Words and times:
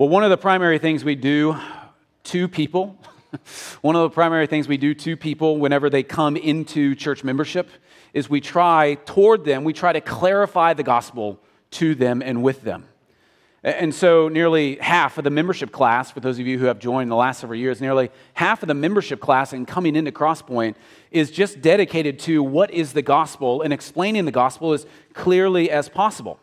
Well, 0.00 0.08
one 0.08 0.24
of 0.24 0.30
the 0.30 0.38
primary 0.38 0.78
things 0.78 1.04
we 1.04 1.14
do 1.14 1.58
to 2.24 2.48
people, 2.48 2.96
one 3.82 3.96
of 3.96 4.00
the 4.00 4.08
primary 4.08 4.46
things 4.46 4.66
we 4.66 4.78
do 4.78 4.94
to 4.94 5.14
people 5.14 5.58
whenever 5.58 5.90
they 5.90 6.02
come 6.02 6.38
into 6.38 6.94
church 6.94 7.22
membership 7.22 7.68
is 8.14 8.30
we 8.30 8.40
try 8.40 8.94
toward 9.04 9.44
them, 9.44 9.62
we 9.62 9.74
try 9.74 9.92
to 9.92 10.00
clarify 10.00 10.72
the 10.72 10.82
gospel 10.82 11.38
to 11.72 11.94
them 11.94 12.22
and 12.22 12.42
with 12.42 12.62
them. 12.62 12.86
And 13.62 13.94
so, 13.94 14.28
nearly 14.28 14.76
half 14.76 15.18
of 15.18 15.24
the 15.24 15.28
membership 15.28 15.70
class, 15.70 16.10
for 16.10 16.20
those 16.20 16.38
of 16.38 16.46
you 16.46 16.58
who 16.58 16.64
have 16.64 16.78
joined 16.78 17.10
the 17.10 17.16
last 17.16 17.40
several 17.40 17.58
years, 17.58 17.82
nearly 17.82 18.08
half 18.32 18.62
of 18.62 18.68
the 18.68 18.74
membership 18.74 19.20
class 19.20 19.52
and 19.52 19.68
coming 19.68 19.96
into 19.96 20.12
Crosspoint 20.12 20.76
is 21.10 21.30
just 21.30 21.60
dedicated 21.60 22.18
to 22.20 22.42
what 22.42 22.70
is 22.70 22.94
the 22.94 23.02
gospel 23.02 23.60
and 23.60 23.70
explaining 23.70 24.24
the 24.24 24.32
gospel 24.32 24.72
as 24.72 24.86
clearly 25.12 25.70
as 25.70 25.90
possible 25.90 26.40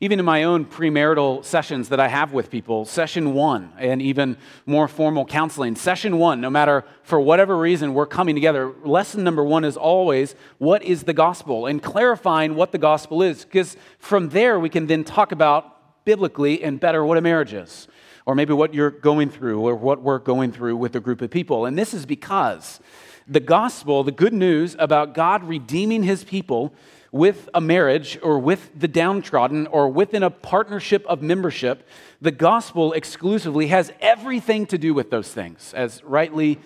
even 0.00 0.18
in 0.18 0.24
my 0.24 0.44
own 0.44 0.64
premarital 0.64 1.44
sessions 1.44 1.88
that 1.88 2.00
I 2.00 2.08
have 2.08 2.32
with 2.32 2.50
people, 2.50 2.84
session 2.84 3.32
one, 3.34 3.72
and 3.78 4.02
even 4.02 4.36
more 4.66 4.88
formal 4.88 5.24
counseling, 5.24 5.76
session 5.76 6.18
one, 6.18 6.40
no 6.40 6.50
matter 6.50 6.84
for 7.02 7.20
whatever 7.20 7.56
reason 7.56 7.94
we're 7.94 8.06
coming 8.06 8.34
together, 8.34 8.72
lesson 8.84 9.24
number 9.24 9.44
one 9.44 9.64
is 9.64 9.76
always 9.76 10.34
what 10.58 10.82
is 10.82 11.04
the 11.04 11.12
gospel 11.12 11.66
and 11.66 11.82
clarifying 11.82 12.54
what 12.54 12.72
the 12.72 12.78
gospel 12.78 13.22
is, 13.22 13.44
because 13.44 13.76
from 13.98 14.30
there 14.30 14.58
we 14.58 14.68
can 14.68 14.86
then 14.86 15.04
talk 15.04 15.32
about 15.32 16.04
biblically 16.04 16.62
and 16.62 16.80
better 16.80 17.04
what 17.04 17.16
a 17.16 17.20
marriage 17.20 17.54
is, 17.54 17.88
or 18.26 18.34
maybe 18.34 18.52
what 18.52 18.74
you're 18.74 18.90
going 18.90 19.30
through, 19.30 19.60
or 19.60 19.74
what 19.74 20.02
we're 20.02 20.18
going 20.18 20.52
through 20.52 20.76
with 20.76 20.96
a 20.96 21.00
group 21.00 21.22
of 21.22 21.30
people. 21.30 21.66
And 21.66 21.78
this 21.78 21.94
is 21.94 22.04
because 22.04 22.80
the 23.26 23.40
gospel, 23.40 24.04
the 24.04 24.12
good 24.12 24.34
news 24.34 24.76
about 24.78 25.14
God 25.14 25.44
redeeming 25.44 26.02
his 26.02 26.24
people, 26.24 26.74
with 27.14 27.48
a 27.54 27.60
marriage 27.60 28.18
or 28.24 28.40
with 28.40 28.68
the 28.76 28.88
downtrodden 28.88 29.68
or 29.68 29.88
within 29.88 30.24
a 30.24 30.30
partnership 30.30 31.06
of 31.06 31.22
membership, 31.22 31.86
the 32.20 32.32
gospel 32.32 32.92
exclusively 32.92 33.68
has 33.68 33.92
everything 34.00 34.66
to 34.66 34.76
do 34.76 34.92
with 34.92 35.10
those 35.10 35.32
things 35.32 35.72
as 35.74 36.02
rightly 36.02 36.58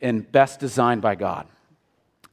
and 0.00 0.30
best 0.30 0.60
designed 0.60 1.02
by 1.02 1.16
God. 1.16 1.48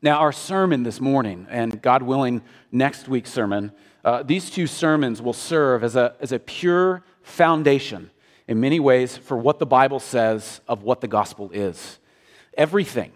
Now, 0.04 0.20
our 0.20 0.32
sermon 0.32 0.84
this 0.84 1.02
morning, 1.02 1.48
and 1.50 1.82
God 1.82 2.04
willing, 2.04 2.44
next 2.72 3.08
week's 3.08 3.34
sermon, 3.34 3.72
uh, 4.06 4.22
these 4.22 4.52
two 4.52 4.68
sermons 4.68 5.20
will 5.20 5.34
serve 5.34 5.84
as 5.84 5.96
a, 5.96 6.14
as 6.20 6.32
a 6.32 6.38
pure 6.38 7.04
foundation 7.24 8.12
in 8.48 8.60
many 8.60 8.80
ways 8.80 9.18
for 9.18 9.36
what 9.36 9.58
the 9.58 9.66
Bible 9.66 10.00
says 10.00 10.62
of 10.68 10.84
what 10.84 11.02
the 11.02 11.08
gospel 11.08 11.50
is. 11.52 11.98
Everything, 12.56 13.14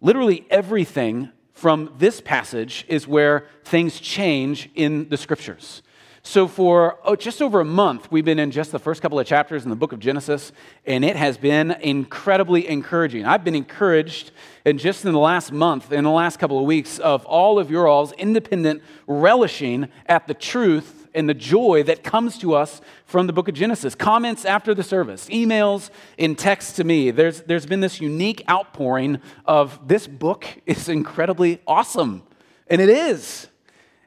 literally 0.00 0.44
everything 0.50 1.30
from 1.54 1.94
this 1.98 2.20
passage 2.20 2.84
is 2.88 3.08
where 3.08 3.46
things 3.64 4.00
change 4.00 4.68
in 4.74 5.08
the 5.08 5.16
scriptures. 5.16 5.82
So, 6.26 6.48
for 6.48 6.98
oh, 7.04 7.16
just 7.16 7.42
over 7.42 7.60
a 7.60 7.66
month, 7.66 8.10
we've 8.10 8.24
been 8.24 8.38
in 8.38 8.50
just 8.50 8.72
the 8.72 8.78
first 8.78 9.02
couple 9.02 9.20
of 9.20 9.26
chapters 9.26 9.64
in 9.64 9.70
the 9.70 9.76
book 9.76 9.92
of 9.92 10.00
Genesis, 10.00 10.52
and 10.86 11.04
it 11.04 11.16
has 11.16 11.36
been 11.36 11.72
incredibly 11.72 12.66
encouraging. 12.66 13.26
I've 13.26 13.44
been 13.44 13.54
encouraged, 13.54 14.32
and 14.64 14.78
just 14.78 15.04
in 15.04 15.12
the 15.12 15.18
last 15.18 15.52
month, 15.52 15.92
in 15.92 16.02
the 16.02 16.10
last 16.10 16.38
couple 16.38 16.58
of 16.58 16.64
weeks, 16.64 16.98
of 16.98 17.26
all 17.26 17.58
of 17.58 17.70
your 17.70 17.86
all's 17.86 18.12
independent 18.12 18.82
relishing 19.06 19.88
at 20.06 20.26
the 20.26 20.34
truth 20.34 21.03
and 21.14 21.28
the 21.28 21.34
joy 21.34 21.82
that 21.84 22.02
comes 22.02 22.38
to 22.38 22.54
us 22.54 22.80
from 23.06 23.26
the 23.26 23.32
book 23.32 23.48
of 23.48 23.54
Genesis. 23.54 23.94
Comments 23.94 24.44
after 24.44 24.74
the 24.74 24.82
service, 24.82 25.28
emails 25.28 25.90
in 26.18 26.34
text 26.34 26.76
to 26.76 26.84
me. 26.84 27.10
There's, 27.10 27.42
there's 27.42 27.66
been 27.66 27.80
this 27.80 28.00
unique 28.00 28.42
outpouring 28.50 29.20
of 29.44 29.86
this 29.86 30.06
book 30.06 30.46
is 30.66 30.88
incredibly 30.88 31.60
awesome. 31.66 32.22
And 32.66 32.80
it 32.80 32.88
is. 32.88 33.48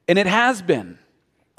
And 0.07 0.17
it 0.17 0.27
has 0.27 0.61
been. 0.61 0.99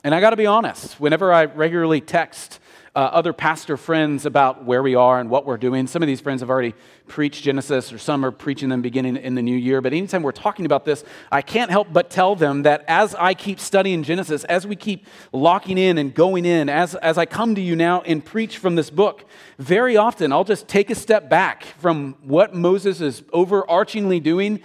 And 0.04 0.14
I 0.14 0.20
got 0.20 0.30
to 0.30 0.36
be 0.36 0.46
honest, 0.46 1.00
whenever 1.00 1.32
I 1.32 1.46
regularly 1.46 2.00
text 2.00 2.60
uh, 2.98 3.02
other 3.12 3.32
pastor 3.32 3.76
friends 3.76 4.26
about 4.26 4.64
where 4.64 4.82
we 4.82 4.96
are 4.96 5.20
and 5.20 5.30
what 5.30 5.46
we're 5.46 5.56
doing. 5.56 5.86
Some 5.86 6.02
of 6.02 6.08
these 6.08 6.20
friends 6.20 6.40
have 6.40 6.50
already 6.50 6.74
preached 7.06 7.44
Genesis, 7.44 7.92
or 7.92 7.98
some 7.98 8.24
are 8.24 8.32
preaching 8.32 8.70
them 8.70 8.82
beginning 8.82 9.16
in 9.16 9.36
the 9.36 9.40
new 9.42 9.56
year. 9.56 9.80
But 9.80 9.92
anytime 9.92 10.24
we're 10.24 10.32
talking 10.32 10.66
about 10.66 10.84
this, 10.84 11.04
I 11.30 11.40
can't 11.40 11.70
help 11.70 11.92
but 11.92 12.10
tell 12.10 12.34
them 12.34 12.62
that 12.62 12.84
as 12.88 13.14
I 13.14 13.34
keep 13.34 13.60
studying 13.60 14.02
Genesis, 14.02 14.42
as 14.42 14.66
we 14.66 14.74
keep 14.74 15.06
locking 15.32 15.78
in 15.78 15.96
and 15.96 16.12
going 16.12 16.44
in, 16.44 16.68
as, 16.68 16.96
as 16.96 17.18
I 17.18 17.24
come 17.24 17.54
to 17.54 17.60
you 17.60 17.76
now 17.76 18.00
and 18.00 18.24
preach 18.24 18.58
from 18.58 18.74
this 18.74 18.90
book, 18.90 19.24
very 19.60 19.96
often 19.96 20.32
I'll 20.32 20.42
just 20.42 20.66
take 20.66 20.90
a 20.90 20.96
step 20.96 21.30
back 21.30 21.62
from 21.78 22.16
what 22.24 22.52
Moses 22.52 23.00
is 23.00 23.20
overarchingly 23.32 24.20
doing, 24.20 24.58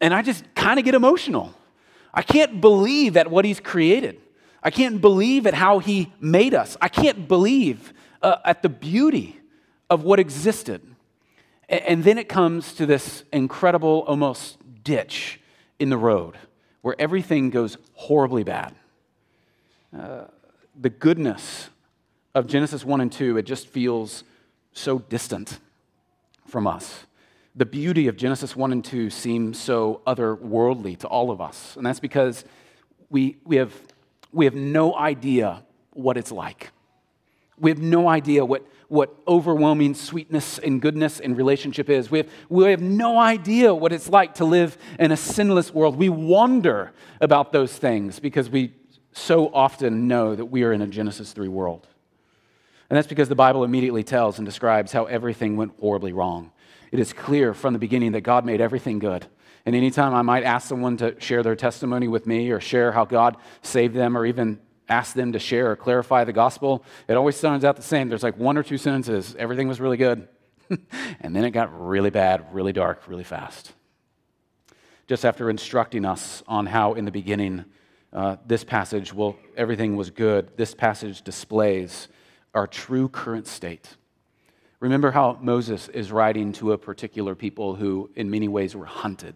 and 0.00 0.14
I 0.14 0.22
just 0.22 0.44
kind 0.54 0.78
of 0.78 0.84
get 0.84 0.94
emotional. 0.94 1.52
I 2.14 2.22
can't 2.22 2.60
believe 2.60 3.16
at 3.16 3.28
what 3.28 3.44
he's 3.44 3.58
created. 3.58 4.20
I 4.62 4.70
can't 4.70 5.00
believe 5.00 5.46
at 5.46 5.54
how 5.54 5.78
he 5.78 6.12
made 6.20 6.54
us. 6.54 6.76
I 6.80 6.88
can't 6.88 7.26
believe 7.26 7.92
uh, 8.22 8.36
at 8.44 8.62
the 8.62 8.68
beauty 8.68 9.40
of 9.88 10.04
what 10.04 10.20
existed. 10.20 10.82
And, 11.68 11.82
and 11.82 12.04
then 12.04 12.18
it 12.18 12.28
comes 12.28 12.74
to 12.74 12.86
this 12.86 13.24
incredible, 13.32 14.04
almost 14.06 14.58
ditch 14.84 15.40
in 15.78 15.88
the 15.88 15.98
road 15.98 16.36
where 16.82 16.94
everything 16.98 17.50
goes 17.50 17.76
horribly 17.94 18.44
bad. 18.44 18.74
Uh, 19.96 20.24
the 20.78 20.90
goodness 20.90 21.68
of 22.34 22.46
Genesis 22.46 22.84
1 22.84 23.00
and 23.00 23.12
2, 23.12 23.36
it 23.38 23.42
just 23.42 23.66
feels 23.66 24.24
so 24.72 24.98
distant 24.98 25.58
from 26.46 26.66
us. 26.66 27.06
The 27.56 27.66
beauty 27.66 28.06
of 28.06 28.16
Genesis 28.16 28.54
1 28.54 28.72
and 28.72 28.84
2 28.84 29.10
seems 29.10 29.58
so 29.58 30.00
otherworldly 30.06 30.96
to 30.98 31.08
all 31.08 31.30
of 31.30 31.40
us. 31.40 31.76
And 31.76 31.84
that's 31.84 32.00
because 32.00 32.44
we, 33.10 33.38
we 33.44 33.56
have 33.56 33.74
we 34.32 34.44
have 34.44 34.54
no 34.54 34.94
idea 34.94 35.62
what 35.92 36.16
it's 36.16 36.32
like. 36.32 36.70
We 37.58 37.70
have 37.70 37.80
no 37.80 38.08
idea 38.08 38.44
what, 38.44 38.66
what 38.88 39.14
overwhelming 39.28 39.94
sweetness 39.94 40.58
and 40.58 40.80
goodness 40.80 41.20
in 41.20 41.34
relationship 41.34 41.90
is. 41.90 42.10
We 42.10 42.18
have, 42.18 42.28
we 42.48 42.70
have 42.70 42.80
no 42.80 43.18
idea 43.18 43.74
what 43.74 43.92
it's 43.92 44.08
like 44.08 44.34
to 44.36 44.44
live 44.44 44.78
in 44.98 45.12
a 45.12 45.16
sinless 45.16 45.72
world. 45.74 45.96
We 45.96 46.08
wonder 46.08 46.92
about 47.20 47.52
those 47.52 47.76
things 47.76 48.18
because 48.18 48.48
we 48.48 48.72
so 49.12 49.52
often 49.52 50.08
know 50.08 50.34
that 50.34 50.46
we 50.46 50.62
are 50.62 50.72
in 50.72 50.80
a 50.80 50.86
Genesis 50.86 51.32
3 51.32 51.48
world. 51.48 51.86
And 52.88 52.96
that's 52.96 53.08
because 53.08 53.28
the 53.28 53.34
Bible 53.34 53.62
immediately 53.62 54.02
tells 54.02 54.38
and 54.38 54.46
describes 54.46 54.90
how 54.92 55.04
everything 55.04 55.56
went 55.56 55.72
horribly 55.78 56.12
wrong. 56.12 56.50
It 56.90 56.98
is 56.98 57.12
clear 57.12 57.54
from 57.54 57.72
the 57.72 57.78
beginning 57.78 58.12
that 58.12 58.22
God 58.22 58.44
made 58.44 58.60
everything 58.60 58.98
good. 58.98 59.26
And 59.66 59.76
anytime 59.76 60.14
I 60.14 60.22
might 60.22 60.44
ask 60.44 60.68
someone 60.68 60.96
to 60.98 61.20
share 61.20 61.42
their 61.42 61.56
testimony 61.56 62.08
with 62.08 62.26
me 62.26 62.50
or 62.50 62.60
share 62.60 62.92
how 62.92 63.04
God 63.04 63.36
saved 63.62 63.94
them 63.94 64.16
or 64.16 64.24
even 64.24 64.58
ask 64.88 65.14
them 65.14 65.32
to 65.32 65.38
share 65.38 65.70
or 65.70 65.76
clarify 65.76 66.24
the 66.24 66.32
gospel, 66.32 66.84
it 67.08 67.14
always 67.14 67.36
sounds 67.36 67.64
out 67.64 67.76
the 67.76 67.82
same. 67.82 68.08
There's 68.08 68.22
like 68.22 68.38
one 68.38 68.56
or 68.56 68.62
two 68.62 68.78
sentences. 68.78 69.36
Everything 69.38 69.68
was 69.68 69.80
really 69.80 69.96
good. 69.96 70.28
and 71.20 71.34
then 71.34 71.44
it 71.44 71.50
got 71.50 71.86
really 71.86 72.10
bad, 72.10 72.46
really 72.52 72.72
dark, 72.72 73.02
really 73.06 73.24
fast. 73.24 73.72
Just 75.06 75.24
after 75.24 75.50
instructing 75.50 76.04
us 76.04 76.42
on 76.46 76.66
how 76.66 76.94
in 76.94 77.04
the 77.04 77.10
beginning 77.10 77.64
uh, 78.12 78.36
this 78.46 78.64
passage, 78.64 79.12
well, 79.12 79.36
everything 79.56 79.96
was 79.96 80.10
good, 80.10 80.56
this 80.56 80.74
passage 80.74 81.22
displays 81.22 82.08
our 82.54 82.66
true 82.66 83.08
current 83.08 83.46
state. 83.46 83.96
Remember 84.80 85.10
how 85.10 85.38
Moses 85.40 85.88
is 85.88 86.10
writing 86.10 86.52
to 86.54 86.72
a 86.72 86.78
particular 86.78 87.34
people 87.34 87.74
who, 87.74 88.10
in 88.16 88.30
many 88.30 88.48
ways, 88.48 88.74
were 88.74 88.86
hunted 88.86 89.34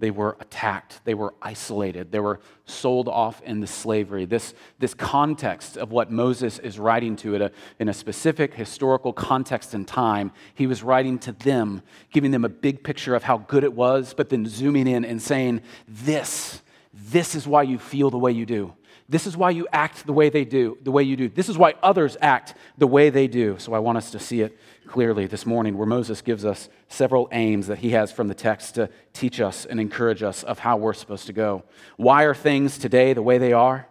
they 0.00 0.10
were 0.10 0.36
attacked, 0.40 1.00
they 1.04 1.14
were 1.14 1.34
isolated, 1.42 2.10
they 2.10 2.18
were 2.18 2.40
sold 2.64 3.06
off 3.06 3.42
into 3.42 3.66
slavery. 3.66 4.24
This, 4.24 4.54
this 4.78 4.94
context 4.94 5.76
of 5.76 5.92
what 5.92 6.10
Moses 6.10 6.58
is 6.58 6.78
writing 6.78 7.16
to 7.16 7.34
it, 7.34 7.54
in 7.78 7.88
a 7.88 7.92
specific 7.92 8.54
historical 8.54 9.12
context 9.12 9.74
and 9.74 9.86
time, 9.86 10.32
he 10.54 10.66
was 10.66 10.82
writing 10.82 11.18
to 11.20 11.32
them, 11.32 11.82
giving 12.12 12.30
them 12.30 12.46
a 12.46 12.48
big 12.48 12.82
picture 12.82 13.14
of 13.14 13.22
how 13.22 13.38
good 13.38 13.62
it 13.62 13.74
was, 13.74 14.14
but 14.14 14.30
then 14.30 14.46
zooming 14.46 14.86
in 14.86 15.04
and 15.04 15.20
saying, 15.20 15.60
This, 15.86 16.62
this 16.92 17.34
is 17.34 17.46
why 17.46 17.62
you 17.62 17.78
feel 17.78 18.10
the 18.10 18.18
way 18.18 18.32
you 18.32 18.46
do. 18.46 18.74
This 19.10 19.26
is 19.26 19.36
why 19.36 19.50
you 19.50 19.66
act 19.72 20.06
the 20.06 20.12
way 20.12 20.28
they 20.30 20.44
do, 20.44 20.78
the 20.82 20.92
way 20.92 21.02
you 21.02 21.16
do. 21.16 21.28
This 21.28 21.48
is 21.48 21.58
why 21.58 21.74
others 21.82 22.16
act 22.20 22.54
the 22.78 22.86
way 22.86 23.10
they 23.10 23.26
do. 23.26 23.58
So 23.58 23.74
I 23.74 23.80
want 23.80 23.98
us 23.98 24.12
to 24.12 24.20
see 24.20 24.40
it 24.40 24.56
clearly 24.86 25.26
this 25.26 25.44
morning, 25.44 25.76
where 25.76 25.86
Moses 25.86 26.22
gives 26.22 26.44
us 26.44 26.68
several 26.86 27.28
aims 27.32 27.66
that 27.66 27.80
he 27.80 27.90
has 27.90 28.12
from 28.12 28.28
the 28.28 28.34
text 28.34 28.76
to 28.76 28.88
teach 29.12 29.40
us 29.40 29.66
and 29.66 29.80
encourage 29.80 30.22
us 30.22 30.44
of 30.44 30.60
how 30.60 30.76
we're 30.76 30.94
supposed 30.94 31.26
to 31.26 31.32
go. 31.32 31.64
Why 31.96 32.22
are 32.22 32.34
things 32.34 32.78
today 32.78 33.12
the 33.12 33.20
way 33.20 33.38
they 33.38 33.52
are? 33.52 33.88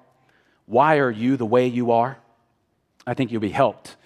Why 0.67 0.99
are 0.99 1.11
you 1.11 1.35
the 1.35 1.45
way 1.45 1.67
you 1.67 1.91
are? 1.91 2.17
I 3.05 3.13
think 3.13 3.29
you'll 3.29 3.41
be 3.41 3.49
helped 3.49 3.97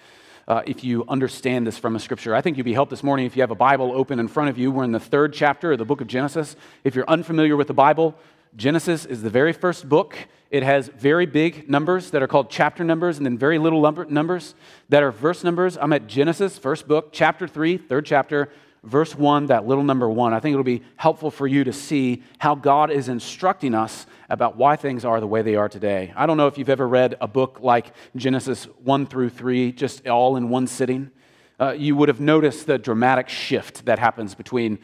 uh, 0.48 0.62
if 0.66 0.82
you 0.82 1.04
understand 1.06 1.64
this 1.64 1.78
from 1.78 1.94
a 1.94 2.00
scripture. 2.00 2.34
I 2.34 2.40
think 2.40 2.56
you'll 2.56 2.64
be 2.64 2.74
helped 2.74 2.90
this 2.90 3.04
morning 3.04 3.26
if 3.26 3.36
you 3.36 3.42
have 3.42 3.52
a 3.52 3.56
Bible 3.56 3.92
open 3.92 4.18
in 4.18 4.26
front 4.26 4.50
of 4.50 4.58
you. 4.58 4.72
We're 4.72 4.84
in 4.84 4.90
the 4.90 4.98
third 4.98 5.32
chapter 5.32 5.72
of 5.72 5.78
the 5.78 5.84
book 5.84 6.00
of 6.00 6.08
Genesis. 6.08 6.56
If 6.82 6.96
you're 6.96 7.08
unfamiliar 7.08 7.56
with 7.56 7.68
the 7.68 7.74
Bible, 7.74 8.16
Genesis 8.56 9.04
is 9.04 9.22
the 9.22 9.30
very 9.30 9.52
first 9.52 9.88
book. 9.88 10.16
It 10.50 10.62
has 10.62 10.86
very 10.88 11.26
big 11.26 11.68
numbers 11.68 12.10
that 12.10 12.22
are 12.22 12.28
called 12.28 12.50
chapter 12.50 12.84
numbers, 12.84 13.16
and 13.16 13.26
then 13.26 13.36
very 13.36 13.58
little 13.58 13.80
numbers 14.08 14.54
that 14.90 15.02
are 15.02 15.10
verse 15.10 15.42
numbers. 15.42 15.76
I'm 15.76 15.92
at 15.92 16.06
Genesis, 16.06 16.56
first 16.56 16.86
book, 16.86 17.08
chapter 17.12 17.48
3, 17.48 17.78
third 17.78 18.06
chapter, 18.06 18.50
verse 18.84 19.16
1, 19.16 19.46
that 19.46 19.66
little 19.66 19.82
number 19.82 20.08
1, 20.08 20.32
I 20.32 20.38
think 20.38 20.52
it'll 20.52 20.62
be 20.62 20.82
helpful 20.96 21.32
for 21.32 21.48
you 21.48 21.64
to 21.64 21.72
see 21.72 22.22
how 22.38 22.54
God 22.54 22.92
is 22.92 23.08
instructing 23.08 23.74
us 23.74 24.06
about 24.28 24.56
why 24.56 24.76
things 24.76 25.04
are 25.04 25.18
the 25.18 25.26
way 25.26 25.42
they 25.42 25.56
are 25.56 25.68
today. 25.68 26.12
I 26.14 26.26
don't 26.26 26.36
know 26.36 26.46
if 26.46 26.56
you've 26.56 26.68
ever 26.68 26.86
read 26.86 27.16
a 27.20 27.26
book 27.26 27.58
like 27.60 27.92
Genesis 28.14 28.66
1 28.84 29.06
through 29.06 29.30
3, 29.30 29.72
just 29.72 30.06
all 30.06 30.36
in 30.36 30.48
one 30.48 30.68
sitting. 30.68 31.10
Uh, 31.58 31.70
you 31.72 31.96
would 31.96 32.08
have 32.08 32.20
noticed 32.20 32.66
the 32.66 32.78
dramatic 32.78 33.28
shift 33.28 33.86
that 33.86 33.98
happens 33.98 34.34
between 34.34 34.78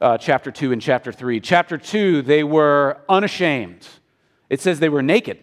uh, 0.00 0.18
chapter 0.18 0.50
2 0.50 0.72
and 0.72 0.80
chapter 0.80 1.12
3. 1.12 1.40
Chapter 1.40 1.78
2, 1.78 2.22
they 2.22 2.44
were 2.44 2.98
unashamed. 3.08 3.86
It 4.48 4.60
says 4.60 4.80
they 4.80 4.88
were 4.88 5.02
naked. 5.02 5.38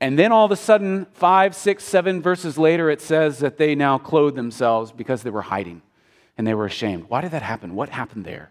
And 0.00 0.18
then 0.18 0.32
all 0.32 0.44
of 0.44 0.50
a 0.50 0.56
sudden, 0.56 1.06
five, 1.12 1.54
six, 1.54 1.84
seven 1.84 2.20
verses 2.20 2.58
later, 2.58 2.90
it 2.90 3.00
says 3.00 3.38
that 3.38 3.56
they 3.56 3.74
now 3.74 3.98
clothed 3.98 4.36
themselves 4.36 4.92
because 4.92 5.22
they 5.22 5.30
were 5.30 5.42
hiding 5.42 5.82
and 6.36 6.46
they 6.46 6.54
were 6.54 6.66
ashamed. 6.66 7.06
Why 7.08 7.22
did 7.22 7.30
that 7.30 7.42
happen? 7.42 7.74
What 7.74 7.88
happened 7.88 8.24
there? 8.24 8.50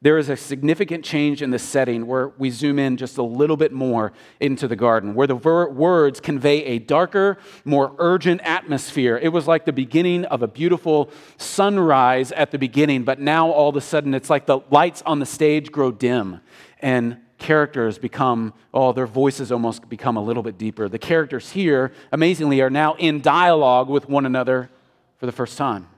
There 0.00 0.16
is 0.16 0.28
a 0.28 0.36
significant 0.36 1.04
change 1.04 1.42
in 1.42 1.50
the 1.50 1.58
setting 1.58 2.06
where 2.06 2.28
we 2.38 2.50
zoom 2.50 2.78
in 2.78 2.96
just 2.96 3.18
a 3.18 3.22
little 3.22 3.56
bit 3.56 3.72
more 3.72 4.12
into 4.38 4.68
the 4.68 4.76
garden, 4.76 5.12
where 5.12 5.26
the 5.26 5.34
ver- 5.34 5.68
words 5.70 6.20
convey 6.20 6.64
a 6.64 6.78
darker, 6.78 7.36
more 7.64 7.92
urgent 7.98 8.40
atmosphere. 8.42 9.18
It 9.20 9.30
was 9.30 9.48
like 9.48 9.64
the 9.64 9.72
beginning 9.72 10.24
of 10.26 10.42
a 10.42 10.46
beautiful 10.46 11.10
sunrise 11.36 12.30
at 12.30 12.52
the 12.52 12.58
beginning, 12.58 13.02
but 13.02 13.18
now 13.18 13.50
all 13.50 13.70
of 13.70 13.76
a 13.76 13.80
sudden 13.80 14.14
it's 14.14 14.30
like 14.30 14.46
the 14.46 14.60
lights 14.70 15.02
on 15.04 15.18
the 15.18 15.26
stage 15.26 15.72
grow 15.72 15.90
dim 15.90 16.40
and 16.78 17.18
characters 17.38 17.98
become, 17.98 18.52
oh, 18.72 18.92
their 18.92 19.06
voices 19.06 19.50
almost 19.50 19.88
become 19.88 20.16
a 20.16 20.22
little 20.22 20.44
bit 20.44 20.58
deeper. 20.58 20.88
The 20.88 20.98
characters 20.98 21.50
here, 21.50 21.92
amazingly, 22.12 22.60
are 22.60 22.70
now 22.70 22.94
in 22.94 23.20
dialogue 23.20 23.88
with 23.88 24.08
one 24.08 24.26
another 24.26 24.70
for 25.18 25.26
the 25.26 25.32
first 25.32 25.58
time, 25.58 25.88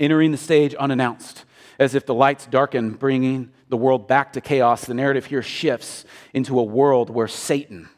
entering 0.00 0.30
the 0.30 0.38
stage 0.38 0.74
unannounced, 0.74 1.44
as 1.78 1.94
if 1.94 2.06
the 2.06 2.14
lights 2.14 2.46
darken, 2.46 2.90
bringing 2.90 3.50
the 3.68 3.76
world 3.76 4.08
back 4.08 4.32
to 4.32 4.40
chaos. 4.40 4.84
The 4.84 4.94
narrative 4.94 5.26
here 5.26 5.42
shifts 5.42 6.04
into 6.34 6.58
a 6.58 6.62
world 6.62 7.10
where 7.10 7.28
Satan 7.28 7.88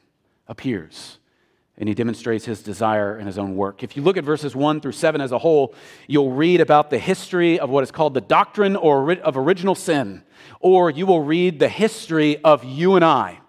appears 0.47 1.19
and 1.81 1.88
he 1.88 1.94
demonstrates 1.94 2.44
his 2.44 2.62
desire 2.62 3.17
and 3.17 3.27
his 3.27 3.38
own 3.38 3.56
work. 3.56 3.82
If 3.82 3.97
you 3.97 4.03
look 4.03 4.19
at 4.19 4.25
verses 4.25 4.55
1 4.55 4.82
through 4.82 4.93
7 4.93 5.21
as 5.23 5.32
a 5.32 5.38
whole, 5.38 5.75
you'll 6.06 6.31
read 6.31 6.61
about 6.61 6.91
the 6.91 6.99
history 6.99 7.59
of 7.59 7.71
what 7.71 7.82
is 7.82 7.91
called 7.91 8.12
the 8.12 8.21
doctrine 8.21 8.77
or 8.77 9.12
of 9.15 9.38
original 9.38 9.75
sin, 9.75 10.23
or 10.61 10.91
you 10.91 11.06
will 11.06 11.23
read 11.23 11.59
the 11.59 11.71
history 11.71 12.37
of 12.44 12.65
you 12.65 12.97
and 12.97 13.05
I, 13.05 13.41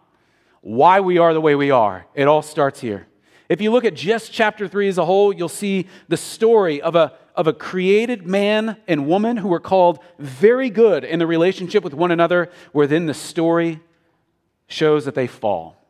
why 0.61 1.01
we 1.01 1.17
are 1.17 1.33
the 1.33 1.41
way 1.41 1.55
we 1.55 1.71
are. 1.71 2.05
It 2.15 2.29
all 2.29 2.41
starts 2.41 2.79
here. 2.79 3.07
If 3.49 3.59
you 3.59 3.69
look 3.69 3.83
at 3.83 3.95
just 3.95 4.31
chapter 4.31 4.65
3 4.65 4.87
as 4.87 4.97
a 4.97 5.03
whole, 5.03 5.33
you'll 5.33 5.49
see 5.49 5.87
the 6.07 6.15
story 6.15 6.81
of 6.81 6.95
a, 6.95 7.11
of 7.35 7.47
a 7.47 7.53
created 7.53 8.27
man 8.27 8.77
and 8.87 9.07
woman 9.07 9.37
who 9.37 9.47
were 9.47 9.59
called 9.59 9.99
very 10.19 10.69
good 10.69 11.03
in 11.03 11.19
the 11.19 11.27
relationship 11.27 11.83
with 11.83 11.93
one 11.93 12.11
another, 12.11 12.49
where 12.71 12.87
then 12.87 13.05
the 13.05 13.13
story 13.13 13.79
shows 14.67 15.05
that 15.05 15.15
they 15.15 15.27
fall 15.27 15.81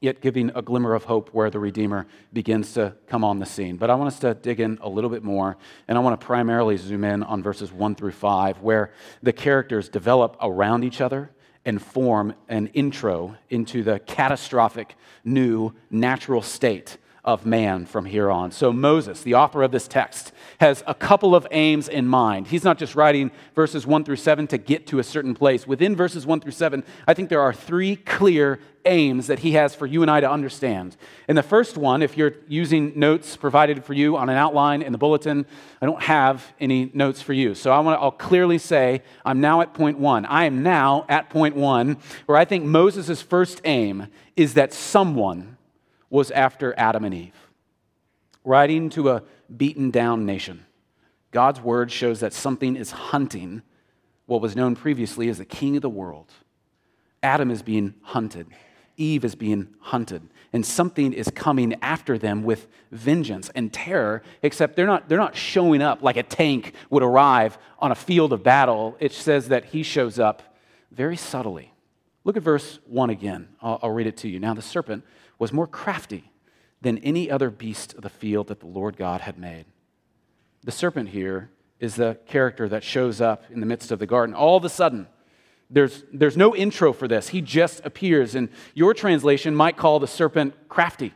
yet 0.00 0.20
giving 0.20 0.50
a 0.54 0.62
glimmer 0.62 0.94
of 0.94 1.04
hope 1.04 1.30
where 1.30 1.50
the 1.50 1.58
Redeemer 1.58 2.06
begins 2.32 2.72
to 2.74 2.94
come 3.06 3.24
on 3.24 3.38
the 3.38 3.46
scene. 3.46 3.76
But 3.76 3.90
I 3.90 3.94
want 3.94 4.08
us 4.08 4.20
to 4.20 4.34
dig 4.34 4.60
in 4.60 4.78
a 4.80 4.88
little 4.88 5.10
bit 5.10 5.24
more, 5.24 5.56
and 5.88 5.98
I 5.98 6.00
want 6.00 6.20
to 6.20 6.24
primarily 6.24 6.76
zoom 6.76 7.04
in 7.04 7.22
on 7.22 7.42
verses 7.42 7.72
1 7.72 7.94
through 7.94 8.12
5, 8.12 8.60
where 8.60 8.92
the 9.22 9.32
characters 9.32 9.88
develop 9.88 10.36
around 10.40 10.84
each 10.84 11.00
other 11.00 11.30
and 11.64 11.82
form 11.82 12.34
an 12.48 12.68
intro 12.68 13.36
into 13.50 13.82
the 13.82 13.98
catastrophic 13.98 14.94
new 15.24 15.74
natural 15.90 16.42
state 16.42 16.96
of 17.24 17.44
man 17.44 17.84
from 17.86 18.04
here 18.04 18.30
on. 18.30 18.50
So, 18.50 18.72
Moses, 18.72 19.22
the 19.22 19.34
author 19.34 19.62
of 19.62 19.70
this 19.70 19.88
text, 19.88 20.32
has 20.60 20.82
a 20.86 20.94
couple 20.94 21.34
of 21.34 21.46
aims 21.50 21.88
in 21.88 22.06
mind. 22.06 22.48
He's 22.48 22.64
not 22.64 22.78
just 22.78 22.94
writing 22.94 23.30
verses 23.54 23.86
1 23.86 24.04
through 24.04 24.16
7 24.16 24.46
to 24.48 24.58
get 24.58 24.86
to 24.88 24.98
a 24.98 25.04
certain 25.04 25.34
place. 25.34 25.66
Within 25.66 25.94
verses 25.94 26.26
1 26.26 26.40
through 26.40 26.52
7, 26.52 26.82
I 27.06 27.14
think 27.14 27.28
there 27.28 27.40
are 27.40 27.52
three 27.52 27.96
clear 27.96 28.60
aims 28.84 29.26
that 29.26 29.40
he 29.40 29.52
has 29.52 29.74
for 29.74 29.86
you 29.86 30.02
and 30.02 30.10
I 30.10 30.20
to 30.20 30.30
understand. 30.30 30.96
And 31.28 31.36
the 31.36 31.42
first 31.42 31.76
one, 31.76 32.02
if 32.02 32.16
you're 32.16 32.34
using 32.48 32.98
notes 32.98 33.36
provided 33.36 33.84
for 33.84 33.92
you 33.92 34.16
on 34.16 34.28
an 34.28 34.36
outline 34.36 34.82
in 34.82 34.92
the 34.92 34.98
bulletin, 34.98 35.46
I 35.82 35.86
don't 35.86 36.02
have 36.02 36.52
any 36.58 36.90
notes 36.94 37.20
for 37.20 37.34
you. 37.34 37.54
So 37.54 37.70
I 37.70 37.80
want 37.80 37.98
to, 37.98 38.02
I'll 38.02 38.10
clearly 38.10 38.58
say 38.58 39.02
I'm 39.24 39.40
now 39.40 39.60
at 39.60 39.74
point 39.74 39.98
one. 39.98 40.24
I 40.24 40.44
am 40.44 40.62
now 40.62 41.04
at 41.08 41.28
point 41.28 41.54
one 41.54 41.98
where 42.26 42.38
I 42.38 42.44
think 42.46 42.64
Moses' 42.64 43.20
first 43.20 43.60
aim 43.64 44.06
is 44.34 44.54
that 44.54 44.72
someone 44.72 45.57
was 46.10 46.30
after 46.30 46.74
Adam 46.78 47.04
and 47.04 47.14
Eve. 47.14 47.34
Writing 48.44 48.88
to 48.90 49.10
a 49.10 49.22
beaten 49.54 49.90
down 49.90 50.24
nation, 50.24 50.64
God's 51.30 51.60
word 51.60 51.90
shows 51.90 52.20
that 52.20 52.32
something 52.32 52.76
is 52.76 52.90
hunting 52.90 53.62
what 54.26 54.40
was 54.40 54.56
known 54.56 54.76
previously 54.76 55.28
as 55.28 55.38
the 55.38 55.44
king 55.44 55.76
of 55.76 55.82
the 55.82 55.88
world. 55.88 56.32
Adam 57.22 57.50
is 57.50 57.62
being 57.62 57.94
hunted, 58.02 58.46
Eve 58.96 59.24
is 59.24 59.34
being 59.34 59.74
hunted, 59.80 60.28
and 60.52 60.64
something 60.64 61.12
is 61.12 61.30
coming 61.34 61.74
after 61.82 62.16
them 62.16 62.42
with 62.42 62.68
vengeance 62.90 63.50
and 63.54 63.72
terror, 63.72 64.22
except 64.42 64.76
they're 64.76 64.86
not, 64.86 65.08
they're 65.08 65.18
not 65.18 65.36
showing 65.36 65.82
up 65.82 66.02
like 66.02 66.16
a 66.16 66.22
tank 66.22 66.74
would 66.90 67.02
arrive 67.02 67.58
on 67.78 67.92
a 67.92 67.94
field 67.94 68.32
of 68.32 68.42
battle. 68.42 68.96
It 68.98 69.12
says 69.12 69.48
that 69.48 69.66
he 69.66 69.82
shows 69.82 70.18
up 70.18 70.56
very 70.90 71.16
subtly. 71.16 71.72
Look 72.24 72.36
at 72.36 72.42
verse 72.42 72.78
1 72.86 73.10
again. 73.10 73.48
I'll, 73.60 73.78
I'll 73.82 73.90
read 73.90 74.06
it 74.06 74.16
to 74.18 74.28
you. 74.28 74.40
Now, 74.40 74.54
the 74.54 74.62
serpent 74.62 75.04
was 75.38 75.52
more 75.52 75.66
crafty 75.66 76.30
than 76.80 76.98
any 76.98 77.30
other 77.30 77.50
beast 77.50 77.94
of 77.94 78.02
the 78.02 78.08
field 78.10 78.48
that 78.48 78.60
the 78.60 78.66
Lord 78.66 78.96
God 78.96 79.20
had 79.20 79.38
made. 79.38 79.66
The 80.62 80.72
serpent 80.72 81.10
here 81.10 81.50
is 81.80 81.94
the 81.94 82.18
character 82.26 82.68
that 82.68 82.82
shows 82.82 83.20
up 83.20 83.44
in 83.50 83.60
the 83.60 83.66
midst 83.66 83.92
of 83.92 83.98
the 83.98 84.06
garden. 84.06 84.34
All 84.34 84.56
of 84.56 84.64
a 84.64 84.68
sudden, 84.68 85.06
there's, 85.70 86.04
there's 86.12 86.36
no 86.36 86.54
intro 86.56 86.92
for 86.92 87.06
this. 87.06 87.28
He 87.28 87.40
just 87.40 87.84
appears. 87.84 88.34
And 88.34 88.48
your 88.74 88.94
translation 88.94 89.54
might 89.54 89.76
call 89.76 90.00
the 90.00 90.06
serpent 90.06 90.54
crafty, 90.68 91.12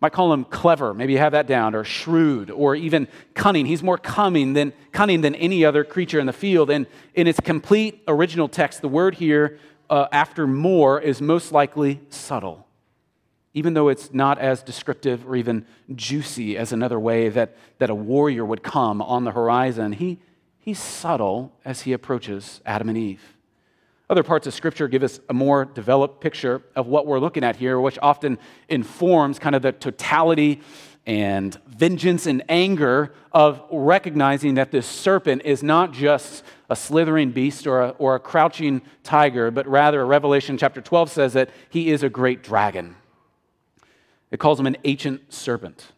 might 0.00 0.12
call 0.12 0.32
him 0.32 0.44
clever. 0.44 0.92
Maybe 0.92 1.14
you 1.14 1.18
have 1.18 1.32
that 1.32 1.46
down, 1.46 1.74
or 1.74 1.84
shrewd, 1.84 2.50
or 2.50 2.74
even 2.74 3.08
cunning. 3.34 3.66
He's 3.66 3.82
more 3.82 3.98
cunning 3.98 4.52
than, 4.52 4.72
cunning 4.92 5.22
than 5.22 5.34
any 5.34 5.64
other 5.64 5.84
creature 5.84 6.20
in 6.20 6.26
the 6.26 6.32
field. 6.32 6.70
And 6.70 6.86
in 7.14 7.26
its 7.26 7.40
complete 7.40 8.02
original 8.08 8.48
text, 8.48 8.82
the 8.82 8.88
word 8.88 9.14
here 9.16 9.58
uh, 9.88 10.06
after 10.12 10.46
more 10.46 11.00
is 11.00 11.22
most 11.22 11.52
likely 11.52 12.00
subtle 12.10 12.67
even 13.54 13.74
though 13.74 13.88
it's 13.88 14.12
not 14.12 14.38
as 14.38 14.62
descriptive 14.62 15.26
or 15.26 15.36
even 15.36 15.66
juicy 15.94 16.56
as 16.56 16.72
another 16.72 17.00
way 17.00 17.28
that, 17.28 17.56
that 17.78 17.90
a 17.90 17.94
warrior 17.94 18.44
would 18.44 18.62
come 18.62 19.00
on 19.00 19.24
the 19.24 19.32
horizon, 19.32 19.92
he, 19.92 20.18
he's 20.58 20.78
subtle 20.78 21.52
as 21.64 21.82
he 21.82 21.92
approaches 21.92 22.60
Adam 22.66 22.88
and 22.88 22.98
Eve. 22.98 23.36
Other 24.10 24.22
parts 24.22 24.46
of 24.46 24.54
Scripture 24.54 24.88
give 24.88 25.02
us 25.02 25.20
a 25.28 25.34
more 25.34 25.66
developed 25.66 26.20
picture 26.20 26.62
of 26.74 26.86
what 26.86 27.06
we're 27.06 27.18
looking 27.18 27.44
at 27.44 27.56
here, 27.56 27.78
which 27.78 27.98
often 28.00 28.38
informs 28.68 29.38
kind 29.38 29.54
of 29.54 29.60
the 29.60 29.72
totality 29.72 30.62
and 31.04 31.58
vengeance 31.66 32.26
and 32.26 32.42
anger 32.48 33.12
of 33.32 33.62
recognizing 33.70 34.54
that 34.54 34.70
this 34.70 34.86
serpent 34.86 35.42
is 35.44 35.62
not 35.62 35.92
just 35.92 36.42
a 36.70 36.76
slithering 36.76 37.32
beast 37.32 37.66
or 37.66 37.80
a, 37.80 37.88
or 37.98 38.14
a 38.14 38.20
crouching 38.20 38.82
tiger, 39.02 39.50
but 39.50 39.66
rather, 39.66 40.04
Revelation 40.04 40.58
chapter 40.58 40.80
12 40.80 41.10
says 41.10 41.32
that 41.32 41.50
he 41.70 41.90
is 41.90 42.02
a 42.02 42.10
great 42.10 42.42
dragon. 42.42 42.94
It 44.30 44.38
calls 44.38 44.60
him 44.60 44.66
an 44.66 44.76
ancient 44.84 45.32
serpent 45.32 45.92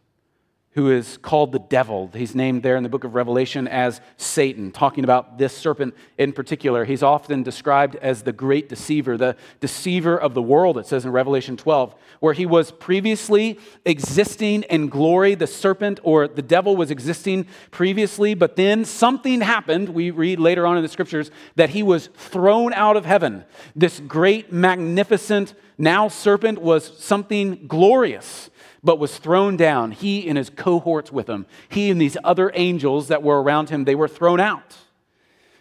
who 0.74 0.88
is 0.88 1.16
called 1.16 1.50
the 1.50 1.58
devil. 1.58 2.08
He's 2.14 2.36
named 2.36 2.62
there 2.62 2.76
in 2.76 2.84
the 2.84 2.88
book 2.88 3.02
of 3.02 3.16
Revelation 3.16 3.66
as 3.66 4.00
Satan, 4.16 4.70
talking 4.70 5.02
about 5.02 5.36
this 5.36 5.56
serpent 5.56 5.94
in 6.16 6.32
particular. 6.32 6.84
He's 6.84 7.02
often 7.02 7.42
described 7.42 7.96
as 7.96 8.22
the 8.22 8.32
great 8.32 8.68
deceiver, 8.68 9.16
the 9.16 9.36
deceiver 9.58 10.16
of 10.16 10.34
the 10.34 10.42
world, 10.42 10.78
it 10.78 10.86
says 10.86 11.04
in 11.04 11.10
Revelation 11.10 11.56
12, 11.56 11.96
where 12.20 12.34
he 12.34 12.46
was 12.46 12.70
previously 12.70 13.58
existing 13.84 14.62
in 14.64 14.88
glory. 14.88 15.34
The 15.34 15.48
serpent 15.48 15.98
or 16.04 16.28
the 16.28 16.42
devil 16.42 16.76
was 16.76 16.92
existing 16.92 17.48
previously, 17.72 18.34
but 18.34 18.54
then 18.54 18.84
something 18.84 19.40
happened. 19.40 19.88
We 19.88 20.12
read 20.12 20.38
later 20.38 20.68
on 20.68 20.76
in 20.76 20.84
the 20.84 20.88
scriptures 20.88 21.32
that 21.56 21.70
he 21.70 21.82
was 21.82 22.10
thrown 22.14 22.72
out 22.74 22.96
of 22.96 23.04
heaven. 23.04 23.44
This 23.74 23.98
great, 23.98 24.52
magnificent, 24.52 25.54
now 25.78 26.06
serpent 26.06 26.60
was 26.60 26.96
something 27.02 27.66
glorious 27.66 28.50
but 28.82 28.99
was 28.99 29.18
thrown 29.18 29.56
down. 29.56 29.92
He 29.92 30.28
and 30.28 30.38
his 30.38 30.50
cohorts 30.50 31.12
with 31.12 31.28
him, 31.28 31.46
he 31.68 31.90
and 31.90 32.00
these 32.00 32.16
other 32.25 32.50
angels 32.54 33.08
that 33.08 33.22
were 33.22 33.42
around 33.42 33.70
him, 33.70 33.84
they 33.84 33.94
were 33.94 34.08
thrown 34.08 34.40
out. 34.40 34.76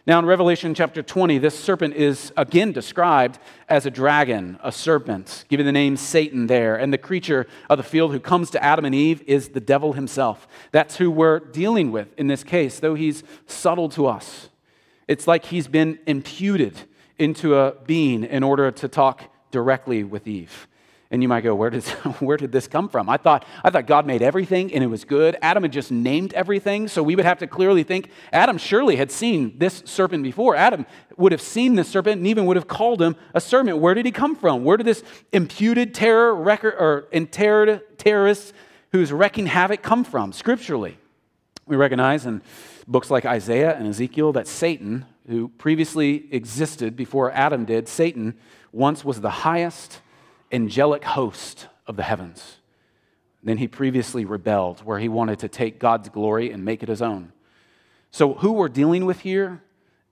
Now, 0.07 0.17
in 0.17 0.25
Revelation 0.25 0.73
chapter 0.73 1.03
20, 1.03 1.37
this 1.37 1.59
serpent 1.59 1.93
is 1.93 2.33
again 2.35 2.71
described 2.71 3.37
as 3.67 3.85
a 3.85 3.91
dragon, 3.91 4.57
a 4.63 4.71
serpent, 4.71 5.45
given 5.49 5.67
the 5.67 5.71
name 5.71 5.97
Satan 5.97 6.47
there. 6.47 6.75
And 6.77 6.91
the 6.91 6.97
creature 6.97 7.45
of 7.69 7.77
the 7.77 7.83
field 7.83 8.11
who 8.11 8.19
comes 8.19 8.49
to 8.51 8.63
Adam 8.63 8.85
and 8.85 8.95
Eve 8.95 9.21
is 9.27 9.49
the 9.49 9.59
devil 9.59 9.93
himself. 9.93 10.47
That's 10.71 10.95
who 10.95 11.11
we're 11.11 11.39
dealing 11.39 11.91
with 11.91 12.07
in 12.17 12.25
this 12.25 12.43
case, 12.43 12.79
though 12.79 12.95
he's 12.95 13.23
subtle 13.45 13.89
to 13.89 14.07
us. 14.07 14.49
It's 15.07 15.27
like 15.27 15.45
he's 15.45 15.67
been 15.67 15.99
imputed 16.07 16.79
into 17.19 17.55
a 17.55 17.75
being 17.85 18.23
in 18.23 18.41
order 18.41 18.71
to 18.71 18.87
talk 18.87 19.25
directly 19.51 20.03
with 20.03 20.27
Eve. 20.27 20.68
And 21.11 21.23
you 21.23 21.27
might 21.27 21.41
go, 21.41 21.55
where 21.55 21.71
did, 21.71 21.83
where 22.19 22.37
did 22.37 22.51
this 22.51 22.67
come 22.67 22.87
from? 22.87 23.09
I 23.09 23.17
thought, 23.17 23.43
I 23.63 23.71
thought 23.71 23.87
God 23.87 24.05
made 24.05 24.21
everything 24.21 24.71
and 24.73 24.83
it 24.83 24.87
was 24.87 25.05
good. 25.05 25.37
Adam 25.41 25.63
had 25.63 25.71
just 25.71 25.91
named 25.91 26.33
everything. 26.33 26.87
So 26.87 27.01
we 27.01 27.15
would 27.15 27.25
have 27.25 27.39
to 27.39 27.47
clearly 27.47 27.83
think 27.83 28.11
Adam 28.31 28.57
surely 28.57 28.95
had 28.95 29.11
seen 29.11 29.57
this 29.57 29.81
serpent 29.85 30.23
before. 30.23 30.55
Adam 30.55 30.85
would 31.17 31.31
have 31.31 31.41
seen 31.41 31.75
this 31.75 31.87
serpent 31.87 32.17
and 32.17 32.27
even 32.27 32.45
would 32.45 32.57
have 32.57 32.67
called 32.67 33.01
him 33.01 33.15
a 33.33 33.41
serpent. 33.41 33.79
Where 33.79 33.95
did 33.95 34.05
he 34.05 34.11
come 34.11 34.35
from? 34.35 34.63
Where 34.63 34.77
did 34.77 34.85
this 34.85 35.03
imputed 35.31 35.95
terror 35.95 36.35
record, 36.35 36.75
or 36.75 37.07
terror, 37.25 37.81
terrorist 37.97 38.53
who's 38.91 39.11
wrecking 39.11 39.47
havoc 39.47 39.81
come 39.81 40.03
from 40.03 40.31
scripturally? 40.31 40.99
We 41.65 41.75
recognize 41.75 42.25
in 42.25 42.41
books 42.87 43.09
like 43.09 43.25
Isaiah 43.25 43.75
and 43.75 43.87
Ezekiel 43.87 44.31
that 44.33 44.47
Satan, 44.47 45.05
who 45.27 45.49
previously 45.49 46.27
existed 46.31 46.95
before 46.95 47.31
Adam 47.31 47.65
did, 47.65 47.87
Satan 47.87 48.35
once 48.71 49.03
was 49.03 49.21
the 49.21 49.29
highest 49.29 50.01
angelic 50.51 51.03
host 51.03 51.67
of 51.87 51.95
the 51.95 52.03
heavens. 52.03 52.57
Then 53.43 53.57
he 53.57 53.67
previously 53.67 54.25
rebelled, 54.25 54.81
where 54.81 54.99
he 54.99 55.07
wanted 55.07 55.39
to 55.39 55.47
take 55.47 55.79
God's 55.79 56.09
glory 56.09 56.51
and 56.51 56.65
make 56.65 56.83
it 56.83 56.89
his 56.89 57.01
own. 57.01 57.31
So, 58.11 58.33
who 58.33 58.51
we're 58.51 58.69
dealing 58.69 59.05
with 59.05 59.21
here 59.21 59.61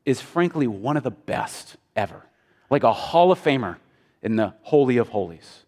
is 0.06 0.22
frankly 0.22 0.68
one 0.68 0.96
of 0.96 1.04
the 1.04 1.12
best 1.12 1.76
ever, 1.96 2.24
like 2.70 2.84
a 2.84 2.94
Hall 2.94 3.32
of 3.32 3.44
Famer 3.44 3.78
in 4.22 4.36
the 4.36 4.54
Holy 4.62 4.98
of 4.98 5.10
Holies. 5.10 5.66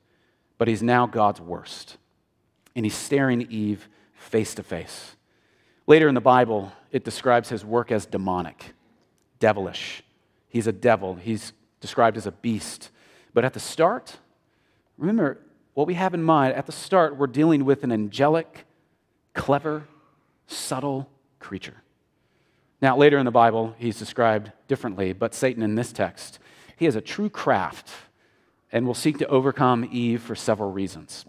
But 0.58 0.68
he's 0.68 0.84
now 0.84 1.08
God's 1.08 1.42
worst. 1.42 1.98
And 2.76 2.86
he's 2.86 2.96
staring 2.96 3.42
Eve 3.50 3.90
face 4.14 4.54
to 4.56 4.64
face. 4.64 5.16
Later 5.88 6.08
in 6.08 6.16
the 6.16 6.22
Bible, 6.22 6.72
it 6.92 7.04
describes 7.04 7.50
his 7.50 7.66
work 7.66 7.92
as 7.92 8.06
demonic, 8.06 8.74
devilish. 9.40 10.04
He's 10.48 10.68
a 10.68 10.72
devil, 10.72 11.16
he's 11.16 11.52
described 11.82 12.16
as 12.16 12.28
a 12.28 12.32
beast. 12.32 12.92
But 13.34 13.44
at 13.44 13.54
the 13.54 13.60
start, 13.60 14.18
Remember, 15.00 15.40
what 15.76 15.88
we 15.88 15.94
have 15.94 16.14
in 16.14 16.22
mind 16.22 16.54
at 16.56 16.66
the 16.66 16.74
start, 16.74 17.16
we're 17.16 17.28
dealing 17.28 17.64
with 17.64 17.84
an 17.84 17.92
angelic, 17.92 18.66
clever, 19.34 19.88
subtle 20.46 21.10
creature. 21.40 21.82
Now, 22.82 22.98
later 22.98 23.18
in 23.18 23.26
the 23.26 23.32
Bible, 23.32 23.76
he's 23.78 23.98
described 23.98 24.52
differently, 24.68 25.14
but 25.14 25.34
Satan 25.34 25.64
in 25.64 25.76
this 25.76 25.94
text, 25.94 26.40
he 26.76 26.86
has 26.86 26.98
a 26.98 27.02
true 27.02 27.30
craft 27.30 27.90
and 28.74 28.86
will 28.86 28.94
seek 28.94 29.18
to 29.20 29.28
overcome 29.28 29.88
Eve 29.90 30.22
for 30.22 30.36
several 30.36 30.72
reasons. 30.72 31.26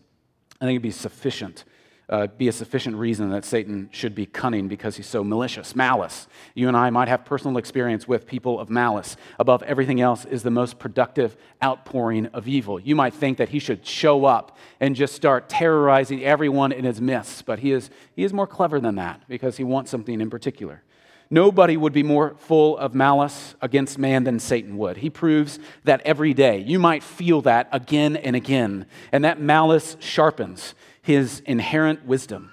I 0.60 0.64
think 0.64 0.74
it'd 0.74 0.82
be 0.82 0.90
sufficient 0.90 1.64
uh, 2.10 2.26
be 2.26 2.48
a 2.48 2.52
sufficient 2.52 2.96
reason 2.96 3.30
that 3.30 3.44
Satan 3.44 3.88
should 3.92 4.16
be 4.16 4.26
cunning 4.26 4.66
because 4.66 4.96
he's 4.96 5.06
so 5.06 5.22
malicious. 5.22 5.76
Malice. 5.76 6.26
You 6.54 6.66
and 6.66 6.76
I 6.76 6.90
might 6.90 7.06
have 7.06 7.24
personal 7.24 7.56
experience 7.56 8.08
with 8.08 8.26
people 8.26 8.58
of 8.58 8.68
malice. 8.68 9.16
Above 9.38 9.62
everything 9.62 10.00
else 10.00 10.24
is 10.24 10.42
the 10.42 10.50
most 10.50 10.80
productive 10.80 11.36
outpouring 11.62 12.26
of 12.26 12.48
evil. 12.48 12.80
You 12.80 12.96
might 12.96 13.14
think 13.14 13.38
that 13.38 13.50
he 13.50 13.60
should 13.60 13.86
show 13.86 14.24
up 14.24 14.58
and 14.80 14.96
just 14.96 15.14
start 15.14 15.48
terrorizing 15.48 16.24
everyone 16.24 16.72
in 16.72 16.84
his 16.84 17.00
midst, 17.00 17.46
but 17.46 17.60
he 17.60 17.70
is, 17.70 17.90
he 18.16 18.24
is 18.24 18.32
more 18.32 18.46
clever 18.46 18.80
than 18.80 18.96
that 18.96 19.22
because 19.28 19.56
he 19.56 19.64
wants 19.64 19.90
something 19.90 20.20
in 20.20 20.30
particular. 20.30 20.82
Nobody 21.30 21.76
would 21.76 21.92
be 21.92 22.02
more 22.02 22.34
full 22.38 22.76
of 22.76 22.94
malice 22.94 23.54
against 23.60 23.98
man 23.98 24.24
than 24.24 24.40
Satan 24.40 24.76
would. 24.78 24.96
He 24.96 25.10
proves 25.10 25.60
that 25.84 26.00
every 26.04 26.34
day. 26.34 26.58
You 26.58 26.80
might 26.80 27.04
feel 27.04 27.40
that 27.42 27.68
again 27.70 28.16
and 28.16 28.34
again, 28.34 28.86
and 29.12 29.24
that 29.24 29.40
malice 29.40 29.96
sharpens 30.00 30.74
his 31.02 31.40
inherent 31.46 32.04
wisdom 32.04 32.52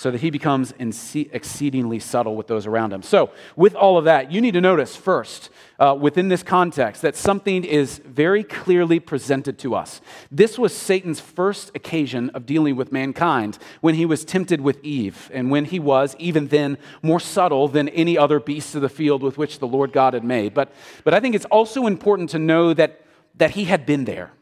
so 0.00 0.10
that 0.10 0.22
he 0.22 0.30
becomes 0.30 0.72
exceedingly 0.78 1.98
subtle 1.98 2.34
with 2.34 2.46
those 2.46 2.66
around 2.66 2.90
him. 2.90 3.02
So, 3.02 3.32
with 3.54 3.74
all 3.74 3.98
of 3.98 4.06
that, 4.06 4.32
you 4.32 4.40
need 4.40 4.54
to 4.54 4.60
notice 4.62 4.96
first, 4.96 5.50
uh, 5.78 5.94
within 6.00 6.28
this 6.28 6.42
context, 6.42 7.02
that 7.02 7.16
something 7.16 7.64
is 7.64 7.98
very 7.98 8.42
clearly 8.42 8.98
presented 8.98 9.58
to 9.58 9.74
us. 9.74 10.00
This 10.30 10.58
was 10.58 10.74
Satan's 10.74 11.20
first 11.20 11.70
occasion 11.74 12.30
of 12.30 12.46
dealing 12.46 12.76
with 12.76 12.92
mankind 12.92 13.58
when 13.82 13.94
he 13.94 14.06
was 14.06 14.24
tempted 14.24 14.62
with 14.62 14.82
Eve, 14.82 15.30
and 15.34 15.50
when 15.50 15.66
he 15.66 15.78
was, 15.78 16.16
even 16.18 16.48
then, 16.48 16.78
more 17.02 17.20
subtle 17.20 17.68
than 17.68 17.90
any 17.90 18.16
other 18.16 18.40
beast 18.40 18.74
of 18.74 18.80
the 18.80 18.88
field 18.88 19.22
with 19.22 19.36
which 19.36 19.58
the 19.58 19.68
Lord 19.68 19.92
God 19.92 20.14
had 20.14 20.24
made. 20.24 20.54
But, 20.54 20.72
but 21.04 21.12
I 21.12 21.20
think 21.20 21.34
it's 21.34 21.44
also 21.44 21.86
important 21.86 22.30
to 22.30 22.38
know 22.38 22.72
that, 22.72 23.02
that 23.34 23.50
he 23.50 23.64
had 23.64 23.84
been 23.84 24.06
there, 24.06 24.32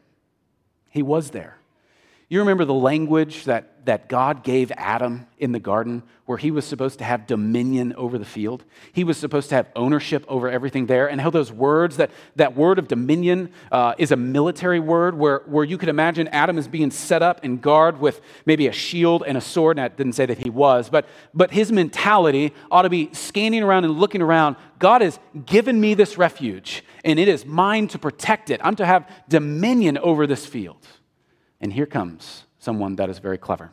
he 0.89 1.03
was 1.03 1.31
there. 1.31 1.58
You 2.31 2.37
remember 2.39 2.63
the 2.63 2.75
language 2.75 3.45
that, 3.45 3.87
that 3.87 4.07
God 4.07 4.43
gave 4.43 4.71
Adam 4.77 5.25
in 5.39 5.51
the 5.51 5.59
garden, 5.59 6.03
where 6.25 6.37
he 6.37 6.51
was 6.51 6.63
supposed 6.63 6.99
to 6.99 7.03
have 7.03 7.25
dominion 7.25 7.91
over 7.93 8.19
the 8.19 8.25
field? 8.25 8.63
He 8.93 9.03
was 9.03 9.17
supposed 9.17 9.49
to 9.49 9.55
have 9.55 9.65
ownership 9.75 10.25
over 10.27 10.47
everything 10.47 10.85
there. 10.85 11.09
And 11.09 11.19
how 11.19 11.31
those 11.31 11.51
words, 11.51 11.97
that, 11.97 12.11
that 12.35 12.55
word 12.55 12.77
of 12.77 12.87
dominion 12.87 13.49
uh, 13.71 13.95
is 13.97 14.11
a 14.11 14.15
military 14.15 14.79
word, 14.79 15.17
where, 15.17 15.39
where 15.47 15.63
you 15.63 15.79
could 15.79 15.89
imagine 15.89 16.27
Adam 16.27 16.59
is 16.59 16.67
being 16.67 16.91
set 16.91 17.23
up 17.23 17.39
and 17.41 17.59
guard 17.59 17.99
with 17.99 18.21
maybe 18.45 18.67
a 18.67 18.71
shield 18.71 19.23
and 19.25 19.35
a 19.35 19.41
sword. 19.41 19.79
And 19.79 19.85
I 19.85 19.87
didn't 19.87 20.13
say 20.13 20.27
that 20.27 20.37
he 20.37 20.51
was, 20.51 20.87
but, 20.87 21.07
but 21.33 21.49
his 21.49 21.71
mentality 21.71 22.53
ought 22.69 22.83
to 22.83 22.89
be 22.91 23.09
scanning 23.11 23.63
around 23.63 23.85
and 23.85 23.99
looking 23.99 24.21
around. 24.21 24.55
God 24.77 25.01
has 25.01 25.17
given 25.47 25.81
me 25.81 25.95
this 25.95 26.15
refuge, 26.15 26.83
and 27.03 27.17
it 27.17 27.27
is 27.27 27.43
mine 27.43 27.87
to 27.87 27.97
protect 27.97 28.51
it. 28.51 28.61
I'm 28.63 28.75
to 28.75 28.85
have 28.85 29.09
dominion 29.29 29.97
over 29.97 30.27
this 30.27 30.45
field. 30.45 30.77
And 31.61 31.73
here 31.73 31.85
comes 31.85 32.45
someone 32.59 32.95
that 32.97 33.09
is 33.09 33.19
very 33.19 33.37
clever. 33.37 33.71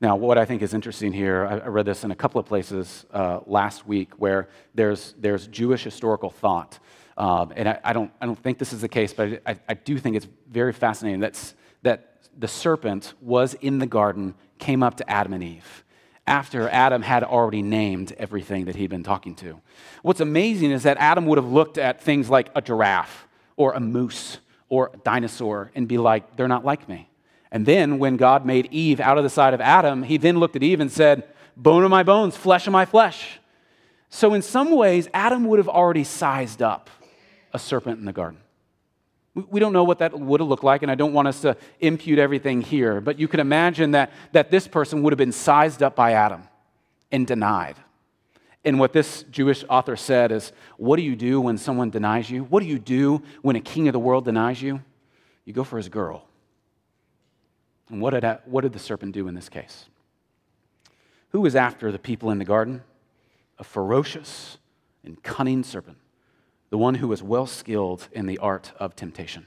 Now, 0.00 0.16
what 0.16 0.36
I 0.36 0.44
think 0.44 0.60
is 0.60 0.74
interesting 0.74 1.12
here, 1.12 1.46
I 1.46 1.68
read 1.68 1.86
this 1.86 2.04
in 2.04 2.10
a 2.10 2.14
couple 2.14 2.38
of 2.38 2.46
places 2.46 3.06
uh, 3.12 3.40
last 3.46 3.86
week 3.86 4.12
where 4.18 4.48
there's, 4.74 5.14
there's 5.18 5.46
Jewish 5.46 5.84
historical 5.84 6.30
thought. 6.30 6.78
Um, 7.16 7.52
and 7.56 7.68
I, 7.68 7.80
I, 7.84 7.92
don't, 7.92 8.10
I 8.20 8.26
don't 8.26 8.38
think 8.38 8.58
this 8.58 8.72
is 8.72 8.80
the 8.80 8.88
case, 8.88 9.14
but 9.14 9.40
I, 9.46 9.56
I 9.68 9.74
do 9.74 9.98
think 9.98 10.16
it's 10.16 10.26
very 10.50 10.72
fascinating 10.72 11.20
that's, 11.20 11.54
that 11.82 12.18
the 12.36 12.48
serpent 12.48 13.14
was 13.20 13.54
in 13.54 13.78
the 13.78 13.86
garden, 13.86 14.34
came 14.58 14.82
up 14.82 14.96
to 14.96 15.08
Adam 15.10 15.32
and 15.32 15.42
Eve 15.42 15.84
after 16.26 16.68
Adam 16.70 17.02
had 17.02 17.22
already 17.22 17.62
named 17.62 18.12
everything 18.18 18.64
that 18.64 18.74
he'd 18.76 18.90
been 18.90 19.02
talking 19.02 19.34
to. 19.36 19.60
What's 20.02 20.20
amazing 20.20 20.70
is 20.70 20.82
that 20.84 20.96
Adam 20.98 21.26
would 21.26 21.38
have 21.38 21.52
looked 21.52 21.78
at 21.78 22.00
things 22.00 22.30
like 22.30 22.50
a 22.54 22.62
giraffe 22.62 23.28
or 23.56 23.72
a 23.72 23.80
moose 23.80 24.38
or 24.74 24.90
a 24.92 24.96
dinosaur 24.98 25.70
and 25.76 25.86
be 25.86 25.98
like, 25.98 26.36
they're 26.36 26.48
not 26.48 26.64
like 26.64 26.88
me. 26.88 27.08
And 27.52 27.64
then 27.64 28.00
when 28.00 28.16
God 28.16 28.44
made 28.44 28.66
Eve 28.72 28.98
out 28.98 29.18
of 29.18 29.22
the 29.22 29.30
side 29.30 29.54
of 29.54 29.60
Adam, 29.60 30.02
he 30.02 30.16
then 30.16 30.38
looked 30.38 30.56
at 30.56 30.64
Eve 30.64 30.80
and 30.80 30.90
said, 30.90 31.28
Bone 31.56 31.84
of 31.84 31.90
my 31.90 32.02
bones, 32.02 32.36
flesh 32.36 32.66
of 32.66 32.72
my 32.72 32.84
flesh. 32.84 33.38
So, 34.08 34.34
in 34.34 34.42
some 34.42 34.72
ways, 34.72 35.08
Adam 35.14 35.44
would 35.44 35.60
have 35.60 35.68
already 35.68 36.02
sized 36.02 36.60
up 36.60 36.90
a 37.52 37.60
serpent 37.60 38.00
in 38.00 38.06
the 38.06 38.12
garden. 38.12 38.40
We 39.34 39.60
don't 39.60 39.72
know 39.72 39.84
what 39.84 39.98
that 40.00 40.18
would 40.18 40.40
have 40.40 40.48
looked 40.48 40.64
like, 40.64 40.82
and 40.82 40.90
I 40.90 40.96
don't 40.96 41.12
want 41.12 41.28
us 41.28 41.42
to 41.42 41.56
impute 41.78 42.18
everything 42.18 42.60
here, 42.60 43.00
but 43.00 43.20
you 43.20 43.28
can 43.28 43.38
imagine 43.38 43.92
that, 43.92 44.12
that 44.32 44.50
this 44.50 44.66
person 44.66 45.02
would 45.02 45.12
have 45.12 45.18
been 45.18 45.32
sized 45.32 45.80
up 45.80 45.94
by 45.94 46.12
Adam 46.12 46.42
and 47.12 47.24
denied. 47.24 47.76
And 48.64 48.78
what 48.78 48.92
this 48.92 49.24
Jewish 49.30 49.64
author 49.68 49.96
said 49.96 50.32
is 50.32 50.52
what 50.76 50.96
do 50.96 51.02
you 51.02 51.16
do 51.16 51.40
when 51.40 51.58
someone 51.58 51.90
denies 51.90 52.30
you? 52.30 52.44
What 52.44 52.60
do 52.62 52.66
you 52.66 52.78
do 52.78 53.22
when 53.42 53.56
a 53.56 53.60
king 53.60 53.88
of 53.88 53.92
the 53.92 53.98
world 53.98 54.24
denies 54.24 54.62
you? 54.62 54.80
You 55.44 55.52
go 55.52 55.64
for 55.64 55.76
his 55.76 55.88
girl. 55.88 56.26
And 57.90 58.00
what 58.00 58.10
did, 58.10 58.24
what 58.46 58.62
did 58.62 58.72
the 58.72 58.78
serpent 58.78 59.12
do 59.12 59.28
in 59.28 59.34
this 59.34 59.48
case? 59.50 59.86
Who 61.30 61.42
was 61.42 61.54
after 61.54 61.92
the 61.92 61.98
people 61.98 62.30
in 62.30 62.38
the 62.38 62.44
garden? 62.44 62.82
A 63.58 63.64
ferocious 63.64 64.58
and 65.04 65.22
cunning 65.22 65.62
serpent, 65.62 65.98
the 66.70 66.78
one 66.78 66.94
who 66.94 67.08
was 67.08 67.22
well 67.22 67.46
skilled 67.46 68.08
in 68.12 68.26
the 68.26 68.38
art 68.38 68.72
of 68.78 68.96
temptation. 68.96 69.46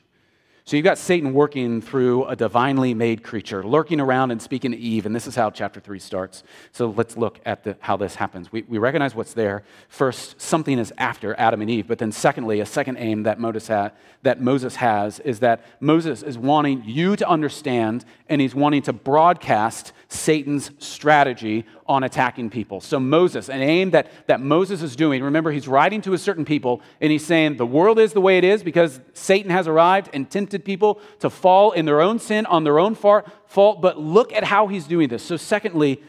So 0.67 0.75
you've 0.75 0.83
got 0.83 0.97
Satan 0.97 1.33
working 1.33 1.79
through 1.79 2.25
a 2.25 2.35
divinely 2.35 2.93
made 2.93 3.23
creature, 3.23 3.63
lurking 3.63 4.01
around 4.01 4.31
and 4.31 4.41
speaking 4.41 4.71
to 4.71 4.77
Eve, 4.77 5.05
and 5.05 5.15
this 5.15 5.25
is 5.25 5.33
how 5.33 5.49
chapter 5.49 5.79
3 5.79 5.97
starts. 5.97 6.43
So 6.73 6.89
let's 6.89 7.15
look 7.15 7.39
at 7.45 7.63
the, 7.63 7.77
how 7.79 7.95
this 7.95 8.15
happens. 8.15 8.51
We, 8.51 8.63
we 8.63 8.77
recognize 8.77 9.15
what's 9.15 9.31
there. 9.31 9.63
First, 9.87 10.41
something 10.41 10.77
is 10.77 10.91
after 10.97 11.33
Adam 11.39 11.61
and 11.61 11.69
Eve, 11.69 11.87
but 11.87 11.99
then 11.99 12.11
secondly, 12.11 12.59
a 12.59 12.65
second 12.65 12.97
aim 12.97 13.23
that 13.23 13.39
Moses, 13.39 13.69
ha- 13.69 13.91
that 14.23 14.41
Moses 14.41 14.75
has 14.75 15.21
is 15.21 15.39
that 15.39 15.63
Moses 15.79 16.21
is 16.21 16.37
wanting 16.37 16.83
you 16.83 17.15
to 17.15 17.25
understand, 17.29 18.03
and 18.27 18.41
he's 18.41 18.53
wanting 18.53 18.81
to 18.81 18.91
broadcast 18.91 19.93
Satan's 20.09 20.71
strategy 20.79 21.63
on 21.87 22.03
attacking 22.03 22.49
people. 22.49 22.81
So, 22.81 22.99
Moses, 22.99 23.49
an 23.49 23.61
aim 23.61 23.91
that, 23.91 24.11
that 24.27 24.41
Moses 24.41 24.81
is 24.81 24.95
doing, 24.95 25.23
remember, 25.23 25.51
he's 25.51 25.67
writing 25.67 26.01
to 26.01 26.13
a 26.13 26.17
certain 26.17 26.45
people, 26.45 26.81
and 26.99 27.11
he's 27.11 27.25
saying, 27.25 27.57
The 27.57 27.65
world 27.65 27.99
is 27.99 28.13
the 28.13 28.21
way 28.21 28.37
it 28.37 28.43
is 28.43 28.63
because 28.63 28.99
Satan 29.13 29.51
has 29.51 29.67
arrived 29.67 30.09
and 30.13 30.29
tempted 30.29 30.65
people 30.65 30.99
to 31.19 31.29
fall 31.29 31.71
in 31.71 31.85
their 31.85 32.01
own 32.01 32.19
sin, 32.19 32.45
on 32.45 32.63
their 32.63 32.79
own 32.79 32.95
fault. 32.95 33.81
But 33.81 33.99
look 33.99 34.33
at 34.33 34.43
how 34.43 34.67
he's 34.67 34.85
doing 34.85 35.07
this. 35.07 35.23
So, 35.23 35.37
secondly, 35.37 36.01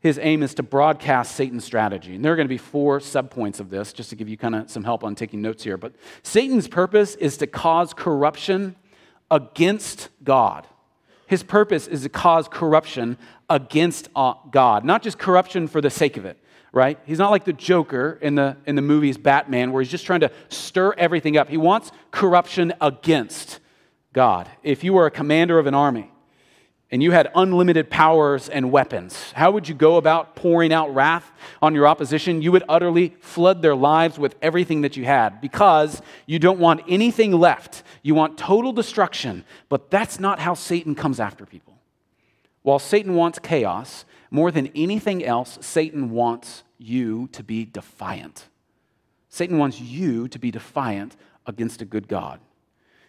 his 0.00 0.18
aim 0.20 0.42
is 0.42 0.54
to 0.54 0.64
broadcast 0.64 1.36
Satan's 1.36 1.64
strategy. 1.64 2.16
And 2.16 2.24
there 2.24 2.32
are 2.32 2.36
going 2.36 2.48
to 2.48 2.52
be 2.52 2.58
four 2.58 2.98
subpoints 2.98 3.60
of 3.60 3.70
this, 3.70 3.92
just 3.92 4.10
to 4.10 4.16
give 4.16 4.28
you 4.28 4.36
kind 4.36 4.56
of 4.56 4.68
some 4.68 4.82
help 4.82 5.04
on 5.04 5.14
taking 5.14 5.40
notes 5.40 5.62
here. 5.62 5.76
But 5.76 5.94
Satan's 6.24 6.66
purpose 6.66 7.14
is 7.14 7.36
to 7.36 7.46
cause 7.46 7.94
corruption 7.94 8.74
against 9.30 10.08
God. 10.24 10.66
His 11.32 11.42
purpose 11.42 11.86
is 11.86 12.02
to 12.02 12.10
cause 12.10 12.46
corruption 12.46 13.16
against 13.48 14.10
uh, 14.14 14.34
God, 14.50 14.84
not 14.84 15.02
just 15.02 15.18
corruption 15.18 15.66
for 15.66 15.80
the 15.80 15.88
sake 15.88 16.18
of 16.18 16.26
it, 16.26 16.36
right? 16.74 16.98
He's 17.06 17.18
not 17.18 17.30
like 17.30 17.46
the 17.46 17.54
Joker 17.54 18.18
in 18.20 18.34
the, 18.34 18.58
in 18.66 18.76
the 18.76 18.82
movies 18.82 19.16
Batman, 19.16 19.72
where 19.72 19.80
he's 19.80 19.90
just 19.90 20.04
trying 20.04 20.20
to 20.20 20.30
stir 20.50 20.92
everything 20.98 21.38
up. 21.38 21.48
He 21.48 21.56
wants 21.56 21.90
corruption 22.10 22.74
against 22.82 23.60
God. 24.12 24.46
If 24.62 24.84
you 24.84 24.92
were 24.92 25.06
a 25.06 25.10
commander 25.10 25.58
of 25.58 25.66
an 25.66 25.72
army 25.72 26.11
and 26.92 27.02
you 27.02 27.10
had 27.10 27.32
unlimited 27.34 27.88
powers 27.88 28.50
and 28.50 28.70
weapons, 28.70 29.32
how 29.32 29.50
would 29.50 29.66
you 29.66 29.74
go 29.74 29.96
about 29.96 30.36
pouring 30.36 30.74
out 30.74 30.94
wrath 30.94 31.32
on 31.62 31.74
your 31.74 31.88
opposition? 31.88 32.42
You 32.42 32.52
would 32.52 32.64
utterly 32.68 33.14
flood 33.20 33.62
their 33.62 33.74
lives 33.74 34.18
with 34.18 34.36
everything 34.42 34.82
that 34.82 34.94
you 34.94 35.06
had 35.06 35.40
because 35.40 36.02
you 36.26 36.38
don't 36.38 36.58
want 36.58 36.82
anything 36.86 37.32
left. 37.32 37.82
You 38.02 38.14
want 38.14 38.36
total 38.36 38.74
destruction, 38.74 39.46
but 39.70 39.90
that's 39.90 40.20
not 40.20 40.38
how 40.38 40.52
Satan 40.52 40.94
comes 40.94 41.18
after 41.18 41.46
people. 41.46 41.78
While 42.60 42.78
Satan 42.78 43.14
wants 43.14 43.38
chaos, 43.38 44.04
more 44.30 44.50
than 44.50 44.68
anything 44.74 45.24
else, 45.24 45.58
Satan 45.62 46.10
wants 46.10 46.62
you 46.76 47.28
to 47.32 47.42
be 47.42 47.64
defiant. 47.64 48.48
Satan 49.30 49.56
wants 49.56 49.80
you 49.80 50.28
to 50.28 50.38
be 50.38 50.50
defiant 50.50 51.16
against 51.46 51.80
a 51.80 51.86
good 51.86 52.06
God. 52.06 52.38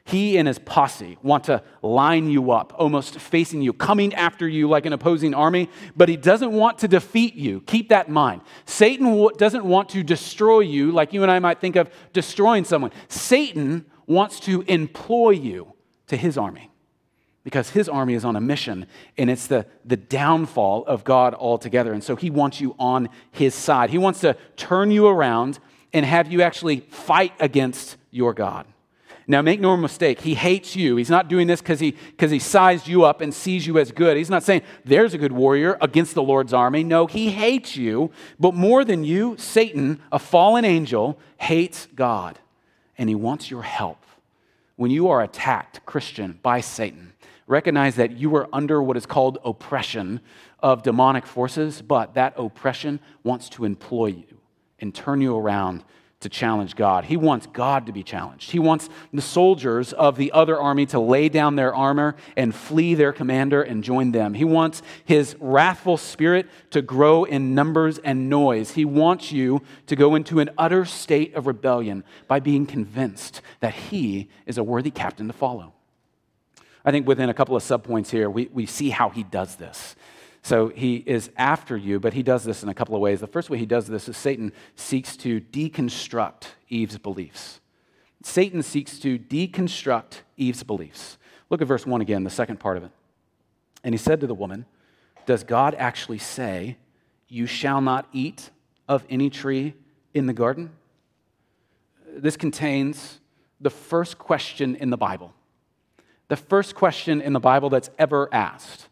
He 0.05 0.37
and 0.37 0.47
his 0.47 0.59
posse 0.59 1.17
want 1.23 1.45
to 1.45 1.63
line 1.81 2.29
you 2.29 2.51
up, 2.51 2.73
almost 2.77 3.19
facing 3.19 3.61
you, 3.61 3.71
coming 3.71 4.13
after 4.13 4.47
you 4.47 4.67
like 4.67 4.85
an 4.85 4.91
opposing 4.91 5.33
army, 5.33 5.69
but 5.95 6.09
he 6.09 6.17
doesn't 6.17 6.51
want 6.51 6.79
to 6.79 6.89
defeat 6.89 7.35
you. 7.35 7.61
Keep 7.61 7.89
that 7.89 8.09
in 8.09 8.13
mind. 8.13 8.41
Satan 8.65 9.29
doesn't 9.37 9.63
want 9.63 9.89
to 9.89 10.03
destroy 10.03 10.59
you 10.59 10.91
like 10.91 11.13
you 11.13 11.23
and 11.23 11.31
I 11.31 11.39
might 11.39 11.61
think 11.61 11.77
of 11.77 11.89
destroying 12.11 12.65
someone. 12.65 12.91
Satan 13.07 13.85
wants 14.05 14.41
to 14.41 14.61
employ 14.63 15.31
you 15.31 15.73
to 16.07 16.17
his 16.17 16.37
army 16.37 16.69
because 17.45 17.69
his 17.69 17.87
army 17.87 18.13
is 18.13 18.25
on 18.25 18.35
a 18.35 18.41
mission 18.41 18.85
and 19.17 19.29
it's 19.29 19.47
the, 19.47 19.65
the 19.85 19.97
downfall 19.97 20.85
of 20.85 21.05
God 21.05 21.33
altogether. 21.33 21.93
And 21.93 22.03
so 22.03 22.17
he 22.17 22.29
wants 22.29 22.59
you 22.59 22.75
on 22.77 23.07
his 23.31 23.55
side. 23.55 23.89
He 23.89 23.97
wants 23.97 24.19
to 24.21 24.35
turn 24.57 24.91
you 24.91 25.07
around 25.07 25.59
and 25.93 26.05
have 26.05 26.29
you 26.29 26.41
actually 26.41 26.81
fight 26.81 27.31
against 27.39 27.95
your 28.11 28.33
God. 28.33 28.65
Now, 29.25 29.41
make 29.41 29.61
no 29.61 29.77
mistake, 29.77 30.21
he 30.21 30.33
hates 30.33 30.75
you. 30.75 30.97
He's 30.97 31.09
not 31.09 31.29
doing 31.29 31.47
this 31.47 31.61
because 31.61 31.79
he, 31.79 31.93
cause 32.17 32.29
he 32.29 32.39
sized 32.39 32.87
you 32.87 33.05
up 33.05 33.21
and 33.21 33.33
sees 33.33 33.65
you 33.65 33.79
as 33.79 33.91
good. 33.91 34.17
He's 34.17 34.29
not 34.29 34.43
saying, 34.43 34.63
there's 34.83 35.13
a 35.13 35.17
good 35.17 35.31
warrior 35.31 35.77
against 35.79 36.13
the 36.13 36.23
Lord's 36.23 36.53
army. 36.53 36.83
No, 36.83 37.07
he 37.07 37.29
hates 37.29 37.77
you. 37.77 38.11
But 38.39 38.53
more 38.53 38.83
than 38.83 39.03
you, 39.03 39.35
Satan, 39.37 40.01
a 40.11 40.19
fallen 40.19 40.65
angel, 40.65 41.17
hates 41.37 41.87
God. 41.95 42.39
And 42.97 43.07
he 43.07 43.15
wants 43.15 43.49
your 43.49 43.63
help. 43.63 44.03
When 44.75 44.91
you 44.91 45.07
are 45.07 45.21
attacked, 45.21 45.85
Christian, 45.85 46.39
by 46.41 46.59
Satan, 46.59 47.13
recognize 47.47 47.95
that 47.95 48.11
you 48.11 48.35
are 48.35 48.49
under 48.51 48.81
what 48.81 48.97
is 48.97 49.05
called 49.05 49.37
oppression 49.45 50.19
of 50.59 50.83
demonic 50.83 51.25
forces, 51.25 51.81
but 51.81 52.13
that 52.15 52.33
oppression 52.37 52.99
wants 53.23 53.49
to 53.49 53.65
employ 53.65 54.07
you 54.07 54.37
and 54.79 54.93
turn 54.93 55.21
you 55.21 55.37
around 55.37 55.83
to 56.23 56.29
challenge 56.29 56.75
God. 56.75 57.05
He 57.05 57.15
wants 57.15 57.47
God 57.47 57.85
to 57.85 57.91
be 57.91 58.03
challenged. 58.03 58.51
He 58.51 58.59
wants 58.59 58.89
the 59.13 59.21
soldiers 59.21 59.93
of 59.93 60.17
the 60.17 60.31
other 60.31 60.59
army 60.59 60.85
to 60.87 60.99
lay 60.99 61.29
down 61.29 61.55
their 61.55 61.73
armor 61.73 62.15
and 62.35 62.53
flee 62.53 62.95
their 62.95 63.13
commander 63.13 63.61
and 63.61 63.83
join 63.83 64.11
them. 64.11 64.33
He 64.33 64.43
wants 64.43 64.81
his 65.05 65.35
wrathful 65.39 65.97
spirit 65.97 66.47
to 66.71 66.81
grow 66.81 67.23
in 67.23 67.53
numbers 67.53 67.99
and 67.99 68.29
noise. 68.29 68.71
He 68.71 68.85
wants 68.85 69.31
you 69.31 69.61
to 69.87 69.95
go 69.95 70.15
into 70.15 70.39
an 70.39 70.49
utter 70.57 70.85
state 70.85 71.35
of 71.35 71.47
rebellion 71.47 72.03
by 72.27 72.39
being 72.39 72.65
convinced 72.65 73.41
that 73.59 73.73
he 73.73 74.29
is 74.45 74.57
a 74.57 74.63
worthy 74.63 74.91
captain 74.91 75.27
to 75.27 75.33
follow. 75.33 75.73
I 76.85 76.91
think 76.91 77.07
within 77.07 77.29
a 77.29 77.33
couple 77.33 77.55
of 77.55 77.63
subpoints 77.63 78.09
here, 78.09 78.29
we, 78.29 78.49
we 78.51 78.65
see 78.65 78.89
how 78.89 79.09
he 79.09 79.23
does 79.23 79.55
this. 79.55 79.95
So 80.43 80.67
he 80.67 80.97
is 80.97 81.31
after 81.37 81.77
you, 81.77 82.01
but 82.01 82.13
he 82.13 82.21
does 82.21 82.43
this 82.43 82.63
in 82.63 82.69
a 82.69 82.73
couple 82.73 82.95
of 82.95 83.01
ways. 83.01 83.21
The 83.21 83.27
first 83.27 83.49
way 83.49 83.57
he 83.57 83.65
does 83.65 83.87
this 83.87 84.09
is 84.09 84.17
Satan 84.17 84.51
seeks 84.75 85.15
to 85.17 85.39
deconstruct 85.39 86.47
Eve's 86.67 86.97
beliefs. 86.97 87.61
Satan 88.23 88.61
seeks 88.61 88.99
to 88.99 89.17
deconstruct 89.17 90.21
Eve's 90.35 90.63
beliefs. 90.63 91.17
Look 91.49 91.61
at 91.61 91.67
verse 91.67 91.85
1 91.85 92.01
again, 92.01 92.25
the 92.25 92.29
second 92.29 92.59
part 92.59 92.75
of 92.75 92.83
it. 92.83 92.91
And 93.85 93.93
he 93.93 93.97
said 93.97 94.19
to 94.19 94.27
the 94.27 94.33
woman, 94.33 94.65
Does 95.25 95.45
God 95.45 95.75
actually 95.75 96.17
say, 96.17 96.77
You 97.29 97.45
shall 97.45 97.79
not 97.79 98.07
eat 98.11 98.49
of 98.89 99.05
any 99.09 99.29
tree 99.29 99.75
in 100.13 100.25
the 100.25 100.33
garden? 100.33 100.71
This 102.05 102.35
contains 102.35 103.21
the 103.61 103.69
first 103.69 104.17
question 104.17 104.75
in 104.75 104.89
the 104.89 104.97
Bible. 104.97 105.33
The 106.27 106.35
first 106.35 106.75
question 106.75 107.21
in 107.21 107.31
the 107.31 107.39
Bible 107.39 107.69
that's 107.69 107.89
ever 107.97 108.27
asked. 108.33 108.89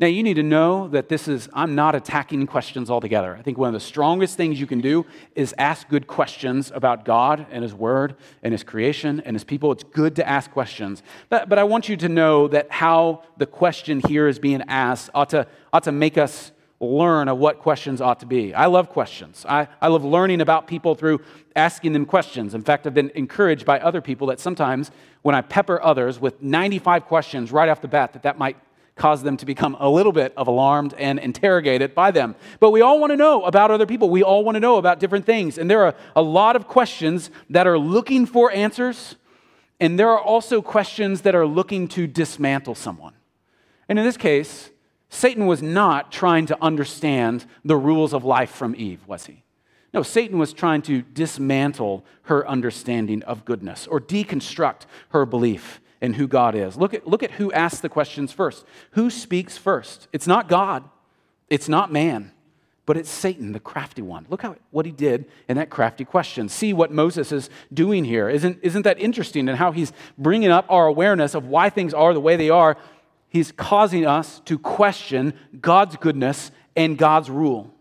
Now, 0.00 0.06
you 0.06 0.22
need 0.22 0.34
to 0.34 0.42
know 0.42 0.88
that 0.88 1.10
this 1.10 1.28
is, 1.28 1.46
I'm 1.52 1.74
not 1.74 1.94
attacking 1.94 2.46
questions 2.46 2.88
altogether. 2.88 3.36
I 3.36 3.42
think 3.42 3.58
one 3.58 3.68
of 3.68 3.74
the 3.74 3.80
strongest 3.80 4.34
things 4.34 4.58
you 4.58 4.66
can 4.66 4.80
do 4.80 5.04
is 5.34 5.54
ask 5.58 5.90
good 5.90 6.06
questions 6.06 6.72
about 6.74 7.04
God 7.04 7.46
and 7.50 7.62
His 7.62 7.74
Word 7.74 8.16
and 8.42 8.52
His 8.52 8.64
creation 8.64 9.20
and 9.26 9.36
His 9.36 9.44
people. 9.44 9.70
It's 9.72 9.84
good 9.84 10.16
to 10.16 10.26
ask 10.26 10.50
questions. 10.50 11.02
But, 11.28 11.50
but 11.50 11.58
I 11.58 11.64
want 11.64 11.90
you 11.90 11.98
to 11.98 12.08
know 12.08 12.48
that 12.48 12.70
how 12.70 13.24
the 13.36 13.44
question 13.44 14.00
here 14.08 14.26
is 14.26 14.38
being 14.38 14.62
asked 14.68 15.10
ought 15.14 15.28
to, 15.30 15.46
ought 15.70 15.82
to 15.82 15.92
make 15.92 16.16
us 16.16 16.50
learn 16.80 17.28
of 17.28 17.36
what 17.36 17.58
questions 17.58 18.00
ought 18.00 18.20
to 18.20 18.26
be. 18.26 18.54
I 18.54 18.64
love 18.66 18.88
questions. 18.88 19.44
I, 19.46 19.68
I 19.82 19.88
love 19.88 20.02
learning 20.02 20.40
about 20.40 20.66
people 20.66 20.94
through 20.94 21.20
asking 21.54 21.92
them 21.92 22.06
questions. 22.06 22.54
In 22.54 22.62
fact, 22.62 22.86
I've 22.86 22.94
been 22.94 23.12
encouraged 23.14 23.66
by 23.66 23.78
other 23.80 24.00
people 24.00 24.28
that 24.28 24.40
sometimes 24.40 24.90
when 25.20 25.34
I 25.34 25.42
pepper 25.42 25.78
others 25.82 26.18
with 26.18 26.40
95 26.40 27.04
questions 27.04 27.52
right 27.52 27.68
off 27.68 27.82
the 27.82 27.88
bat, 27.88 28.14
that 28.14 28.22
that 28.22 28.38
might 28.38 28.56
cause 29.00 29.22
them 29.22 29.38
to 29.38 29.46
become 29.46 29.76
a 29.80 29.88
little 29.88 30.12
bit 30.12 30.34
of 30.36 30.46
alarmed 30.46 30.92
and 30.98 31.18
interrogated 31.18 31.94
by 31.94 32.10
them. 32.10 32.36
But 32.60 32.70
we 32.70 32.82
all 32.82 33.00
want 33.00 33.12
to 33.12 33.16
know 33.16 33.42
about 33.44 33.70
other 33.70 33.86
people. 33.86 34.10
We 34.10 34.22
all 34.22 34.44
want 34.44 34.56
to 34.56 34.60
know 34.60 34.76
about 34.76 35.00
different 35.00 35.24
things. 35.24 35.56
And 35.56 35.70
there 35.70 35.84
are 35.86 35.94
a 36.14 36.20
lot 36.20 36.54
of 36.54 36.68
questions 36.68 37.30
that 37.48 37.66
are 37.66 37.78
looking 37.78 38.26
for 38.26 38.52
answers, 38.52 39.16
and 39.80 39.98
there 39.98 40.10
are 40.10 40.20
also 40.20 40.60
questions 40.60 41.22
that 41.22 41.34
are 41.34 41.46
looking 41.46 41.88
to 41.88 42.06
dismantle 42.06 42.74
someone. 42.74 43.14
And 43.88 43.98
in 43.98 44.04
this 44.04 44.18
case, 44.18 44.70
Satan 45.08 45.46
was 45.46 45.62
not 45.62 46.12
trying 46.12 46.44
to 46.46 46.58
understand 46.62 47.46
the 47.64 47.76
rules 47.76 48.12
of 48.12 48.22
life 48.22 48.50
from 48.50 48.76
Eve, 48.76 49.00
was 49.08 49.24
he? 49.26 49.42
No, 49.94 50.02
Satan 50.02 50.38
was 50.38 50.52
trying 50.52 50.82
to 50.82 51.00
dismantle 51.00 52.04
her 52.24 52.46
understanding 52.46 53.22
of 53.22 53.46
goodness 53.46 53.86
or 53.86 53.98
deconstruct 53.98 54.82
her 55.08 55.24
belief 55.24 55.80
and 56.00 56.16
who 56.16 56.26
God 56.26 56.54
is. 56.54 56.76
Look 56.76 56.94
at, 56.94 57.06
look 57.06 57.22
at 57.22 57.32
who 57.32 57.52
asks 57.52 57.80
the 57.80 57.88
questions 57.88 58.32
first. 58.32 58.64
Who 58.92 59.10
speaks 59.10 59.56
first? 59.56 60.08
It's 60.12 60.26
not 60.26 60.48
God, 60.48 60.84
it's 61.48 61.68
not 61.68 61.92
man, 61.92 62.32
but 62.86 62.96
it's 62.96 63.10
Satan, 63.10 63.52
the 63.52 63.60
crafty 63.60 64.02
one. 64.02 64.26
Look 64.28 64.42
how, 64.42 64.56
what 64.70 64.86
he 64.86 64.92
did 64.92 65.26
in 65.48 65.56
that 65.56 65.70
crafty 65.70 66.04
question. 66.04 66.48
See 66.48 66.72
what 66.72 66.90
Moses 66.90 67.32
is 67.32 67.50
doing 67.72 68.04
here. 68.04 68.28
Isn't, 68.28 68.58
isn't 68.62 68.82
that 68.82 68.98
interesting? 68.98 69.48
And 69.48 69.58
how 69.58 69.72
he's 69.72 69.92
bringing 70.18 70.50
up 70.50 70.66
our 70.68 70.86
awareness 70.86 71.34
of 71.34 71.46
why 71.46 71.70
things 71.70 71.94
are 71.94 72.14
the 72.14 72.20
way 72.20 72.36
they 72.36 72.50
are. 72.50 72.76
He's 73.28 73.52
causing 73.52 74.06
us 74.06 74.40
to 74.46 74.58
question 74.58 75.34
God's 75.60 75.96
goodness 75.96 76.50
and 76.74 76.98
God's 76.98 77.30
rule. 77.30 77.72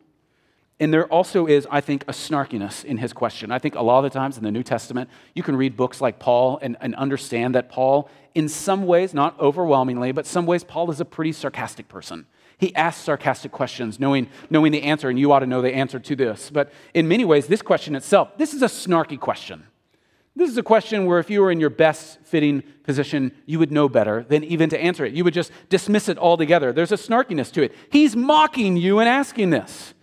And 0.79 0.93
there 0.93 1.05
also 1.07 1.45
is, 1.45 1.67
I 1.69 1.81
think, 1.81 2.03
a 2.07 2.13
snarkiness 2.13 2.85
in 2.85 2.97
his 2.97 3.11
question. 3.11 3.51
I 3.51 3.59
think 3.59 3.75
a 3.75 3.81
lot 3.81 4.03
of 4.03 4.11
the 4.11 4.17
times 4.17 4.37
in 4.37 4.43
the 4.43 4.51
New 4.51 4.63
Testament, 4.63 5.09
you 5.33 5.43
can 5.43 5.57
read 5.57 5.75
books 5.75 5.99
like 5.99 6.19
Paul 6.19 6.57
and, 6.61 6.77
and 6.79 6.95
understand 6.95 7.53
that 7.55 7.69
Paul, 7.69 8.09
in 8.33 8.47
some 8.47 8.85
ways, 8.85 9.13
not 9.13 9.37
overwhelmingly, 9.39 10.13
but 10.13 10.25
some 10.25 10.45
ways, 10.45 10.63
Paul 10.63 10.89
is 10.89 11.01
a 11.01 11.05
pretty 11.05 11.33
sarcastic 11.33 11.89
person. 11.89 12.25
He 12.57 12.73
asks 12.75 13.03
sarcastic 13.03 13.51
questions, 13.51 13.99
knowing, 13.99 14.29
knowing 14.49 14.71
the 14.71 14.83
answer, 14.83 15.09
and 15.09 15.19
you 15.19 15.31
ought 15.33 15.39
to 15.39 15.47
know 15.47 15.61
the 15.61 15.73
answer 15.73 15.99
to 15.99 16.15
this. 16.15 16.49
But 16.49 16.71
in 16.93 17.09
many 17.09 17.25
ways, 17.25 17.47
this 17.47 17.61
question 17.61 17.95
itself, 17.95 18.37
this 18.37 18.53
is 18.53 18.61
a 18.61 18.67
snarky 18.67 19.19
question. 19.19 19.65
This 20.35 20.49
is 20.49 20.57
a 20.57 20.63
question 20.63 21.05
where 21.05 21.19
if 21.19 21.29
you 21.29 21.41
were 21.41 21.51
in 21.51 21.59
your 21.59 21.69
best 21.69 22.19
fitting 22.23 22.63
position, 22.83 23.33
you 23.45 23.59
would 23.59 23.71
know 23.71 23.89
better 23.89 24.23
than 24.23 24.45
even 24.45 24.69
to 24.69 24.79
answer 24.79 25.03
it. 25.03 25.13
You 25.13 25.25
would 25.25 25.33
just 25.33 25.51
dismiss 25.67 26.07
it 26.07 26.17
altogether. 26.17 26.71
There's 26.71 26.93
a 26.93 26.97
snarkiness 26.97 27.51
to 27.53 27.63
it. 27.63 27.75
He's 27.91 28.15
mocking 28.15 28.77
you 28.77 28.99
and 28.99 29.09
asking 29.09 29.49
this 29.49 29.93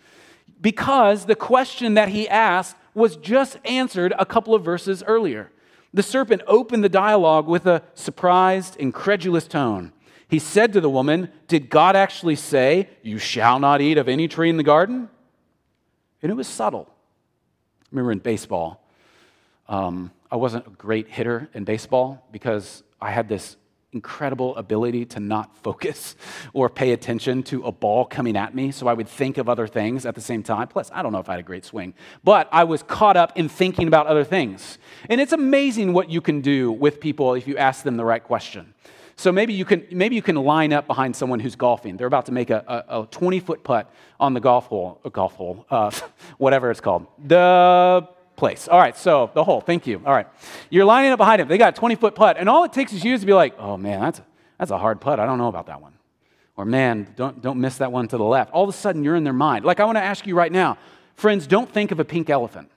because 0.60 1.26
the 1.26 1.34
question 1.34 1.94
that 1.94 2.08
he 2.08 2.28
asked 2.28 2.76
was 2.94 3.16
just 3.16 3.58
answered 3.64 4.14
a 4.18 4.26
couple 4.26 4.54
of 4.54 4.64
verses 4.64 5.02
earlier. 5.06 5.50
The 5.92 6.02
serpent 6.02 6.42
opened 6.46 6.82
the 6.82 6.88
dialogue 6.88 7.46
with 7.46 7.66
a 7.66 7.82
surprised, 7.94 8.76
incredulous 8.76 9.46
tone. 9.46 9.92
He 10.28 10.38
said 10.38 10.72
to 10.72 10.80
the 10.80 10.90
woman, 10.90 11.30
Did 11.46 11.70
God 11.70 11.94
actually 11.94 12.36
say, 12.36 12.88
You 13.02 13.18
shall 13.18 13.58
not 13.58 13.80
eat 13.80 13.98
of 13.98 14.08
any 14.08 14.28
tree 14.28 14.50
in 14.50 14.56
the 14.56 14.62
garden? 14.62 15.08
And 16.22 16.32
it 16.32 16.34
was 16.34 16.48
subtle. 16.48 16.88
remember 17.92 18.12
in 18.12 18.18
baseball, 18.18 18.82
um, 19.68 20.10
I 20.30 20.36
wasn't 20.36 20.66
a 20.66 20.70
great 20.70 21.08
hitter 21.08 21.48
in 21.54 21.64
baseball 21.64 22.26
because 22.32 22.82
I 23.00 23.10
had 23.10 23.28
this 23.28 23.56
incredible 23.96 24.54
ability 24.56 25.04
to 25.06 25.20
not 25.20 25.56
focus 25.56 26.16
or 26.52 26.68
pay 26.68 26.92
attention 26.92 27.42
to 27.42 27.62
a 27.64 27.72
ball 27.72 28.04
coming 28.04 28.36
at 28.36 28.54
me. 28.54 28.70
So 28.70 28.86
I 28.86 28.94
would 28.94 29.08
think 29.08 29.38
of 29.38 29.48
other 29.48 29.66
things 29.66 30.04
at 30.06 30.14
the 30.14 30.20
same 30.20 30.42
time. 30.42 30.68
Plus, 30.68 30.90
I 30.92 31.02
don't 31.02 31.12
know 31.12 31.18
if 31.18 31.28
I 31.28 31.32
had 31.32 31.40
a 31.40 31.50
great 31.50 31.64
swing, 31.64 31.94
but 32.22 32.48
I 32.52 32.64
was 32.64 32.82
caught 32.82 33.16
up 33.16 33.32
in 33.36 33.48
thinking 33.48 33.88
about 33.88 34.06
other 34.06 34.24
things. 34.24 34.78
And 35.08 35.20
it's 35.20 35.32
amazing 35.32 35.92
what 35.92 36.10
you 36.10 36.20
can 36.20 36.40
do 36.40 36.70
with 36.70 37.00
people 37.00 37.34
if 37.34 37.46
you 37.48 37.56
ask 37.56 37.82
them 37.84 37.96
the 37.96 38.04
right 38.04 38.22
question. 38.22 38.74
So 39.18 39.32
maybe 39.32 39.54
you 39.54 39.64
can, 39.64 39.86
maybe 39.90 40.14
you 40.14 40.20
can 40.20 40.36
line 40.36 40.74
up 40.74 40.86
behind 40.86 41.16
someone 41.16 41.40
who's 41.40 41.56
golfing. 41.56 41.96
They're 41.96 42.06
about 42.06 42.26
to 42.26 42.32
make 42.32 42.50
a, 42.50 42.84
a, 42.88 43.06
20 43.10 43.40
foot 43.40 43.64
putt 43.64 43.90
on 44.20 44.34
the 44.34 44.40
golf 44.40 44.66
hole, 44.66 45.00
a 45.06 45.10
golf 45.10 45.34
hole, 45.36 45.64
uh, 45.70 45.90
whatever 46.38 46.70
it's 46.70 46.82
called. 46.82 47.06
The 47.24 48.06
place. 48.36 48.68
All 48.68 48.78
right, 48.78 48.96
so 48.96 49.30
the 49.34 49.44
hole, 49.44 49.60
thank 49.60 49.86
you. 49.86 50.02
All 50.04 50.12
right. 50.12 50.26
You're 50.70 50.84
lining 50.84 51.12
up 51.12 51.18
behind 51.18 51.40
him. 51.40 51.48
They 51.48 51.58
got 51.58 51.76
a 51.76 51.76
20 51.78 51.94
foot 51.96 52.14
putt, 52.14 52.36
and 52.38 52.48
all 52.48 52.64
it 52.64 52.72
takes 52.72 52.92
is 52.92 53.04
you 53.04 53.16
to 53.16 53.26
be 53.26 53.32
like, 53.32 53.58
oh 53.58 53.76
man, 53.76 54.00
that's 54.00 54.18
a, 54.18 54.26
that's 54.58 54.70
a 54.70 54.78
hard 54.78 55.00
putt. 55.00 55.18
I 55.18 55.26
don't 55.26 55.38
know 55.38 55.48
about 55.48 55.66
that 55.66 55.80
one. 55.80 55.94
Or 56.56 56.64
man, 56.64 57.12
don't, 57.16 57.42
don't 57.42 57.60
miss 57.60 57.78
that 57.78 57.92
one 57.92 58.08
to 58.08 58.16
the 58.16 58.24
left. 58.24 58.52
All 58.52 58.64
of 58.64 58.70
a 58.70 58.72
sudden, 58.72 59.04
you're 59.04 59.16
in 59.16 59.24
their 59.24 59.32
mind. 59.32 59.64
Like, 59.64 59.80
I 59.80 59.84
want 59.84 59.96
to 59.96 60.02
ask 60.02 60.26
you 60.26 60.34
right 60.34 60.52
now, 60.52 60.78
friends, 61.14 61.46
don't 61.46 61.70
think 61.70 61.90
of 61.90 62.00
a 62.00 62.04
pink 62.04 62.30
elephant. 62.30 62.70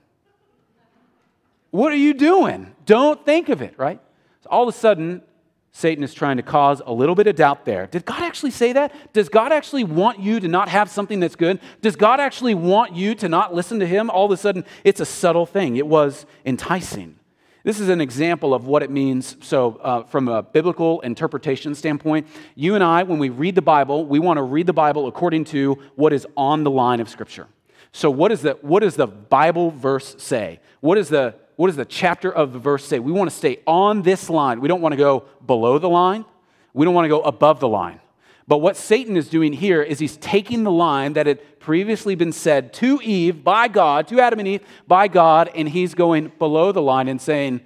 What 1.70 1.92
are 1.92 1.96
you 1.96 2.14
doing? 2.14 2.74
Don't 2.84 3.24
think 3.24 3.48
of 3.48 3.62
it, 3.62 3.78
right? 3.78 4.00
So 4.42 4.50
all 4.50 4.68
of 4.68 4.74
a 4.74 4.76
sudden, 4.76 5.22
Satan 5.72 6.02
is 6.02 6.12
trying 6.12 6.36
to 6.36 6.42
cause 6.42 6.82
a 6.84 6.92
little 6.92 7.14
bit 7.14 7.26
of 7.26 7.36
doubt 7.36 7.64
there. 7.64 7.86
Did 7.86 8.04
God 8.04 8.22
actually 8.22 8.50
say 8.50 8.72
that? 8.72 9.12
Does 9.12 9.28
God 9.28 9.52
actually 9.52 9.84
want 9.84 10.18
you 10.18 10.40
to 10.40 10.48
not 10.48 10.68
have 10.68 10.90
something 10.90 11.20
that's 11.20 11.36
good? 11.36 11.60
Does 11.80 11.94
God 11.94 12.18
actually 12.18 12.54
want 12.54 12.94
you 12.94 13.14
to 13.16 13.28
not 13.28 13.54
listen 13.54 13.78
to 13.78 13.86
Him? 13.86 14.10
All 14.10 14.26
of 14.26 14.32
a 14.32 14.36
sudden, 14.36 14.64
it's 14.82 15.00
a 15.00 15.06
subtle 15.06 15.46
thing. 15.46 15.76
It 15.76 15.86
was 15.86 16.26
enticing. 16.44 17.16
This 17.62 17.78
is 17.78 17.88
an 17.88 18.00
example 18.00 18.54
of 18.54 18.66
what 18.66 18.82
it 18.82 18.90
means. 18.90 19.36
So, 19.40 19.76
uh, 19.76 20.02
from 20.04 20.28
a 20.28 20.42
biblical 20.42 21.00
interpretation 21.02 21.74
standpoint, 21.74 22.26
you 22.54 22.74
and 22.74 22.82
I, 22.82 23.02
when 23.02 23.18
we 23.18 23.28
read 23.28 23.54
the 23.54 23.62
Bible, 23.62 24.06
we 24.06 24.18
want 24.18 24.38
to 24.38 24.42
read 24.42 24.66
the 24.66 24.72
Bible 24.72 25.06
according 25.06 25.44
to 25.46 25.74
what 25.94 26.12
is 26.12 26.26
on 26.36 26.64
the 26.64 26.70
line 26.70 27.00
of 27.00 27.08
Scripture. 27.08 27.46
So, 27.92 28.10
what, 28.10 28.32
is 28.32 28.42
the, 28.42 28.52
what 28.62 28.80
does 28.80 28.96
the 28.96 29.06
Bible 29.06 29.70
verse 29.70 30.16
say? 30.18 30.60
What, 30.80 30.96
is 30.96 31.10
the, 31.10 31.34
what 31.60 31.66
does 31.66 31.76
the 31.76 31.84
chapter 31.84 32.32
of 32.32 32.54
the 32.54 32.58
verse 32.58 32.86
say? 32.86 32.98
We 33.00 33.12
want 33.12 33.28
to 33.28 33.36
stay 33.36 33.58
on 33.66 34.00
this 34.00 34.30
line. 34.30 34.62
We 34.62 34.68
don't 34.68 34.80
want 34.80 34.94
to 34.94 34.96
go 34.96 35.26
below 35.46 35.78
the 35.78 35.90
line, 35.90 36.24
we 36.72 36.86
don't 36.86 36.94
want 36.94 37.04
to 37.04 37.10
go 37.10 37.20
above 37.20 37.60
the 37.60 37.68
line. 37.68 38.00
But 38.48 38.62
what 38.62 38.78
Satan 38.78 39.14
is 39.14 39.28
doing 39.28 39.52
here 39.52 39.82
is 39.82 39.98
he's 39.98 40.16
taking 40.16 40.64
the 40.64 40.70
line 40.70 41.12
that 41.12 41.26
had 41.26 41.60
previously 41.60 42.14
been 42.14 42.32
said 42.32 42.72
to 42.74 42.98
Eve 43.02 43.44
by 43.44 43.68
God, 43.68 44.08
to 44.08 44.20
Adam 44.20 44.38
and 44.38 44.48
Eve 44.48 44.64
by 44.88 45.06
God, 45.06 45.50
and 45.54 45.68
he's 45.68 45.92
going 45.92 46.32
below 46.38 46.72
the 46.72 46.80
line 46.80 47.08
and 47.08 47.20
saying, 47.20 47.60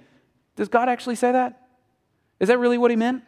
Does 0.57 0.67
God 0.67 0.89
actually 0.89 1.15
say 1.15 1.31
that? 1.31 1.61
Is 2.41 2.49
that 2.49 2.59
really 2.59 2.77
what 2.77 2.91
he 2.91 2.97
meant? 2.97 3.23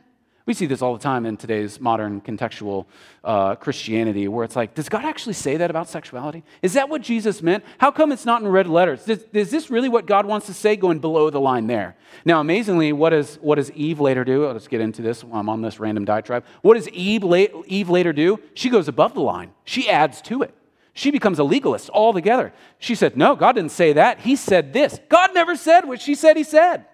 We 0.47 0.53
see 0.53 0.65
this 0.65 0.81
all 0.81 0.93
the 0.93 1.03
time 1.03 1.25
in 1.25 1.35
today's 1.35 1.81
modern 1.81 2.21
contextual 2.21 2.85
uh, 3.25 3.55
Christianity, 3.55 4.29
where 4.29 4.45
it's 4.45 4.55
like, 4.55 4.73
does 4.73 4.87
God 4.87 5.03
actually 5.03 5.33
say 5.33 5.57
that 5.57 5.69
about 5.69 5.89
sexuality? 5.89 6.41
Is 6.61 6.71
that 6.71 6.87
what 6.87 7.01
Jesus 7.01 7.43
meant? 7.43 7.65
How 7.79 7.91
come 7.91 8.13
it's 8.13 8.25
not 8.25 8.41
in 8.41 8.47
red 8.47 8.65
letters? 8.65 9.03
Does, 9.03 9.25
is 9.33 9.51
this 9.51 9.69
really 9.69 9.89
what 9.89 10.05
God 10.05 10.25
wants 10.25 10.45
to 10.45 10.53
say 10.53 10.77
going 10.77 10.99
below 10.99 11.29
the 11.29 11.41
line 11.41 11.67
there? 11.67 11.97
Now, 12.23 12.39
amazingly, 12.39 12.93
what, 12.93 13.11
is, 13.11 13.35
what 13.41 13.55
does 13.55 13.71
Eve 13.71 13.99
later 13.99 14.23
do? 14.23 14.47
Let's 14.47 14.69
get 14.69 14.79
into 14.79 15.01
this. 15.01 15.21
I'm 15.33 15.49
on 15.49 15.61
this 15.61 15.81
random 15.81 16.05
diatribe. 16.05 16.45
What 16.61 16.75
does 16.75 16.87
Eve, 16.89 17.25
Eve 17.67 17.89
later 17.89 18.13
do? 18.13 18.39
She 18.53 18.69
goes 18.69 18.87
above 18.87 19.15
the 19.15 19.21
line, 19.21 19.51
she 19.65 19.89
adds 19.89 20.21
to 20.23 20.43
it. 20.43 20.53
She 20.93 21.11
becomes 21.11 21.39
a 21.39 21.43
legalist 21.43 21.89
altogether. 21.89 22.53
She 22.79 22.95
said, 22.95 23.17
No, 23.17 23.35
God 23.35 23.51
didn't 23.51 23.71
say 23.71 23.93
that. 23.93 24.21
He 24.21 24.37
said 24.37 24.71
this. 24.71 24.97
God 25.09 25.33
never 25.33 25.57
said 25.57 25.85
what 25.85 26.01
she 26.01 26.15
said 26.15 26.37
he 26.37 26.43
said 26.43 26.85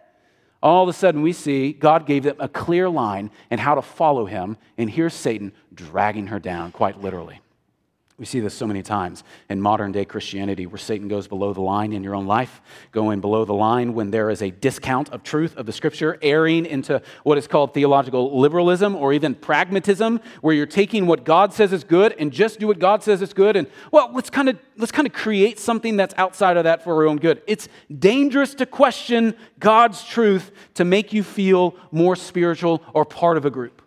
all 0.64 0.82
of 0.82 0.90
a 0.90 0.94
sudden 0.94 1.22
we 1.22 1.34
see 1.34 1.74
God 1.74 2.08
gave 2.08 2.24
them 2.24 2.38
a 2.40 2.48
clear 2.48 2.90
line 2.90 3.30
and 3.52 3.60
how 3.60 3.76
to 3.76 3.82
follow 3.84 4.26
him, 4.26 4.58
and 4.78 4.90
here's 4.90 5.14
Satan 5.14 5.52
dragging 5.74 6.28
her 6.28 6.40
down, 6.40 6.72
quite 6.72 7.00
literally. 7.00 7.43
We 8.20 8.26
see 8.26 8.40
this 8.40 8.54
so 8.54 8.68
many 8.68 8.84
times 8.84 9.24
in 9.50 9.60
modern 9.60 9.92
day 9.92 10.06
Christianity 10.06 10.68
where 10.68 10.78
Satan 10.78 11.08
goes 11.08 11.28
below 11.28 11.52
the 11.52 11.62
line 11.62 11.94
in 11.94 12.04
your 12.04 12.14
own 12.14 12.28
life, 12.28 12.62
going 12.92 13.22
below 13.22 13.44
the 13.44 13.56
line 13.56 13.96
when 13.96 14.12
there 14.12 14.30
is 14.30 14.44
a 14.44 14.52
discount 14.52 15.10
of 15.10 15.24
truth 15.24 15.58
of 15.58 15.66
the 15.66 15.74
scripture, 15.74 16.20
erring 16.22 16.68
into 16.68 17.02
what 17.24 17.40
is 17.40 17.48
called 17.48 17.74
theological 17.74 18.40
liberalism 18.40 18.96
or 18.96 19.14
even 19.14 19.34
pragmatism, 19.34 20.22
where 20.42 20.54
you're 20.54 20.68
taking 20.68 21.08
what 21.08 21.24
God 21.24 21.54
says 21.54 21.74
is 21.74 21.84
good 21.84 22.14
and 22.20 22.32
just 22.32 22.60
do 22.60 22.68
what 22.68 22.78
God 22.78 23.02
says 23.02 23.24
is 23.24 23.34
good. 23.34 23.56
And 23.56 23.68
well, 23.92 24.12
let's 24.14 24.30
kind 24.30 24.48
of 24.48 24.60
let's 24.78 24.92
kind 24.92 25.08
of 25.08 25.14
create 25.14 25.58
something 25.58 25.98
that's 25.98 26.14
outside 26.16 26.56
of 26.56 26.66
that 26.66 26.84
for 26.84 26.94
our 26.94 27.08
own 27.08 27.18
good. 27.18 27.42
It's 27.48 27.68
dangerous 27.98 28.54
to 28.56 28.68
question 28.68 29.36
God's 29.58 30.04
truth 30.04 30.52
to 30.76 30.86
make 30.86 31.14
you 31.14 31.24
feel 31.24 31.76
more 31.92 32.16
spiritual 32.16 32.84
or 32.94 33.06
part 33.06 33.38
of 33.38 33.46
a 33.46 33.50
group. 33.50 33.82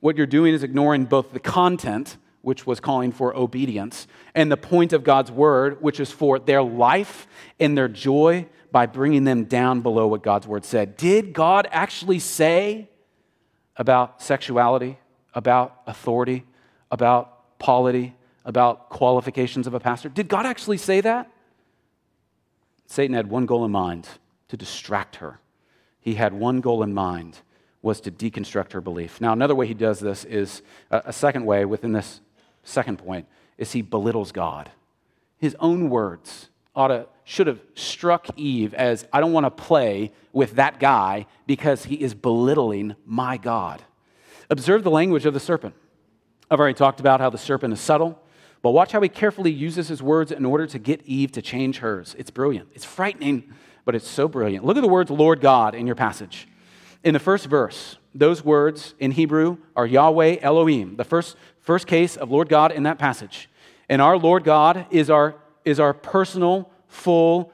What 0.00 0.18
you're 0.18 0.26
doing 0.26 0.52
is 0.52 0.62
ignoring 0.62 1.06
both 1.06 1.32
the 1.32 1.40
content 1.40 2.18
which 2.42 2.66
was 2.66 2.80
calling 2.80 3.12
for 3.12 3.34
obedience, 3.36 4.06
and 4.34 4.50
the 4.50 4.56
point 4.56 4.92
of 4.92 5.04
God's 5.04 5.30
word, 5.30 5.80
which 5.80 5.98
is 5.98 6.10
for 6.10 6.38
their 6.38 6.62
life 6.62 7.26
and 7.58 7.78
their 7.78 7.88
joy 7.88 8.46
by 8.70 8.86
bringing 8.86 9.24
them 9.24 9.44
down 9.44 9.80
below 9.80 10.06
what 10.06 10.22
God's 10.22 10.46
word 10.46 10.64
said. 10.64 10.96
Did 10.96 11.32
God 11.32 11.68
actually 11.70 12.18
say 12.18 12.88
about 13.76 14.20
sexuality, 14.22 14.98
about 15.34 15.80
authority, 15.86 16.44
about 16.90 17.58
polity, 17.58 18.14
about 18.44 18.88
qualifications 18.88 19.66
of 19.66 19.74
a 19.74 19.80
pastor? 19.80 20.08
Did 20.08 20.28
God 20.28 20.46
actually 20.46 20.78
say 20.78 21.00
that? 21.00 21.30
Satan 22.86 23.14
had 23.14 23.30
one 23.30 23.46
goal 23.46 23.64
in 23.64 23.70
mind 23.70 24.08
to 24.48 24.56
distract 24.56 25.16
her. 25.16 25.38
He 26.00 26.14
had 26.14 26.34
one 26.34 26.60
goal 26.60 26.82
in 26.82 26.92
mind 26.92 27.38
was 27.80 28.00
to 28.00 28.10
deconstruct 28.10 28.72
her 28.72 28.80
belief. 28.80 29.20
Now, 29.20 29.32
another 29.32 29.54
way 29.54 29.66
he 29.66 29.74
does 29.74 29.98
this 30.00 30.24
is 30.24 30.62
a 30.90 31.12
second 31.12 31.44
way 31.44 31.64
within 31.64 31.92
this 31.92 32.20
Second 32.62 32.98
point 32.98 33.26
is 33.58 33.72
he 33.72 33.82
belittles 33.82 34.32
God. 34.32 34.70
His 35.38 35.56
own 35.60 35.90
words 35.90 36.48
ought 36.74 36.88
to, 36.88 37.06
should 37.24 37.46
have 37.46 37.60
struck 37.74 38.26
Eve 38.36 38.74
as 38.74 39.06
I 39.12 39.20
don't 39.20 39.32
want 39.32 39.44
to 39.46 39.50
play 39.50 40.12
with 40.32 40.54
that 40.54 40.80
guy 40.80 41.26
because 41.46 41.84
he 41.84 41.96
is 41.96 42.14
belittling 42.14 42.96
my 43.04 43.36
God. 43.36 43.82
Observe 44.50 44.84
the 44.84 44.90
language 44.90 45.26
of 45.26 45.34
the 45.34 45.40
serpent. 45.40 45.74
I've 46.50 46.60
already 46.60 46.74
talked 46.74 47.00
about 47.00 47.20
how 47.20 47.30
the 47.30 47.38
serpent 47.38 47.72
is 47.72 47.80
subtle, 47.80 48.20
but 48.60 48.70
watch 48.70 48.92
how 48.92 49.00
he 49.00 49.08
carefully 49.08 49.50
uses 49.50 49.88
his 49.88 50.02
words 50.02 50.30
in 50.30 50.44
order 50.44 50.66
to 50.66 50.78
get 50.78 51.02
Eve 51.02 51.32
to 51.32 51.42
change 51.42 51.78
hers. 51.78 52.14
It's 52.18 52.30
brilliant. 52.30 52.68
It's 52.74 52.84
frightening, 52.84 53.52
but 53.84 53.94
it's 53.94 54.08
so 54.08 54.28
brilliant. 54.28 54.64
Look 54.64 54.76
at 54.76 54.82
the 54.82 54.88
words 54.88 55.10
Lord 55.10 55.40
God 55.40 55.74
in 55.74 55.86
your 55.86 55.96
passage. 55.96 56.46
In 57.02 57.14
the 57.14 57.20
first 57.20 57.46
verse, 57.46 57.96
those 58.14 58.44
words 58.44 58.94
in 59.00 59.12
Hebrew 59.12 59.56
are 59.74 59.86
Yahweh 59.86 60.36
Elohim. 60.40 60.96
The 60.96 61.04
first 61.04 61.36
First 61.62 61.86
case 61.86 62.16
of 62.16 62.30
Lord 62.30 62.48
God 62.48 62.72
in 62.72 62.82
that 62.82 62.98
passage. 62.98 63.48
And 63.88 64.02
our 64.02 64.18
Lord 64.18 64.44
God 64.44 64.86
is 64.90 65.08
our, 65.08 65.36
is 65.64 65.78
our 65.80 65.94
personal, 65.94 66.70
full, 66.88 67.52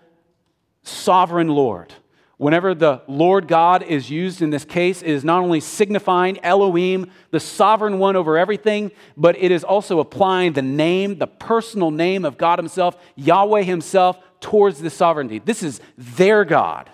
sovereign 0.82 1.48
Lord. 1.48 1.92
Whenever 2.38 2.74
the 2.74 3.02
Lord 3.08 3.48
God 3.48 3.82
is 3.82 4.10
used 4.10 4.40
in 4.40 4.50
this 4.50 4.64
case, 4.64 5.02
it 5.02 5.10
is 5.10 5.24
not 5.24 5.42
only 5.42 5.60
signifying 5.60 6.38
Elohim, 6.44 7.10
the 7.32 7.40
sovereign 7.40 7.98
one 7.98 8.14
over 8.14 8.38
everything, 8.38 8.92
but 9.16 9.36
it 9.36 9.50
is 9.50 9.64
also 9.64 9.98
applying 9.98 10.52
the 10.52 10.62
name, 10.62 11.18
the 11.18 11.26
personal 11.26 11.90
name 11.90 12.24
of 12.24 12.38
God 12.38 12.58
Himself, 12.60 12.96
Yahweh 13.16 13.62
Himself, 13.62 14.18
towards 14.40 14.80
the 14.80 14.88
sovereignty. 14.88 15.40
This 15.40 15.64
is 15.64 15.80
their 15.98 16.44
God. 16.44 16.88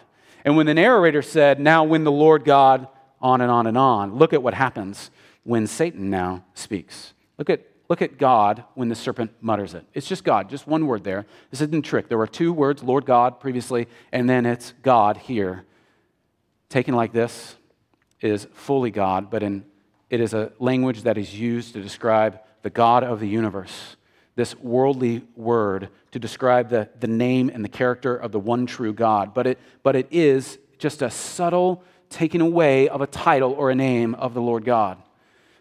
And 0.46 0.57
when 0.57 0.66
the 0.66 0.74
narrator 0.74 1.22
said, 1.22 1.61
Now 1.61 1.85
when 1.85 2.05
the 2.05 2.12
Lord 2.12 2.44
God, 2.44 2.88
on 3.20 3.40
and 3.40 3.50
on 3.50 3.66
and 3.66 3.79
on, 3.79 4.16
look 4.16 4.33
at 4.33 4.42
what 4.42 4.55
happens 4.55 5.11
when 5.44 5.66
Satan 5.66 6.11
now 6.11 6.44
speaks. 6.54 7.14
Look 7.38 7.50
at, 7.50 7.62
look 7.88 8.02
at 8.02 8.18
God 8.18 8.64
when 8.74 8.88
the 8.88 8.94
serpent 8.94 9.30
mutters 9.40 9.74
it. 9.74 9.87
It's 9.94 10.09
just 10.09 10.24
God, 10.24 10.50
just 10.50 10.66
one 10.66 10.87
word 10.87 11.04
there. 11.04 11.26
This 11.50 11.61
isn't 11.61 11.83
trick. 11.83 12.09
There 12.09 12.18
were 12.18 12.26
two 12.26 12.52
words, 12.52 12.83
Lord 12.83 13.07
God, 13.07 13.40
previously, 13.40 13.87
and 14.11 14.28
then 14.28 14.46
it's 14.46 14.72
God 14.83 15.18
here. 15.18 15.64
Taken 16.68 16.94
like 16.94 17.12
this 17.12 17.57
is 18.20 18.48
fully 18.52 18.90
God, 18.90 19.30
but 19.30 19.42
in, 19.42 19.64
it 20.11 20.20
is 20.20 20.35
a 20.35 20.52
language 20.59 21.02
that 21.02 21.18
is 21.18 21.38
used 21.38 21.74
to 21.74 21.83
describe 21.83 22.40
the 22.62 22.70
God 22.70 23.04
of 23.04 23.20
the 23.20 23.28
universe. 23.28 23.96
This 24.37 24.59
worldly 24.59 25.22
word 25.37 25.90
to 26.12 26.18
describe 26.18 26.70
the, 26.70 26.88
the 26.98 27.07
name 27.07 27.50
and 27.52 27.64
the 27.64 27.68
character 27.68 28.16
of 28.16 28.33
the 28.33 28.40
one 28.40 28.66
true 28.66 28.92
God. 28.92 29.35
But 29.35 29.46
it, 29.46 29.59
but 29.83 29.94
it 29.94 30.09
is 30.11 30.59
just 30.78 31.02
a 31.02 31.11
subtle 31.11 31.85
taking 32.09 32.40
away 32.40 32.88
of 32.88 33.00
a 33.00 33.07
title 33.07 33.52
or 33.52 33.70
a 33.70 33.74
name 33.74 34.14
of 34.14 34.35
the 34.35 34.40
Lord 34.40 34.64
God. 34.64 35.00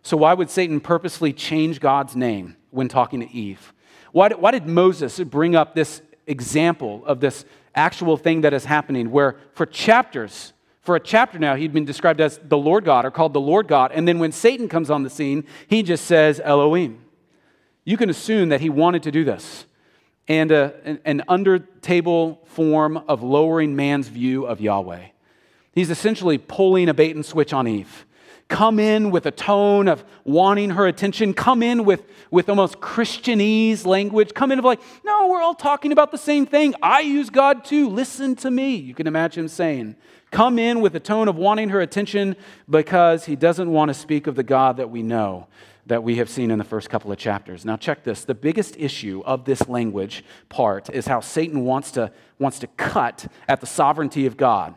So, 0.03 0.17
why 0.17 0.33
would 0.33 0.49
Satan 0.49 0.81
purposely 0.81 1.31
change 1.31 1.79
God's 1.79 2.15
name 2.15 2.57
when 2.71 2.89
talking 2.89 3.21
to 3.21 3.31
Eve? 3.31 3.73
Why 4.11 4.29
did, 4.29 4.39
why 4.39 4.51
did 4.51 4.67
Moses 4.67 5.17
bring 5.21 5.55
up 5.55 5.73
this 5.73 6.01
example 6.27 7.03
of 7.05 7.21
this 7.21 7.45
actual 7.73 8.17
thing 8.17 8.41
that 8.41 8.53
is 8.53 8.65
happening 8.65 9.11
where 9.11 9.37
for 9.53 9.65
chapters, 9.65 10.51
for 10.81 10.97
a 10.97 10.99
chapter 10.99 11.39
now, 11.39 11.55
he'd 11.55 11.73
been 11.73 11.85
described 11.85 12.19
as 12.19 12.37
the 12.43 12.57
Lord 12.57 12.83
God 12.83 13.05
or 13.05 13.11
called 13.11 13.33
the 13.33 13.39
Lord 13.39 13.67
God. 13.67 13.93
And 13.93 14.05
then 14.05 14.19
when 14.19 14.33
Satan 14.33 14.67
comes 14.67 14.89
on 14.89 15.03
the 15.03 15.09
scene, 15.09 15.45
he 15.67 15.81
just 15.81 16.05
says 16.05 16.41
Elohim. 16.43 16.99
You 17.85 17.95
can 17.95 18.09
assume 18.09 18.49
that 18.49 18.59
he 18.59 18.69
wanted 18.69 19.03
to 19.03 19.11
do 19.11 19.23
this. 19.23 19.65
And 20.27 20.51
a, 20.51 20.73
an, 20.85 20.99
an 21.05 21.23
under 21.27 21.59
table 21.59 22.41
form 22.45 22.97
of 23.07 23.23
lowering 23.23 23.75
man's 23.75 24.09
view 24.09 24.45
of 24.45 24.61
Yahweh. 24.61 25.07
He's 25.73 25.89
essentially 25.89 26.37
pulling 26.37 26.87
a 26.89 26.93
bait 26.93 27.15
and 27.15 27.25
switch 27.25 27.53
on 27.53 27.67
Eve 27.67 28.05
come 28.49 28.77
in 28.77 29.09
with 29.09 29.25
a 29.25 29.31
tone 29.31 29.87
of 29.87 30.03
wanting 30.23 30.71
her 30.71 30.85
attention, 30.85 31.33
come 31.33 31.63
in 31.63 31.85
with, 31.85 32.03
with 32.29 32.49
almost 32.49 32.79
Christianese 32.79 33.85
language, 33.85 34.33
come 34.33 34.51
in 34.51 34.59
of 34.59 34.65
like, 34.65 34.79
no, 35.03 35.27
we're 35.27 35.41
all 35.41 35.55
talking 35.55 35.91
about 35.91 36.11
the 36.11 36.17
same 36.17 36.45
thing. 36.45 36.75
I 36.81 36.99
use 36.99 37.29
God 37.29 37.65
too. 37.65 37.89
Listen 37.89 38.35
to 38.37 38.51
me. 38.51 38.75
You 38.75 38.93
can 38.93 39.07
imagine 39.07 39.45
him 39.45 39.47
saying, 39.47 39.95
come 40.29 40.59
in 40.59 40.81
with 40.81 40.95
a 40.95 40.99
tone 40.99 41.27
of 41.27 41.35
wanting 41.35 41.69
her 41.69 41.81
attention 41.81 42.35
because 42.69 43.25
he 43.25 43.35
doesn't 43.35 43.71
want 43.71 43.89
to 43.89 43.93
speak 43.93 44.27
of 44.27 44.35
the 44.35 44.43
God 44.43 44.77
that 44.77 44.89
we 44.89 45.01
know. 45.01 45.47
that 45.85 46.03
we 46.03 46.15
have 46.15 46.29
seen 46.29 46.49
in 46.49 46.57
the 46.57 46.63
first 46.63 46.89
couple 46.89 47.11
of 47.11 47.17
chapters. 47.17 47.65
Now, 47.65 47.75
check 47.75 48.03
this. 48.03 48.23
The 48.23 48.33
biggest 48.33 48.77
issue 48.77 49.21
of 49.25 49.45
this 49.45 49.67
language 49.67 50.23
part 50.49 50.89
is 50.89 51.07
how 51.07 51.19
Satan 51.19 51.65
wants 51.65 51.91
to, 51.91 52.11
wants 52.39 52.59
to 52.59 52.67
cut 52.67 53.27
at 53.47 53.59
the 53.59 53.67
sovereignty 53.67 54.25
of 54.25 54.37
God. 54.37 54.75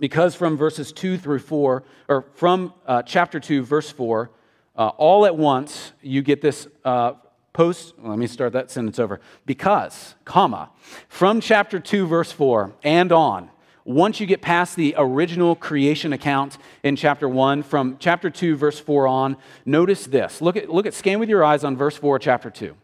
Because 0.00 0.34
from 0.34 0.56
verses 0.56 0.92
2 0.92 1.18
through 1.18 1.40
4, 1.40 1.82
or 2.08 2.24
from 2.34 2.72
uh, 2.86 3.02
chapter 3.02 3.40
2, 3.40 3.62
verse 3.62 3.90
4, 3.90 4.30
uh, 4.76 4.88
all 4.96 5.26
at 5.26 5.36
once 5.36 5.92
you 6.02 6.22
get 6.22 6.40
this 6.40 6.68
uh, 6.84 7.14
post, 7.52 7.94
let 7.98 8.18
me 8.18 8.28
start 8.28 8.52
that 8.52 8.70
sentence 8.70 8.98
over. 9.00 9.20
Because, 9.44 10.14
comma, 10.24 10.70
from 11.08 11.40
chapter 11.40 11.80
2, 11.80 12.06
verse 12.06 12.30
4 12.30 12.72
and 12.84 13.10
on, 13.10 13.50
once 13.84 14.20
you 14.20 14.26
get 14.26 14.42
past 14.42 14.76
the 14.76 14.94
original 14.98 15.56
creation 15.56 16.12
account 16.12 16.58
in 16.82 16.94
chapter 16.94 17.28
1, 17.28 17.62
from 17.62 17.96
chapter 17.98 18.30
2, 18.30 18.54
verse 18.54 18.78
4 18.78 19.08
on, 19.08 19.36
notice 19.64 20.06
this. 20.06 20.40
Look 20.40 20.56
at, 20.56 20.68
look 20.68 20.86
at, 20.86 20.94
scan 20.94 21.18
with 21.18 21.28
your 21.28 21.42
eyes 21.42 21.64
on 21.64 21.76
verse 21.76 21.96
4, 21.96 22.18
chapter 22.18 22.50
2. 22.50 22.76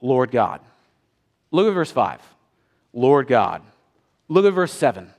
Lord 0.00 0.30
God. 0.30 0.60
Look 1.50 1.68
at 1.68 1.72
verse 1.72 1.92
5. 1.92 2.20
Lord 2.92 3.28
God. 3.28 3.62
Look 4.28 4.44
at 4.44 4.52
verse 4.52 4.72
7. 4.72 5.10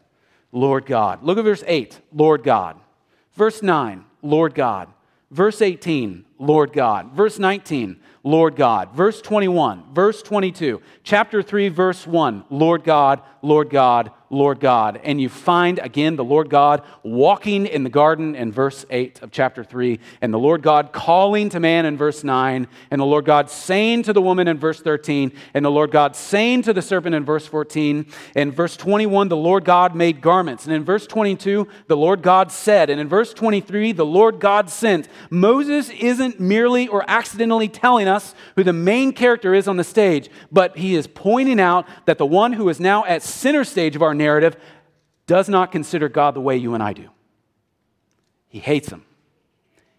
Lord 0.52 0.86
God. 0.86 1.24
Look 1.24 1.38
at 1.38 1.44
verse 1.44 1.64
8. 1.68 2.00
Lord 2.14 2.44
God. 2.44 2.80
Verse 3.36 3.62
9. 3.62 4.06
Lord 4.22 4.56
God. 4.56 4.90
Verse 5.32 5.62
18. 5.62 6.26
Lord 6.40 6.74
God. 6.74 7.12
Verse 7.14 7.40
19. 7.40 8.00
Lord 8.24 8.56
God. 8.56 8.94
Verse 8.96 9.22
21. 9.22 9.94
Verse 9.94 10.22
22. 10.22 10.82
Chapter 11.04 11.42
3, 11.42 11.70
verse 11.70 12.08
1. 12.08 12.46
Lord 12.50 12.84
God. 12.84 13.22
Lord 13.42 13.70
God. 13.70 14.12
Lord 14.30 14.60
God. 14.60 15.00
And 15.04 15.22
you 15.22 15.30
find 15.30 15.80
again 15.80 16.16
the 16.16 16.24
Lord 16.24 16.50
God 16.50 16.84
walking 17.04 17.66
in 17.66 17.84
the 17.84 17.90
garden 17.90 18.36
in 18.36 18.52
verse 18.52 18.86
8 18.90 19.22
of 19.22 19.32
chapter 19.32 19.64
3, 19.64 20.00
and 20.22 20.34
the 20.34 20.40
Lord 20.40 20.62
God 20.62 20.92
calling 20.92 21.50
to 21.50 21.60
man 21.60 21.86
in 21.86 21.98
verse 21.98 22.24
9, 22.24 22.68
and 22.92 23.02
the 23.02 23.06
Lord 23.06 23.26
God 23.26 23.50
saying 23.50 24.04
to 24.04 24.14
the 24.14 24.22
woman 24.22 24.48
in 24.48 24.58
verse 24.58 24.82
13, 24.82 25.32
and 25.54 25.64
the 25.64 25.72
Lord 25.72 25.92
God 25.92 26.16
saying 26.16 26.64
to 26.64 26.74
the 26.74 26.82
serpent 26.82 27.16
in 27.16 27.26
verse 27.26 27.46
14. 27.46 28.06
In 28.36 28.52
verse 28.52 28.78
21, 28.78 29.30
the 29.30 29.38
Lord 29.38 29.66
God 29.66 29.96
made 29.96 30.22
garments. 30.22 30.66
And 30.66 30.74
in 30.74 30.84
verse 30.84 31.08
22, 31.08 31.68
the 31.88 31.98
Lord 31.98 32.22
God 32.22 32.52
said. 32.52 32.90
And 32.90 33.00
in 33.00 33.08
verse 33.08 33.34
23, 33.34 33.92
the 33.92 34.06
Lord 34.06 34.40
God 34.40 34.70
sent. 34.70 35.08
Moses 35.30 35.90
isn't 35.90 36.40
merely 36.40 36.88
or 36.88 37.04
accidentally 37.08 37.68
telling 37.68 38.08
us 38.08 38.36
who 38.56 38.64
the 38.64 38.74
main 38.74 39.14
character 39.14 39.54
is 39.54 39.68
on 39.68 39.78
the 39.78 39.84
stage, 39.84 40.30
but 40.52 40.78
he 40.78 40.96
is 40.96 41.08
pointing 41.08 41.60
out 41.60 41.88
that 42.06 42.18
the 42.18 42.26
one 42.26 42.54
who 42.54 42.70
is 42.70 42.80
now 42.80 43.06
at 43.06 43.24
center 43.24 43.64
stage 43.64 43.96
of 43.96 44.02
our 44.02 44.14
narrative 44.18 44.58
does 45.26 45.50
not 45.50 45.72
consider 45.72 46.10
God 46.10 46.34
the 46.34 46.42
way 46.42 46.58
you 46.58 46.74
and 46.74 46.82
I 46.82 46.94
do. 46.94 47.10
He 48.48 48.60
hates 48.60 48.90
him. 48.90 49.04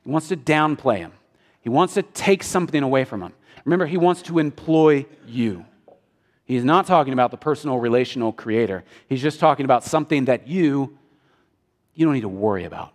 He 0.05 0.11
wants 0.11 0.29
to 0.29 0.37
downplay 0.37 0.99
him. 0.99 1.13
He 1.61 1.69
wants 1.69 1.95
to 1.95 2.03
take 2.03 2.43
something 2.43 2.83
away 2.83 3.05
from 3.05 3.23
him. 3.23 3.33
Remember, 3.65 3.87
he 3.87 3.99
wants 3.99 4.23
to 4.23 4.39
employ 4.39 5.07
you. 5.27 5.65
He's 6.45 6.65
not 6.65 6.87
talking 6.87 7.13
about 7.13 7.31
the 7.31 7.37
personal 7.37 7.79
relational 7.79 8.33
creator. 8.33 8.85
He's 9.07 9.21
just 9.21 9.39
talking 9.39 9.65
about 9.65 9.85
something 9.85 10.25
that 10.27 10.49
you 10.49 10.99
you 11.95 12.07
don't 12.07 12.15
need 12.15 12.21
to 12.21 12.29
worry 12.29 12.65
about. 12.65 12.93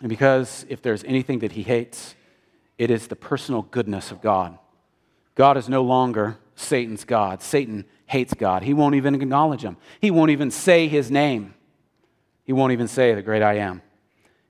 And 0.00 0.10
because 0.10 0.66
if 0.68 0.82
there's 0.82 1.02
anything 1.04 1.38
that 1.38 1.52
he 1.52 1.62
hates, 1.62 2.14
it 2.76 2.90
is 2.90 3.06
the 3.06 3.16
personal 3.16 3.62
goodness 3.62 4.10
of 4.10 4.20
God. 4.20 4.58
God 5.34 5.56
is 5.56 5.66
no 5.66 5.82
longer 5.82 6.36
Satan's 6.56 7.04
God. 7.04 7.42
Satan 7.42 7.86
hates 8.06 8.34
God. 8.34 8.62
He 8.62 8.74
won't 8.74 8.94
even 8.94 9.14
acknowledge 9.14 9.62
him, 9.62 9.76
he 10.00 10.10
won't 10.10 10.30
even 10.30 10.50
say 10.50 10.88
his 10.88 11.10
name. 11.10 11.54
He 12.44 12.52
won't 12.52 12.72
even 12.72 12.88
say 12.88 13.14
the 13.14 13.22
great 13.22 13.42
I 13.42 13.54
am. 13.54 13.80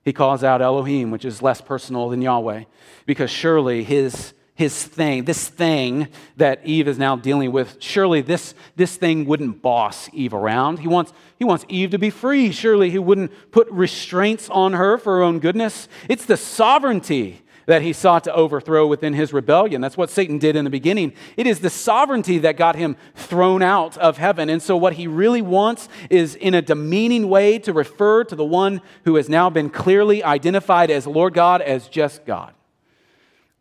He 0.03 0.13
calls 0.13 0.43
out 0.43 0.61
Elohim, 0.61 1.11
which 1.11 1.25
is 1.25 1.41
less 1.41 1.61
personal 1.61 2.09
than 2.09 2.21
Yahweh, 2.21 2.65
because 3.05 3.31
surely 3.31 3.83
his, 3.83 4.33
his 4.53 4.83
thing, 4.83 5.23
this 5.23 5.47
thing 5.47 6.09
that 6.37 6.59
Eve 6.63 6.87
is 6.87 6.99
now 6.99 7.15
dealing 7.15 7.51
with, 7.51 7.77
surely 7.79 8.21
this, 8.21 8.53
this 8.75 8.97
thing 8.97 9.25
wouldn't 9.25 9.63
boss 9.63 10.09
Eve 10.13 10.33
around. 10.33 10.79
He 10.79 10.87
wants, 10.87 11.11
he 11.39 11.45
wants 11.45 11.65
Eve 11.69 11.89
to 11.91 11.97
be 11.97 12.11
free. 12.11 12.51
Surely 12.51 12.91
he 12.91 12.99
wouldn't 12.99 13.31
put 13.51 13.67
restraints 13.71 14.47
on 14.49 14.73
her 14.73 14.99
for 14.99 15.17
her 15.17 15.23
own 15.23 15.39
goodness. 15.39 15.87
It's 16.07 16.25
the 16.25 16.37
sovereignty 16.37 17.41
that 17.65 17.81
he 17.81 17.93
sought 17.93 18.23
to 18.25 18.33
overthrow 18.33 18.85
within 18.87 19.13
his 19.13 19.33
rebellion. 19.33 19.81
That's 19.81 19.97
what 19.97 20.09
Satan 20.09 20.37
did 20.37 20.55
in 20.55 20.63
the 20.63 20.69
beginning. 20.69 21.13
It 21.37 21.47
is 21.47 21.59
the 21.59 21.69
sovereignty 21.69 22.37
that 22.39 22.57
got 22.57 22.75
him 22.75 22.95
thrown 23.15 23.61
out 23.61 23.97
of 23.97 24.17
heaven. 24.17 24.49
And 24.49 24.61
so, 24.61 24.77
what 24.77 24.93
he 24.93 25.07
really 25.07 25.41
wants 25.41 25.89
is, 26.09 26.35
in 26.35 26.53
a 26.53 26.61
demeaning 26.61 27.29
way, 27.29 27.59
to 27.59 27.73
refer 27.73 28.23
to 28.25 28.35
the 28.35 28.45
one 28.45 28.81
who 29.03 29.15
has 29.15 29.29
now 29.29 29.49
been 29.49 29.69
clearly 29.69 30.23
identified 30.23 30.91
as 30.91 31.07
Lord 31.07 31.33
God 31.33 31.61
as 31.61 31.87
just 31.87 32.25
God. 32.25 32.53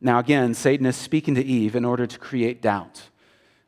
Now, 0.00 0.18
again, 0.18 0.52
Satan 0.54 0.86
is 0.86 0.96
speaking 0.96 1.34
to 1.36 1.42
Eve 1.42 1.74
in 1.74 1.84
order 1.84 2.06
to 2.06 2.18
create 2.18 2.60
doubt. 2.60 3.02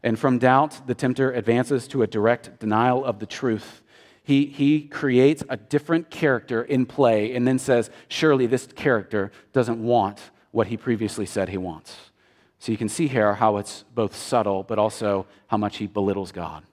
And 0.03 0.18
from 0.18 0.38
doubt, 0.38 0.87
the 0.87 0.94
tempter 0.94 1.33
advances 1.33 1.88
to 1.88 2.03
a 2.03 2.07
direct 2.07 2.61
denial 2.61 3.05
of 3.05 3.18
the 3.18 3.27
truth 3.27 3.83
he, 4.27 4.47
he 4.47 4.81
creates 4.81 5.45
a 5.49 5.57
different 5.57 6.11
character 6.11 6.61
in 6.61 6.85
play 6.85 7.33
and 7.37 7.47
then 7.47 7.61
says, 7.61 7.91
surely 8.09 8.47
this 8.47 8.67
character 8.67 9.31
doesn't 9.53 9.81
want 9.81 10.21
what 10.51 10.67
he 10.67 10.77
previously 10.77 11.27
said 11.27 11.49
he 11.49 11.57
wants. 11.57 11.97
So 12.59 12.73
you 12.73 12.77
can 12.77 12.89
see 12.89 13.07
here 13.07 13.35
how 13.35 13.59
it's 13.59 13.85
both 13.95 14.17
subtle, 14.17 14.65
but 14.65 14.81
also 14.81 15.27
how 15.47 15.59
much 15.59 15.77
he 15.77 15.87
belittles 15.87 16.33
God. 16.33 16.65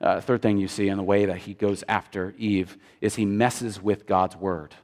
Uh, 0.00 0.22
third 0.22 0.40
thing 0.40 0.56
you 0.56 0.66
see 0.66 0.88
in 0.88 0.96
the 0.96 1.02
way 1.02 1.26
that 1.26 1.36
he 1.36 1.52
goes 1.52 1.84
after 1.90 2.34
Eve 2.38 2.78
is 3.02 3.16
he 3.16 3.26
messes 3.26 3.82
with 3.82 4.06
God's 4.06 4.36
word 4.36 4.74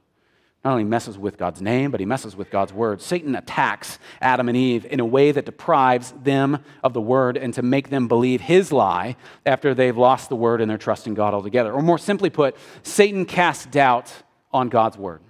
not 0.63 0.71
only 0.71 0.83
messes 0.83 1.17
with 1.17 1.37
God's 1.37 1.61
name, 1.61 1.89
but 1.89 1.99
he 1.99 2.05
messes 2.05 2.35
with 2.35 2.51
God's 2.51 2.71
word. 2.71 3.01
Satan 3.01 3.35
attacks 3.35 3.97
Adam 4.21 4.47
and 4.47 4.55
Eve 4.55 4.85
in 4.85 4.99
a 4.99 5.05
way 5.05 5.31
that 5.31 5.45
deprives 5.45 6.11
them 6.23 6.63
of 6.83 6.93
the 6.93 7.01
word 7.01 7.35
and 7.35 7.53
to 7.55 7.63
make 7.63 7.89
them 7.89 8.07
believe 8.07 8.41
his 8.41 8.71
lie 8.71 9.15
after 9.45 9.73
they've 9.73 9.97
lost 9.97 10.29
the 10.29 10.35
word 10.35 10.61
and 10.61 10.69
their 10.69 10.77
trust 10.77 11.07
in 11.07 11.15
God 11.15 11.33
altogether. 11.33 11.71
Or 11.73 11.81
more 11.81 11.97
simply 11.97 12.29
put, 12.29 12.55
Satan 12.83 13.25
casts 13.25 13.65
doubt 13.65 14.13
on 14.53 14.69
God's 14.69 14.97
word. 14.97 15.21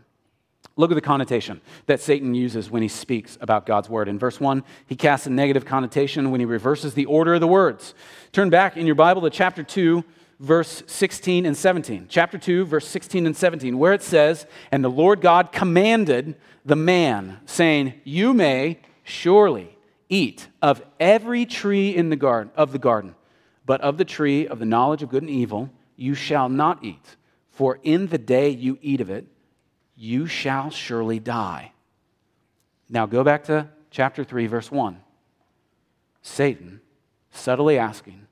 Look 0.76 0.92
at 0.92 0.96
the 0.96 1.02
connotation 1.02 1.62
that 1.86 2.02
Satan 2.02 2.34
uses 2.34 2.70
when 2.70 2.82
he 2.82 2.88
speaks 2.88 3.38
about 3.40 3.66
God's 3.66 3.90
word. 3.90 4.08
In 4.08 4.18
verse 4.18 4.40
1, 4.40 4.64
he 4.88 4.96
casts 4.96 5.28
a 5.28 5.30
negative 5.30 5.66
connotation 5.66 6.32
when 6.32 6.40
he 6.40 6.46
reverses 6.46 6.94
the 6.94 7.06
order 7.06 7.36
of 7.36 7.42
the 7.42 7.48
words. 7.48 7.94
Turn 8.32 8.50
back 8.50 8.78
in 8.78 8.86
your 8.86 8.96
Bible 8.96 9.22
to 9.22 9.30
chapter 9.30 9.64
2, 9.64 10.04
verse 10.42 10.84
16 10.88 11.46
and 11.46 11.56
17. 11.56 12.08
Chapter 12.10 12.38
2, 12.38 12.66
verse 12.66 12.88
16 12.88 13.26
and 13.28 13.38
17, 13.38 13.78
where 13.78 13.94
it 13.94 14.02
says, 14.02 14.48
And 14.72 14.84
the 14.84 14.90
Lord 14.90 15.22
God 15.22 15.52
commanded 15.52 16.36
the 16.66 16.76
man, 16.76 17.40
saying, 17.46 17.94
You 18.04 18.34
may 18.34 18.80
surely 19.04 19.78
eat 20.10 20.48
of 20.62 20.82
every 21.00 21.46
tree 21.46 21.96
in 21.96 22.10
the 22.10 22.16
garden 22.16 22.52
of 22.56 22.72
the 22.72 22.80
garden, 22.80 23.16
but 23.66 23.80
of 23.82 23.98
the 23.98 24.06
tree 24.06 24.48
of 24.48 24.60
the 24.60 24.66
knowledge 24.66 25.04
of 25.04 25.10
good 25.10 25.24
and 25.24 25.30
evil 25.30 25.70
you 25.96 26.16
shall 26.16 26.50
not 26.50 26.84
eat, 26.84 27.16
for 27.52 27.80
in 27.84 28.08
the 28.08 28.18
day 28.18 28.50
you 28.50 28.80
eat 28.82 29.00
of 29.00 29.12
it, 29.12 29.28
you 29.96 30.26
shall 30.26 30.72
surely 30.72 31.20
die. 31.20 31.72
Now 32.90 33.06
go 33.06 33.24
back 33.24 33.44
to 33.46 33.70
chapter 33.92 34.24
3, 34.24 34.48
verse 34.48 34.72
1. 34.72 35.00
Satan 36.24 36.82
subtly 37.32 37.78
asking, 37.78 38.26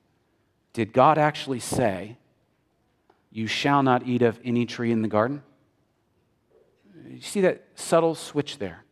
did 0.72 0.92
God 0.92 1.18
actually 1.18 1.60
say, 1.60 2.18
You 3.30 3.46
shall 3.46 3.82
not 3.82 4.06
eat 4.06 4.22
of 4.22 4.38
any 4.44 4.66
tree 4.66 4.92
in 4.92 5.02
the 5.02 5.08
garden? 5.08 5.42
You 7.08 7.20
see 7.20 7.40
that 7.40 7.64
subtle 7.74 8.14
switch 8.14 8.58
there? 8.58 8.84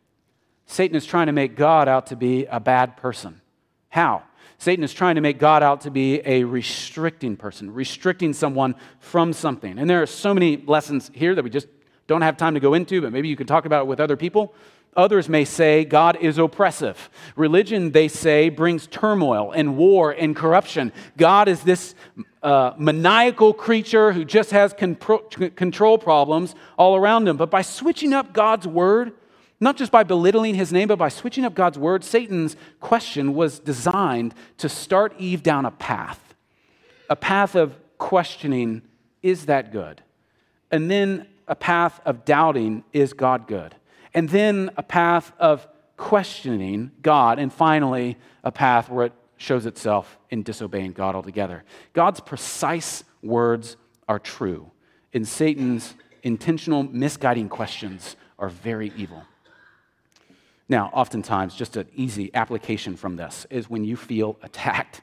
Satan 0.65 0.95
is 0.95 1.05
trying 1.05 1.27
to 1.27 1.33
make 1.33 1.55
God 1.55 1.87
out 1.87 2.07
to 2.07 2.15
be 2.15 2.45
a 2.45 2.59
bad 2.59 2.97
person. 2.97 3.41
How? 3.89 4.23
Satan 4.57 4.83
is 4.83 4.93
trying 4.93 5.15
to 5.15 5.21
make 5.21 5.39
God 5.39 5.63
out 5.63 5.81
to 5.81 5.91
be 5.91 6.21
a 6.25 6.43
restricting 6.43 7.37
person, 7.37 7.73
restricting 7.73 8.33
someone 8.33 8.75
from 8.99 9.31
something. 9.31 9.79
And 9.79 9.89
there 9.89 10.01
are 10.01 10.05
so 10.05 10.33
many 10.33 10.57
lessons 10.57 11.09
here 11.13 11.33
that 11.33 11.43
we 11.43 11.49
just 11.49 11.67
don't 12.07 12.21
have 12.21 12.35
time 12.35 12.55
to 12.55 12.59
go 12.59 12.73
into, 12.73 13.01
but 13.01 13.13
maybe 13.13 13.29
you 13.29 13.37
can 13.37 13.47
talk 13.47 13.65
about 13.65 13.83
it 13.83 13.87
with 13.87 13.99
other 13.99 14.17
people. 14.17 14.53
Others 14.95 15.29
may 15.29 15.45
say 15.45 15.85
God 15.85 16.17
is 16.19 16.37
oppressive. 16.37 17.09
Religion, 17.35 17.91
they 17.91 18.07
say, 18.07 18.49
brings 18.49 18.87
turmoil 18.87 19.51
and 19.51 19.77
war 19.77 20.11
and 20.11 20.35
corruption. 20.35 20.91
God 21.15 21.47
is 21.47 21.61
this 21.61 21.95
uh, 22.41 22.73
maniacal 22.77 23.53
creature 23.53 24.11
who 24.11 24.25
just 24.25 24.51
has 24.51 24.73
control 24.73 25.97
problems 25.97 26.55
all 26.77 26.95
around 26.95 27.27
him. 27.27 27.37
But 27.37 27.51
by 27.51 27.61
switching 27.61 28.13
up 28.13 28.33
God's 28.33 28.67
word, 28.67 29.13
not 29.59 29.77
just 29.77 29.91
by 29.91 30.03
belittling 30.03 30.55
his 30.55 30.71
name, 30.71 30.87
but 30.87 30.97
by 30.97 31.09
switching 31.09 31.45
up 31.45 31.53
God's 31.53 31.77
word, 31.77 32.03
Satan's 32.03 32.55
question 32.79 33.35
was 33.35 33.59
designed 33.59 34.33
to 34.57 34.69
start 34.69 35.13
Eve 35.19 35.43
down 35.43 35.65
a 35.65 35.71
path, 35.71 36.33
a 37.09 37.15
path 37.15 37.55
of 37.55 37.75
questioning, 37.97 38.81
is 39.21 39.45
that 39.47 39.71
good? 39.71 40.01
And 40.71 40.89
then 40.89 41.27
a 41.47 41.55
path 41.55 41.99
of 42.05 42.25
doubting, 42.25 42.83
is 42.93 43.13
God 43.13 43.47
good? 43.47 43.75
And 44.13 44.29
then 44.29 44.71
a 44.77 44.83
path 44.83 45.31
of 45.39 45.67
questioning 45.97 46.91
God, 47.01 47.39
and 47.39 47.51
finally, 47.51 48.17
a 48.43 48.51
path 48.51 48.89
where 48.89 49.07
it 49.07 49.13
shows 49.37 49.65
itself 49.65 50.17
in 50.29 50.43
disobeying 50.43 50.93
God 50.93 51.15
altogether. 51.15 51.63
God's 51.93 52.19
precise 52.19 53.03
words 53.21 53.77
are 54.07 54.19
true, 54.19 54.71
and 55.13 55.27
Satan's 55.27 55.93
intentional 56.23 56.83
misguiding 56.83 57.49
questions 57.49 58.15
are 58.37 58.49
very 58.49 58.91
evil. 58.95 59.23
Now, 60.67 60.89
oftentimes, 60.93 61.55
just 61.55 61.77
an 61.77 61.87
easy 61.95 62.29
application 62.33 62.95
from 62.95 63.15
this 63.15 63.47
is 63.49 63.69
when 63.69 63.83
you 63.83 63.95
feel 63.95 64.37
attacked 64.43 65.01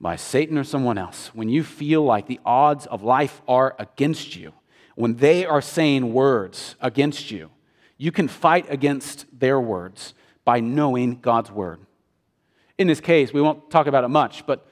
by 0.00 0.16
Satan 0.16 0.58
or 0.58 0.64
someone 0.64 0.98
else, 0.98 1.30
when 1.34 1.48
you 1.48 1.62
feel 1.62 2.02
like 2.02 2.26
the 2.26 2.40
odds 2.44 2.86
of 2.86 3.02
life 3.02 3.42
are 3.46 3.76
against 3.78 4.34
you, 4.34 4.52
when 4.96 5.16
they 5.16 5.44
are 5.44 5.60
saying 5.60 6.12
words 6.12 6.76
against 6.80 7.30
you, 7.30 7.50
you 7.96 8.12
can 8.12 8.28
fight 8.28 8.66
against 8.68 9.26
their 9.38 9.60
words 9.60 10.14
by 10.44 10.60
knowing 10.60 11.20
God's 11.20 11.50
word. 11.50 11.80
In 12.76 12.86
this 12.86 13.00
case, 13.00 13.32
we 13.32 13.40
won't 13.40 13.70
talk 13.70 13.86
about 13.86 14.04
it 14.04 14.08
much, 14.08 14.46
but 14.46 14.66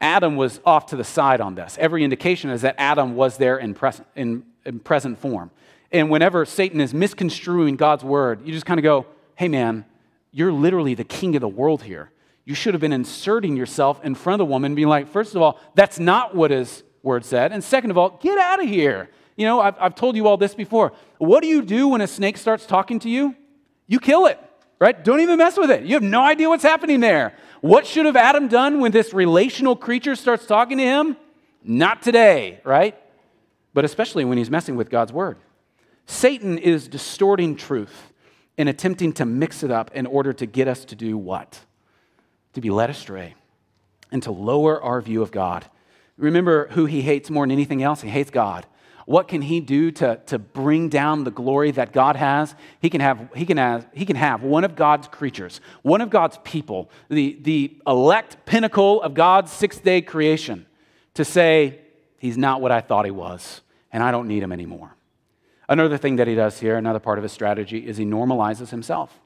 Adam 0.00 0.36
was 0.36 0.60
off 0.64 0.86
to 0.86 0.96
the 0.96 1.04
side 1.04 1.40
on 1.40 1.54
this. 1.54 1.76
Every 1.78 2.04
indication 2.04 2.50
is 2.50 2.62
that 2.62 2.74
Adam 2.78 3.14
was 3.14 3.36
there 3.36 3.58
in, 3.58 3.74
pres- 3.74 4.00
in, 4.16 4.44
in 4.64 4.80
present 4.80 5.18
form. 5.18 5.50
And 5.90 6.10
whenever 6.10 6.44
Satan 6.44 6.80
is 6.80 6.94
misconstruing 6.94 7.76
God's 7.76 8.02
word, 8.02 8.46
you 8.46 8.52
just 8.52 8.66
kind 8.66 8.80
of 8.80 8.84
go, 8.84 9.06
hey 9.36 9.48
man, 9.48 9.84
you're 10.30 10.52
literally 10.52 10.94
the 10.94 11.04
king 11.04 11.36
of 11.36 11.40
the 11.40 11.48
world 11.48 11.82
here. 11.82 12.10
You 12.44 12.54
should 12.54 12.74
have 12.74 12.80
been 12.80 12.92
inserting 12.92 13.56
yourself 13.56 14.04
in 14.04 14.14
front 14.14 14.40
of 14.40 14.46
the 14.46 14.50
woman, 14.50 14.74
being 14.74 14.88
like, 14.88 15.08
first 15.08 15.34
of 15.34 15.42
all, 15.42 15.60
that's 15.74 15.98
not 15.98 16.34
what 16.34 16.50
his 16.50 16.82
word 17.02 17.24
said. 17.24 17.52
And 17.52 17.62
second 17.62 17.90
of 17.90 17.98
all, 17.98 18.18
get 18.20 18.38
out 18.38 18.62
of 18.62 18.68
here. 18.68 19.08
You 19.42 19.48
know, 19.48 19.60
I've, 19.60 19.74
I've 19.80 19.94
told 19.96 20.14
you 20.14 20.28
all 20.28 20.36
this 20.36 20.54
before. 20.54 20.92
What 21.18 21.40
do 21.40 21.48
you 21.48 21.62
do 21.62 21.88
when 21.88 22.00
a 22.00 22.06
snake 22.06 22.36
starts 22.36 22.64
talking 22.64 23.00
to 23.00 23.10
you? 23.10 23.34
You 23.88 23.98
kill 23.98 24.26
it, 24.26 24.38
right? 24.78 25.02
Don't 25.02 25.18
even 25.18 25.36
mess 25.36 25.56
with 25.58 25.68
it. 25.68 25.82
You 25.82 25.94
have 25.94 26.02
no 26.04 26.22
idea 26.22 26.48
what's 26.48 26.62
happening 26.62 27.00
there. 27.00 27.34
What 27.60 27.84
should 27.84 28.06
have 28.06 28.14
Adam 28.14 28.46
done 28.46 28.78
when 28.78 28.92
this 28.92 29.12
relational 29.12 29.74
creature 29.74 30.14
starts 30.14 30.46
talking 30.46 30.78
to 30.78 30.84
him? 30.84 31.16
Not 31.64 32.02
today, 32.02 32.60
right? 32.62 32.96
But 33.74 33.84
especially 33.84 34.24
when 34.24 34.38
he's 34.38 34.48
messing 34.48 34.76
with 34.76 34.90
God's 34.90 35.12
word. 35.12 35.38
Satan 36.06 36.56
is 36.56 36.86
distorting 36.86 37.56
truth 37.56 38.12
and 38.56 38.68
attempting 38.68 39.12
to 39.14 39.24
mix 39.26 39.64
it 39.64 39.72
up 39.72 39.90
in 39.92 40.06
order 40.06 40.32
to 40.34 40.46
get 40.46 40.68
us 40.68 40.84
to 40.84 40.94
do 40.94 41.18
what? 41.18 41.58
To 42.52 42.60
be 42.60 42.70
led 42.70 42.90
astray 42.90 43.34
and 44.12 44.22
to 44.22 44.30
lower 44.30 44.80
our 44.80 45.00
view 45.00 45.20
of 45.20 45.32
God. 45.32 45.66
Remember 46.16 46.68
who 46.68 46.86
he 46.86 47.02
hates 47.02 47.28
more 47.28 47.42
than 47.42 47.50
anything 47.50 47.82
else? 47.82 48.02
He 48.02 48.08
hates 48.08 48.30
God. 48.30 48.66
What 49.06 49.28
can 49.28 49.42
he 49.42 49.60
do 49.60 49.90
to, 49.92 50.20
to 50.26 50.38
bring 50.38 50.88
down 50.88 51.24
the 51.24 51.30
glory 51.30 51.70
that 51.72 51.92
God 51.92 52.16
has? 52.16 52.54
He 52.80 52.88
can, 52.88 53.00
have, 53.00 53.28
he, 53.34 53.44
can 53.44 53.56
have, 53.56 53.86
he 53.92 54.04
can 54.04 54.16
have 54.16 54.42
one 54.42 54.64
of 54.64 54.76
God's 54.76 55.08
creatures, 55.08 55.60
one 55.82 56.00
of 56.00 56.10
God's 56.10 56.38
people, 56.44 56.90
the, 57.08 57.38
the 57.42 57.76
elect 57.86 58.44
pinnacle 58.46 59.02
of 59.02 59.14
God's 59.14 59.50
sixth 59.50 59.82
day 59.82 60.02
creation, 60.02 60.66
to 61.14 61.24
say, 61.24 61.80
He's 62.18 62.38
not 62.38 62.60
what 62.60 62.70
I 62.70 62.80
thought 62.80 63.04
he 63.04 63.10
was, 63.10 63.62
and 63.92 64.00
I 64.00 64.12
don't 64.12 64.28
need 64.28 64.44
him 64.44 64.52
anymore. 64.52 64.94
Another 65.68 65.98
thing 65.98 66.16
that 66.16 66.28
he 66.28 66.36
does 66.36 66.60
here, 66.60 66.76
another 66.76 67.00
part 67.00 67.18
of 67.18 67.24
his 67.24 67.32
strategy, 67.32 67.78
is 67.78 67.96
he 67.96 68.04
normalizes 68.04 68.70
himself. 68.70 69.18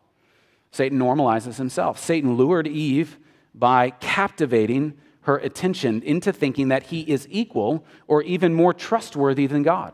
Satan 0.70 0.98
normalizes 0.98 1.56
himself. 1.56 1.98
Satan 1.98 2.36
lured 2.36 2.66
Eve 2.66 3.18
by 3.54 3.90
captivating 3.90 4.96
her 5.26 5.38
attention 5.38 6.02
into 6.02 6.32
thinking 6.32 6.68
that 6.68 6.84
he 6.84 7.00
is 7.00 7.26
equal 7.28 7.84
or 8.06 8.22
even 8.22 8.54
more 8.54 8.72
trustworthy 8.72 9.48
than 9.48 9.64
God. 9.64 9.92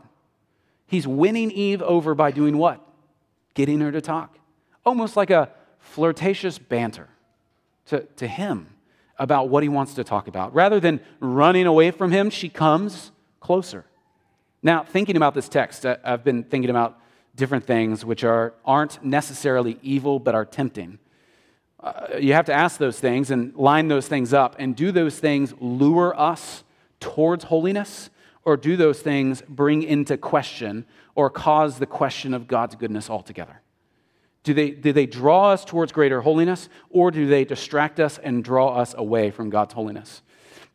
He's 0.85 1.07
winning 1.07 1.49
Eve 1.49 1.81
over 1.81 2.13
by 2.13 2.29
doing 2.29 2.55
what? 2.55 2.79
Getting 3.55 3.79
her 3.79 3.91
to 3.91 3.99
talk. 3.99 4.37
Almost 4.85 5.17
like 5.17 5.31
a 5.31 5.49
flirtatious 5.79 6.59
banter 6.59 7.09
to, 7.87 8.01
to 8.17 8.27
him 8.27 8.67
about 9.17 9.49
what 9.49 9.63
he 9.63 9.69
wants 9.69 9.95
to 9.95 10.03
talk 10.03 10.27
about. 10.27 10.53
Rather 10.53 10.79
than 10.79 10.99
running 11.19 11.65
away 11.65 11.89
from 11.89 12.11
him, 12.11 12.29
she 12.29 12.47
comes 12.47 13.11
closer. 13.39 13.85
Now, 14.61 14.83
thinking 14.83 15.17
about 15.17 15.33
this 15.33 15.49
text, 15.49 15.83
I've 15.83 16.23
been 16.23 16.43
thinking 16.43 16.69
about 16.69 16.99
different 17.35 17.65
things 17.65 18.05
which 18.05 18.23
are, 18.23 18.53
aren't 18.63 19.03
necessarily 19.03 19.79
evil 19.81 20.19
but 20.19 20.35
are 20.35 20.45
tempting. 20.45 20.99
You 22.19 22.33
have 22.33 22.45
to 22.45 22.53
ask 22.53 22.77
those 22.77 22.99
things 22.99 23.31
and 23.31 23.55
line 23.55 23.87
those 23.87 24.07
things 24.07 24.33
up. 24.33 24.55
And 24.59 24.75
do 24.75 24.91
those 24.91 25.19
things 25.19 25.53
lure 25.59 26.17
us 26.17 26.63
towards 26.99 27.45
holiness? 27.45 28.09
Or 28.45 28.57
do 28.57 28.75
those 28.75 28.99
things 28.99 29.41
bring 29.47 29.83
into 29.83 30.17
question 30.17 30.85
or 31.15 31.29
cause 31.29 31.79
the 31.79 31.85
question 31.85 32.33
of 32.33 32.47
God's 32.47 32.75
goodness 32.75 33.09
altogether? 33.09 33.61
Do 34.43 34.53
they, 34.53 34.71
do 34.71 34.91
they 34.91 35.05
draw 35.05 35.51
us 35.51 35.63
towards 35.63 35.93
greater 35.93 36.21
holiness 36.21 36.67
or 36.89 37.11
do 37.11 37.27
they 37.27 37.45
distract 37.45 37.99
us 37.99 38.17
and 38.17 38.43
draw 38.43 38.75
us 38.75 38.93
away 38.97 39.31
from 39.31 39.49
God's 39.49 39.73
holiness? 39.73 40.21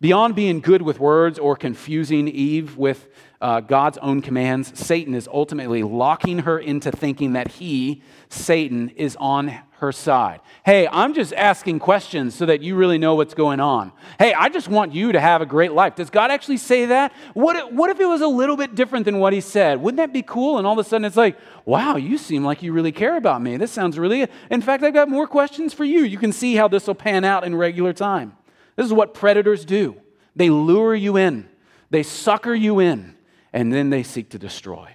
Beyond 0.01 0.37
being 0.37 0.61
good 0.61 0.81
with 0.81 1.01
words 1.01 1.39
or 1.39 1.57
confusing 1.57 2.29
Eve 2.29 2.79
with 2.79 3.09
uh, 3.41 3.61
God's 3.61 3.99
own 3.99 4.23
commands, 4.23 4.79
Satan 4.79 5.15
is 5.15 5.29
ultimately 5.31 5.83
locking 5.83 6.41
her 6.41 6.59
into 6.59 6.91
thinking 6.91 7.33
that 7.33 7.49
he, 7.49 8.03
Satan, 8.29 8.91
is 8.91 9.17
on 9.17 9.59
her 9.79 9.93
side. 9.93 10.41
Hey, 10.65 10.89
I'm 10.91 11.15
just 11.15 11.33
asking 11.33 11.79
questions 11.79 12.35
so 12.35 12.47
that 12.47 12.63
you 12.63 12.75
really 12.75 12.99
know 12.99 13.15
what's 13.15 13.35
going 13.35 13.61
on. 13.61 13.93
Hey, 14.19 14.35
I 14.35 14.49
just 14.49 14.69
want 14.69 14.93
you 14.93 15.13
to 15.13 15.21
have 15.21 15.41
a 15.41 15.47
great 15.47 15.73
life. 15.73 15.95
Does 15.95 16.11
God 16.11 16.31
actually 16.31 16.57
say 16.57 16.87
that? 16.87 17.13
What 17.35 17.57
if, 17.57 17.73
what 17.73 17.91
if 17.91 18.01
it 18.01 18.07
was 18.07 18.21
a 18.21 18.27
little 18.27 18.57
bit 18.57 18.75
different 18.75 19.05
than 19.05 19.19
what 19.19 19.33
he 19.33 19.41
said? 19.41 19.81
Wouldn't 19.81 19.99
that 19.99 20.13
be 20.13 20.23
cool? 20.23 20.59
And 20.59 20.67
all 20.67 20.73
of 20.73 20.85
a 20.85 20.89
sudden 20.89 21.05
it's 21.05 21.17
like, 21.17 21.39
wow, 21.65 21.97
you 21.97 22.19
seem 22.19 22.45
like 22.45 22.63
you 22.63 22.73
really 22.73 22.93
care 22.93 23.17
about 23.17 23.41
me. 23.41 23.57
This 23.57 23.71
sounds 23.71 23.99
really. 23.99 24.27
In 24.51 24.61
fact, 24.61 24.83
I've 24.83 24.95
got 24.95 25.09
more 25.09 25.27
questions 25.27 25.73
for 25.73 25.85
you. 25.85 26.01
You 26.01 26.19
can 26.19 26.33
see 26.33 26.57
how 26.57 26.67
this 26.67 26.87
will 26.87 26.95
pan 26.95 27.25
out 27.25 27.45
in 27.45 27.55
regular 27.55 27.93
time. 27.93 28.37
This 28.77 28.87
is 28.87 28.93
what 28.93 29.15
predators 29.15 29.65
do 29.65 29.97
they 30.37 30.51
lure 30.51 30.95
you 30.95 31.17
in, 31.17 31.49
they 31.91 32.03
sucker 32.03 32.55
you 32.55 32.79
in 32.79 33.17
and 33.53 33.73
then 33.73 33.91
they 33.91 34.03
seek 34.03 34.31
to 34.31 34.39
destroy. 34.39 34.89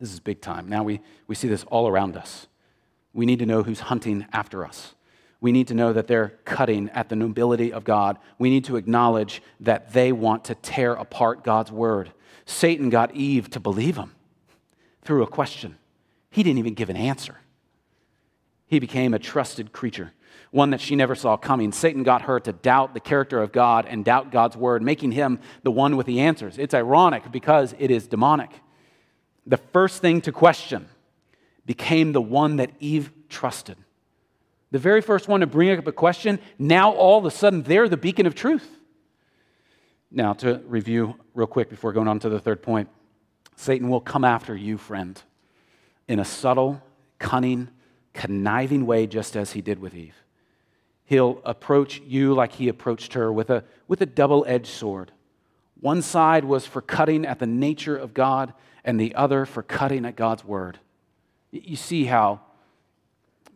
This 0.00 0.12
is 0.12 0.20
big 0.20 0.40
time. 0.40 0.68
Now 0.68 0.82
we, 0.82 1.00
we 1.26 1.34
see 1.34 1.48
this 1.48 1.64
all 1.64 1.88
around 1.88 2.16
us. 2.16 2.46
We 3.14 3.24
need 3.24 3.38
to 3.38 3.46
know 3.46 3.62
who's 3.62 3.80
hunting 3.80 4.26
after 4.32 4.64
us. 4.64 4.94
We 5.40 5.52
need 5.52 5.68
to 5.68 5.74
know 5.74 5.92
that 5.92 6.06
they're 6.06 6.34
cutting 6.44 6.90
at 6.90 7.08
the 7.08 7.16
nobility 7.16 7.72
of 7.72 7.84
God. 7.84 8.18
We 8.38 8.50
need 8.50 8.64
to 8.66 8.76
acknowledge 8.76 9.42
that 9.60 9.92
they 9.92 10.12
want 10.12 10.44
to 10.44 10.54
tear 10.54 10.92
apart 10.92 11.44
God's 11.44 11.72
word. 11.72 12.12
Satan 12.44 12.90
got 12.90 13.14
Eve 13.14 13.48
to 13.50 13.60
believe 13.60 13.96
him 13.96 14.12
through 15.02 15.22
a 15.22 15.26
question. 15.26 15.76
He 16.30 16.42
didn't 16.42 16.58
even 16.58 16.74
give 16.74 16.90
an 16.90 16.96
answer. 16.96 17.36
He 18.66 18.78
became 18.78 19.14
a 19.14 19.18
trusted 19.18 19.72
creature 19.72 20.12
one 20.54 20.70
that 20.70 20.80
she 20.80 20.94
never 20.94 21.16
saw 21.16 21.36
coming. 21.36 21.72
Satan 21.72 22.04
got 22.04 22.22
her 22.22 22.38
to 22.38 22.52
doubt 22.52 22.94
the 22.94 23.00
character 23.00 23.42
of 23.42 23.50
God 23.50 23.86
and 23.86 24.04
doubt 24.04 24.30
God's 24.30 24.56
word, 24.56 24.82
making 24.82 25.10
him 25.10 25.40
the 25.64 25.70
one 25.72 25.96
with 25.96 26.06
the 26.06 26.20
answers. 26.20 26.58
It's 26.58 26.74
ironic 26.74 27.32
because 27.32 27.74
it 27.76 27.90
is 27.90 28.06
demonic. 28.06 28.50
The 29.46 29.56
first 29.56 30.00
thing 30.00 30.20
to 30.22 30.32
question 30.32 30.88
became 31.66 32.12
the 32.12 32.20
one 32.20 32.56
that 32.56 32.70
Eve 32.80 33.10
trusted. 33.28 33.76
The 34.70 34.78
very 34.78 35.00
first 35.00 35.28
one 35.28 35.40
to 35.40 35.46
bring 35.46 35.76
up 35.76 35.86
a 35.86 35.92
question, 35.92 36.38
now 36.58 36.92
all 36.92 37.18
of 37.18 37.24
a 37.24 37.30
sudden 37.30 37.62
they're 37.62 37.88
the 37.88 37.96
beacon 37.96 38.26
of 38.26 38.34
truth. 38.34 38.68
Now, 40.10 40.32
to 40.34 40.62
review 40.66 41.16
real 41.34 41.46
quick 41.46 41.68
before 41.68 41.92
going 41.92 42.08
on 42.08 42.20
to 42.20 42.28
the 42.28 42.38
third 42.38 42.62
point 42.62 42.88
Satan 43.56 43.88
will 43.88 44.00
come 44.00 44.24
after 44.24 44.56
you, 44.56 44.78
friend, 44.78 45.20
in 46.08 46.18
a 46.18 46.24
subtle, 46.24 46.82
cunning, 47.18 47.68
conniving 48.12 48.84
way, 48.86 49.06
just 49.06 49.36
as 49.36 49.52
he 49.52 49.60
did 49.60 49.78
with 49.78 49.94
Eve. 49.94 50.16
He'll 51.04 51.40
approach 51.44 52.00
you 52.06 52.34
like 52.34 52.52
he 52.52 52.68
approached 52.68 53.12
her 53.12 53.32
with 53.32 53.50
a, 53.50 53.64
with 53.86 54.00
a 54.00 54.06
double 54.06 54.44
edged 54.48 54.66
sword. 54.66 55.12
One 55.80 56.02
side 56.02 56.44
was 56.44 56.66
for 56.66 56.80
cutting 56.80 57.26
at 57.26 57.38
the 57.38 57.46
nature 57.46 57.96
of 57.96 58.14
God, 58.14 58.54
and 58.84 58.98
the 59.00 59.14
other 59.14 59.46
for 59.46 59.62
cutting 59.62 60.04
at 60.04 60.16
God's 60.16 60.44
word. 60.44 60.78
You 61.62 61.76
see 61.76 62.04
how 62.04 62.40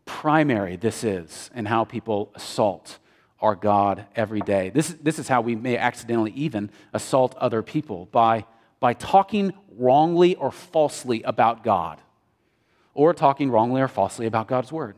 primary 0.05 0.77
this 0.77 1.05
is 1.05 1.51
and 1.55 1.67
how 1.67 1.85
people 1.85 2.33
assault 2.35 2.99
our 3.41 3.55
God 3.55 4.07
every 4.17 4.41
day. 4.41 4.71
This, 4.71 4.97
this 5.03 5.19
is 5.19 5.29
how 5.29 5.41
we 5.41 5.55
may 5.55 5.77
accidentally 5.77 6.33
even 6.33 6.71
assault 6.93 7.35
other 7.37 7.63
people 7.63 8.07
by, 8.07 8.47
by 8.81 8.95
talking 8.95 9.53
wrongly 9.77 10.35
or 10.35 10.51
falsely 10.51 11.23
about 11.23 11.63
God, 11.63 12.01
or 12.95 13.15
talking 13.15 13.51
wrongly 13.51 13.81
or 13.81 13.89
falsely 13.89 14.27
about 14.27 14.49
God's 14.49 14.73
word. 14.73 14.97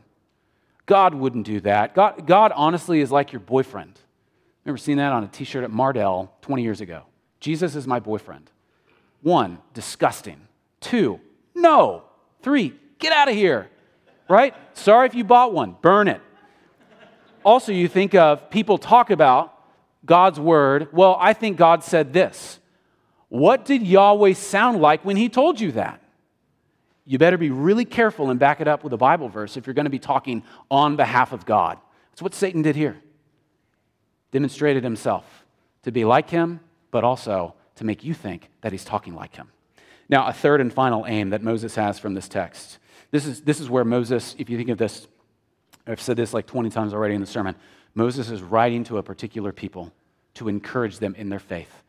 God 0.85 1.13
wouldn't 1.13 1.45
do 1.45 1.59
that. 1.61 1.93
God, 1.93 2.25
God 2.25 2.51
honestly 2.55 3.01
is 3.01 3.11
like 3.11 3.31
your 3.31 3.39
boyfriend. 3.39 3.99
Remember 4.65 4.77
seeing 4.77 4.97
that 4.97 5.11
on 5.11 5.23
a 5.23 5.27
t 5.27 5.43
shirt 5.43 5.63
at 5.63 5.71
Mardel 5.71 6.29
20 6.41 6.63
years 6.63 6.81
ago? 6.81 7.03
Jesus 7.39 7.75
is 7.75 7.87
my 7.87 7.99
boyfriend. 7.99 8.49
One, 9.21 9.59
disgusting. 9.73 10.47
Two, 10.79 11.19
no. 11.53 12.03
Three, 12.41 12.73
get 13.01 13.11
out 13.11 13.27
of 13.27 13.35
here. 13.35 13.69
Right? 14.29 14.55
Sorry 14.73 15.07
if 15.07 15.15
you 15.15 15.25
bought 15.25 15.53
one, 15.53 15.75
burn 15.81 16.07
it. 16.07 16.21
Also, 17.43 17.73
you 17.73 17.87
think 17.87 18.15
of 18.15 18.49
people 18.49 18.77
talk 18.77 19.09
about 19.09 19.53
God's 20.05 20.39
word. 20.39 20.87
Well, 20.93 21.17
I 21.19 21.33
think 21.33 21.57
God 21.57 21.83
said 21.83 22.13
this. 22.13 22.59
What 23.27 23.65
did 23.65 23.81
Yahweh 23.81 24.33
sound 24.33 24.79
like 24.79 25.03
when 25.03 25.17
he 25.17 25.27
told 25.27 25.59
you 25.59 25.73
that? 25.73 26.01
you 27.05 27.17
better 27.17 27.37
be 27.37 27.49
really 27.49 27.85
careful 27.85 28.29
and 28.29 28.39
back 28.39 28.61
it 28.61 28.67
up 28.67 28.83
with 28.83 28.93
a 28.93 28.97
Bible 28.97 29.27
verse 29.27 29.57
if 29.57 29.65
you're 29.67 29.73
going 29.73 29.85
to 29.85 29.89
be 29.89 29.99
talking 29.99 30.43
on 30.69 30.95
behalf 30.95 31.33
of 31.33 31.45
God. 31.45 31.77
That's 32.11 32.21
what 32.21 32.33
Satan 32.33 32.61
did 32.61 32.75
here. 32.75 33.01
Demonstrated 34.31 34.83
himself 34.83 35.45
to 35.83 35.91
be 35.91 36.05
like 36.05 36.29
him, 36.29 36.59
but 36.89 37.03
also 37.03 37.55
to 37.75 37.83
make 37.83 38.03
you 38.03 38.13
think 38.13 38.49
that 38.61 38.71
he's 38.71 38.85
talking 38.85 39.15
like 39.15 39.35
him. 39.35 39.49
Now, 40.07 40.27
a 40.27 40.33
third 40.33 40.61
and 40.61 40.71
final 40.71 41.05
aim 41.07 41.31
that 41.31 41.41
Moses 41.41 41.75
has 41.75 41.97
from 41.97 42.13
this 42.13 42.27
text. 42.29 42.77
This 43.11 43.25
is, 43.25 43.41
this 43.41 43.59
is 43.59 43.69
where 43.69 43.85
Moses, 43.85 44.35
if 44.37 44.49
you 44.49 44.57
think 44.57 44.69
of 44.69 44.77
this 44.77 45.07
I've 45.87 46.01
said 46.01 46.17
this 46.17 46.33
like 46.33 46.47
20 46.47 46.69
times 46.69 46.93
already 46.93 47.15
in 47.15 47.21
the 47.21 47.27
sermon. 47.27 47.55
Moses 47.93 48.29
is 48.29 48.41
writing 48.41 48.83
to 48.85 48.97
a 48.97 49.03
particular 49.03 49.51
people 49.51 49.91
to 50.35 50.47
encourage 50.47 50.99
them 50.99 51.15
in 51.15 51.29
their 51.29 51.39
faith. 51.39 51.83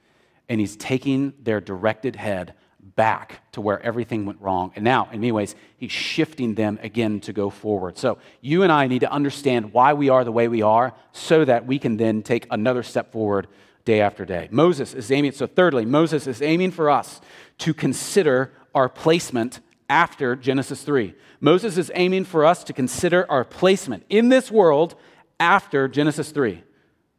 And 0.48 0.60
he's 0.60 0.76
taking 0.76 1.32
their 1.42 1.60
directed 1.60 2.16
head 2.16 2.54
back 2.96 3.40
to 3.52 3.60
where 3.60 3.80
everything 3.80 4.26
went 4.26 4.40
wrong. 4.40 4.72
And 4.74 4.84
now, 4.84 5.08
in 5.12 5.20
many 5.20 5.30
ways, 5.30 5.54
he's 5.76 5.92
shifting 5.92 6.54
them 6.54 6.80
again 6.82 7.20
to 7.20 7.32
go 7.32 7.48
forward. 7.48 7.96
So, 7.96 8.18
you 8.40 8.64
and 8.64 8.72
I 8.72 8.88
need 8.88 9.00
to 9.00 9.12
understand 9.12 9.72
why 9.72 9.92
we 9.92 10.08
are 10.08 10.24
the 10.24 10.32
way 10.32 10.48
we 10.48 10.62
are 10.62 10.92
so 11.12 11.44
that 11.44 11.64
we 11.64 11.78
can 11.78 11.96
then 11.96 12.22
take 12.22 12.46
another 12.50 12.82
step 12.82 13.12
forward 13.12 13.46
day 13.84 14.00
after 14.00 14.24
day. 14.24 14.48
Moses 14.50 14.94
is 14.94 15.12
aiming, 15.12 15.32
so 15.32 15.46
thirdly, 15.46 15.84
Moses 15.84 16.26
is 16.26 16.42
aiming 16.42 16.72
for 16.72 16.90
us 16.90 17.20
to 17.58 17.72
consider 17.72 18.52
our 18.74 18.88
placement 18.88 19.60
after 19.92 20.34
Genesis 20.34 20.82
3. 20.84 21.14
Moses 21.38 21.76
is 21.76 21.92
aiming 21.94 22.24
for 22.24 22.46
us 22.46 22.64
to 22.64 22.72
consider 22.72 23.30
our 23.30 23.44
placement 23.44 24.04
in 24.08 24.30
this 24.30 24.50
world 24.50 24.94
after 25.38 25.86
Genesis 25.86 26.30
3. 26.30 26.64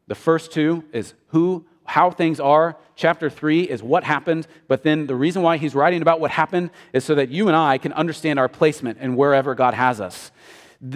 The 0.07 0.15
first 0.15 0.51
two 0.51 0.83
is 0.91 1.13
who, 1.27 1.67
how 1.85 2.09
things 2.09 2.39
are. 2.39 2.75
Chapter 2.95 3.29
3 3.29 3.61
is 3.61 3.83
what 3.83 4.03
happened, 4.03 4.47
but 4.67 4.81
then 4.81 5.05
the 5.05 5.15
reason 5.15 5.43
why 5.43 5.57
he's 5.57 5.75
writing 5.75 6.01
about 6.01 6.19
what 6.19 6.31
happened 6.31 6.71
is 6.93 7.05
so 7.05 7.13
that 7.13 7.29
you 7.29 7.47
and 7.47 7.55
I 7.55 7.77
can 7.77 7.93
understand 7.93 8.39
our 8.39 8.49
placement 8.49 8.97
and 8.99 9.15
wherever 9.15 9.53
God 9.53 9.75
has 9.75 10.01
us. 10.01 10.31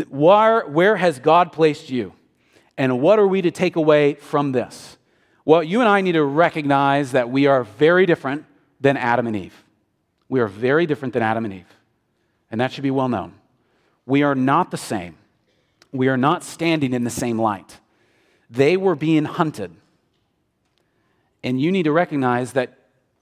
Where, 0.09 0.65
where 0.65 0.95
has 0.95 1.19
God 1.19 1.51
placed 1.51 1.91
you? 1.91 2.13
And 2.75 3.01
what 3.01 3.19
are 3.19 3.28
we 3.28 3.43
to 3.43 3.51
take 3.51 3.75
away 3.75 4.15
from 4.15 4.51
this? 4.51 4.97
Well, 5.45 5.61
you 5.61 5.82
and 5.82 5.88
I 5.88 6.01
need 6.01 6.13
to 6.13 6.23
recognize 6.23 7.11
that 7.11 7.30
we 7.30 7.45
are 7.45 7.63
very 7.63 8.07
different 8.07 8.45
than 8.82 8.97
Adam 8.97 9.28
and 9.28 9.36
Eve. 9.36 9.63
We 10.30 10.39
are 10.39 10.47
very 10.47 10.86
different 10.86 11.13
than 11.13 11.23
Adam 11.23 11.45
and 11.45 11.53
Eve. 11.53 11.75
And 12.51 12.61
that 12.61 12.71
should 12.71 12.84
be 12.84 12.91
well 12.91 13.09
known. 13.09 13.34
We 14.05 14.23
are 14.23 14.36
not 14.36 14.71
the 14.71 14.78
same. 14.78 15.17
We 15.91 16.07
are 16.07 16.17
not 16.17 16.43
standing 16.43 16.93
in 16.93 17.03
the 17.03 17.09
same 17.09 17.39
light. 17.39 17.80
They 18.49 18.78
were 18.78 18.95
being 18.95 19.25
hunted. 19.25 19.71
And 21.43 21.61
you 21.61 21.71
need 21.71 21.84
to 21.84 21.91
recognize 21.91 22.53
that 22.53 22.78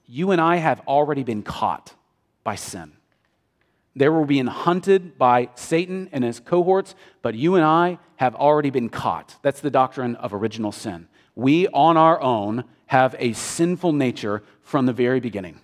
you 0.06 0.30
and 0.30 0.40
I 0.40 0.56
have 0.56 0.80
already 0.86 1.24
been 1.24 1.42
caught 1.42 1.94
by 2.44 2.54
sin. 2.54 2.92
They 3.96 4.08
were 4.08 4.26
being 4.26 4.46
hunted 4.46 5.16
by 5.16 5.48
Satan 5.54 6.08
and 6.12 6.22
his 6.22 6.38
cohorts, 6.38 6.94
but 7.22 7.34
you 7.34 7.54
and 7.54 7.64
I 7.64 7.98
have 8.16 8.34
already 8.34 8.70
been 8.70 8.88
caught. 8.88 9.36
That's 9.42 9.60
the 9.60 9.70
doctrine 9.70 10.16
of 10.16 10.34
original 10.34 10.70
sin. 10.70 11.08
We, 11.34 11.66
on 11.68 11.96
our 11.96 12.20
own, 12.20 12.64
have 12.86 13.16
a 13.18 13.32
sinful 13.32 13.92
nature 13.92 14.42
from 14.62 14.86
the 14.86 14.92
very 14.92 15.18
beginning. 15.18 15.60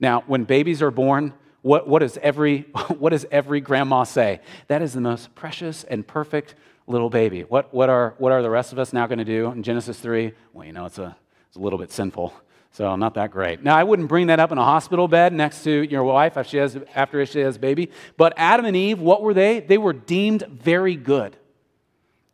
Now, 0.00 0.24
when 0.26 0.44
babies 0.44 0.82
are 0.82 0.90
born, 0.90 1.34
what, 1.62 1.88
what, 1.88 2.00
does 2.00 2.18
every, 2.18 2.60
what 2.98 3.10
does 3.10 3.26
every 3.30 3.60
grandma 3.60 4.04
say? 4.04 4.40
That 4.68 4.82
is 4.82 4.92
the 4.92 5.00
most 5.00 5.34
precious 5.34 5.84
and 5.84 6.06
perfect 6.06 6.54
little 6.86 7.10
baby. 7.10 7.42
What, 7.42 7.72
what, 7.72 7.88
are, 7.88 8.14
what 8.18 8.32
are 8.32 8.42
the 8.42 8.50
rest 8.50 8.72
of 8.72 8.78
us 8.78 8.92
now 8.92 9.06
going 9.06 9.18
to 9.18 9.24
do 9.24 9.50
in 9.50 9.62
Genesis 9.62 9.98
3? 9.98 10.32
Well, 10.52 10.66
you 10.66 10.72
know, 10.72 10.84
it's 10.84 10.98
a, 10.98 11.16
it's 11.48 11.56
a 11.56 11.60
little 11.60 11.78
bit 11.78 11.90
sinful, 11.90 12.34
so 12.70 12.94
not 12.96 13.14
that 13.14 13.30
great. 13.30 13.62
Now, 13.62 13.76
I 13.76 13.84
wouldn't 13.84 14.08
bring 14.08 14.26
that 14.26 14.40
up 14.40 14.52
in 14.52 14.58
a 14.58 14.64
hospital 14.64 15.08
bed 15.08 15.32
next 15.32 15.64
to 15.64 15.70
your 15.70 16.04
wife 16.04 16.36
after 16.36 16.50
she 16.50 16.56
has, 16.58 16.76
after 16.94 17.24
she 17.24 17.40
has 17.40 17.56
a 17.56 17.60
baby. 17.60 17.90
But 18.16 18.34
Adam 18.36 18.66
and 18.66 18.76
Eve, 18.76 19.00
what 19.00 19.22
were 19.22 19.32
they? 19.32 19.60
They 19.60 19.78
were 19.78 19.92
deemed 19.92 20.42
very 20.48 20.96
good. 20.96 21.36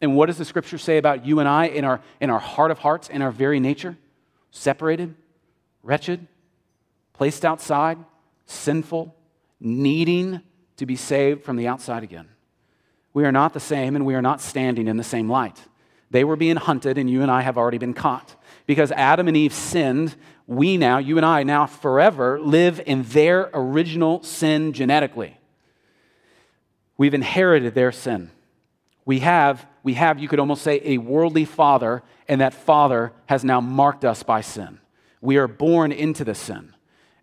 And 0.01 0.17
what 0.17 0.27
does 0.27 0.39
the 0.39 0.45
scripture 0.45 0.79
say 0.79 0.97
about 0.97 1.27
you 1.27 1.41
and 1.41 1.49
I 1.49 1.67
in 1.67 1.85
our, 1.85 2.01
in 2.21 2.31
our 2.31 2.39
heart 2.39 2.71
of 2.71 2.79
hearts, 2.79 3.09
in 3.09 3.23
our 3.23 3.31
very 3.31 3.61
nature? 3.61 3.97
Separated, 4.51 5.15
wretched, 5.83 6.27
placed 7.21 7.45
outside, 7.45 7.99
sinful, 8.47 9.15
needing 9.61 10.41
to 10.79 10.87
be 10.87 10.97
saved 10.97 11.45
from 11.45 11.57
the 11.57 11.69
outside 11.69 12.03
again. 12.03 12.27
We 13.13 13.27
are 13.27 13.31
not 13.31 13.53
the 13.53 13.61
same, 13.61 13.95
and 13.95 14.07
we 14.07 14.15
are 14.15 14.23
not 14.23 14.41
standing 14.41 14.89
in 14.89 14.97
the 14.97 15.05
same 15.05 15.29
light. 15.29 15.61
They 16.11 16.25
were 16.25 16.37
being 16.37 16.57
hunted, 16.57 16.97
and 16.97 17.11
you 17.11 17.21
and 17.21 17.31
I 17.31 17.43
have 17.43 17.59
already 17.59 17.77
been 17.77 17.93
caught. 17.93 18.37
Because 18.65 18.91
Adam 18.93 19.29
and 19.29 19.37
Eve 19.37 19.53
sinned, 19.53 20.17
we 20.47 20.79
now, 20.79 20.97
you 20.97 21.19
and 21.19 21.27
I, 21.27 21.43
now 21.43 21.67
forever 21.67 22.41
live 22.41 22.81
in 22.87 23.03
their 23.03 23.51
original 23.53 24.23
sin 24.23 24.73
genetically. 24.73 25.37
We've 26.97 27.13
inherited 27.13 27.75
their 27.75 27.93
sin. 27.93 28.31
We 29.05 29.19
have, 29.19 29.67
we 29.83 29.93
have, 29.93 30.19
you 30.19 30.27
could 30.27 30.41
almost 30.41 30.63
say, 30.63 30.81
a 30.85 30.97
worldly 30.97 31.45
father, 31.45 32.03
and 32.29 32.41
that 32.41 32.55
father 32.55 33.13
has 33.27 33.45
now 33.45 33.61
marked 33.61 34.07
us 34.07 34.23
by 34.23 34.41
sin. 34.41 34.81
We 35.21 35.37
are 35.37 35.49
born 35.49 35.93
into 35.93 36.25
the 36.25 36.35
sin. 36.35 36.73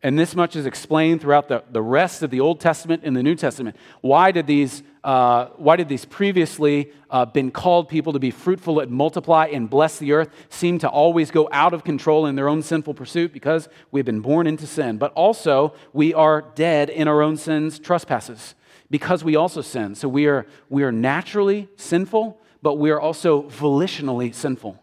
And 0.07 0.17
this 0.17 0.37
much 0.37 0.55
is 0.55 0.65
explained 0.65 1.19
throughout 1.19 1.49
the, 1.49 1.65
the 1.69 1.81
rest 1.81 2.23
of 2.23 2.29
the 2.29 2.39
Old 2.39 2.61
Testament 2.61 3.01
and 3.03 3.13
the 3.13 3.21
New 3.21 3.35
Testament. 3.35 3.75
Why 3.99 4.31
did 4.31 4.47
these, 4.47 4.81
uh, 5.03 5.47
why 5.57 5.75
did 5.75 5.89
these 5.89 6.05
previously 6.05 6.93
uh, 7.09 7.25
been 7.25 7.51
called 7.51 7.89
people 7.89 8.13
to 8.13 8.19
be 8.19 8.31
fruitful 8.31 8.79
and 8.79 8.89
multiply 8.89 9.47
and 9.47 9.69
bless 9.69 9.99
the 9.99 10.13
earth 10.13 10.29
seem 10.47 10.79
to 10.79 10.87
always 10.87 11.29
go 11.29 11.49
out 11.51 11.73
of 11.73 11.83
control 11.83 12.25
in 12.25 12.37
their 12.37 12.47
own 12.47 12.63
sinful 12.63 12.93
pursuit? 12.93 13.33
Because 13.33 13.67
we've 13.91 14.05
been 14.05 14.21
born 14.21 14.47
into 14.47 14.65
sin. 14.65 14.97
But 14.97 15.11
also, 15.11 15.73
we 15.91 16.13
are 16.13 16.41
dead 16.55 16.89
in 16.89 17.09
our 17.09 17.21
own 17.21 17.35
sins, 17.35 17.77
trespasses, 17.77 18.55
because 18.89 19.25
we 19.25 19.35
also 19.35 19.59
sin. 19.59 19.93
So 19.93 20.07
we 20.07 20.27
are, 20.27 20.47
we 20.69 20.83
are 20.83 20.91
naturally 20.93 21.67
sinful, 21.75 22.39
but 22.61 22.75
we 22.75 22.91
are 22.91 23.01
also 23.01 23.43
volitionally 23.49 24.33
sinful. 24.33 24.81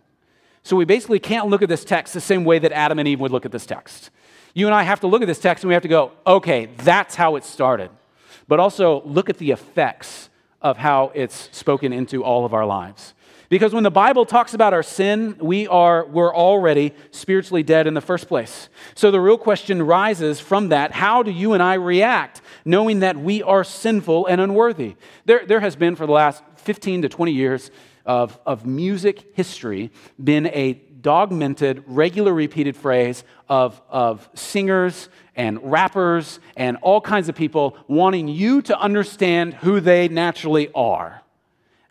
So 0.65 0.77
we 0.77 0.87
basically 0.87 1.19
can't 1.19 1.49
look 1.49 1.61
at 1.61 1.69
this 1.69 1.85
text 1.85 2.15
the 2.15 2.21
same 2.23 2.45
way 2.45 2.59
that 2.59 2.73
Adam 2.73 2.99
and 2.99 3.07
Eve 3.07 3.21
would 3.21 3.31
look 3.31 3.45
at 3.45 3.53
this 3.53 3.67
text. 3.67 4.11
You 4.55 4.67
and 4.67 4.75
I 4.75 4.83
have 4.83 5.01
to 5.01 5.07
look 5.07 5.21
at 5.21 5.27
this 5.27 5.39
text 5.39 5.63
and 5.63 5.69
we 5.69 5.75
have 5.75 5.83
to 5.83 5.89
go, 5.89 6.13
okay, 6.27 6.71
that's 6.79 7.15
how 7.15 7.37
it 7.37 7.45
started. 7.45 7.91
But 8.49 8.61
also 8.61 9.03
look 9.03 9.29
at 9.29 9.37
the 9.37 9.51
effects 9.51 10.31
of 10.63 10.79
how 10.79 11.13
it's 11.15 11.51
spoken 11.53 11.93
into 11.93 12.25
all 12.25 12.47
of 12.47 12.55
our 12.55 12.65
lives. 12.65 13.13
Because 13.51 13.75
when 13.75 13.85
the 13.85 13.91
Bible 13.91 14.25
talks 14.25 14.55
about 14.55 14.73
our 14.73 14.83
sin, 14.83 15.37
we 15.39 15.69
are 15.69 16.07
we're 16.07 16.35
already 16.35 16.95
spiritually 17.11 17.63
dead 17.63 17.87
in 17.87 17.93
the 17.93 18.01
first 18.01 18.27
place. 18.27 18.71
So 18.95 19.11
the 19.11 19.21
real 19.21 19.37
question 19.37 19.83
rises 19.83 20.41
from 20.41 20.71
that, 20.71 20.93
how 20.93 21.23
do 21.23 21.31
you 21.31 21.53
and 21.53 21.63
I 21.63 21.75
react 21.75 22.41
knowing 22.65 23.01
that 23.01 23.19
we 23.19 23.43
are 23.43 23.63
sinful 23.65 24.27
and 24.27 24.41
unworthy? 24.41 24.97
There, 25.27 25.45
there 25.47 25.61
has 25.61 25.77
been 25.77 25.95
for 25.95 26.07
the 26.07 26.13
last 26.13 26.43
15 26.57 27.03
to 27.03 27.09
20 27.11 27.33
years 27.33 27.71
of, 28.07 28.39
of 28.45 28.67
music 28.67 29.33
history 29.35 29.91
been 30.23 30.47
a 30.47 30.75
dogmented, 31.05 31.85
regular 31.87 32.33
repeated 32.33 32.77
phrase 32.77 33.25
of, 33.49 33.81
of 33.91 34.29
singers 34.35 35.09
and 35.37 35.59
rappers 35.63 36.41
and 36.57 36.79
all 36.79 37.01
kinds 37.01 37.29
of 37.29 37.35
people 37.35 37.77
wanting 37.87 38.27
you 38.27 38.63
to 38.63 38.79
understand 38.79 39.55
who 39.55 39.81
they 39.81 40.09
naturally 40.09 40.71
are. 40.75 41.23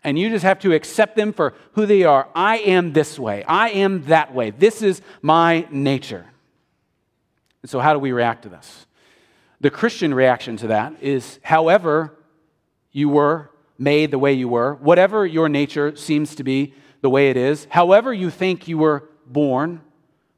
And 0.02 0.18
you 0.18 0.28
just 0.28 0.44
have 0.44 0.58
to 0.60 0.74
accept 0.74 1.16
them 1.16 1.32
for 1.32 1.54
who 1.72 1.86
they 1.86 2.02
are. 2.02 2.28
I 2.34 2.58
am 2.58 2.92
this 2.92 3.18
way. 3.18 3.44
I 3.44 3.70
am 3.70 4.02
that 4.04 4.34
way. 4.34 4.50
This 4.50 4.82
is 4.82 5.00
my 5.22 5.66
nature. 5.70 6.26
And 7.62 7.70
so, 7.70 7.80
how 7.80 7.94
do 7.94 7.98
we 7.98 8.12
react 8.12 8.42
to 8.42 8.50
this? 8.50 8.84
The 9.62 9.70
Christian 9.70 10.12
reaction 10.12 10.58
to 10.58 10.66
that 10.66 10.92
is 11.00 11.38
however 11.42 12.18
you 12.92 13.08
were 13.08 13.50
made 13.78 14.10
the 14.10 14.18
way 14.18 14.32
you 14.32 14.48
were, 14.48 14.74
whatever 14.74 15.26
your 15.26 15.48
nature 15.48 15.96
seems 15.96 16.34
to 16.36 16.44
be, 16.44 16.74
the 17.00 17.10
way 17.10 17.30
it 17.30 17.36
is, 17.36 17.66
however 17.70 18.12
you 18.12 18.30
think 18.30 18.68
you 18.68 18.78
were 18.78 19.08
born, 19.26 19.80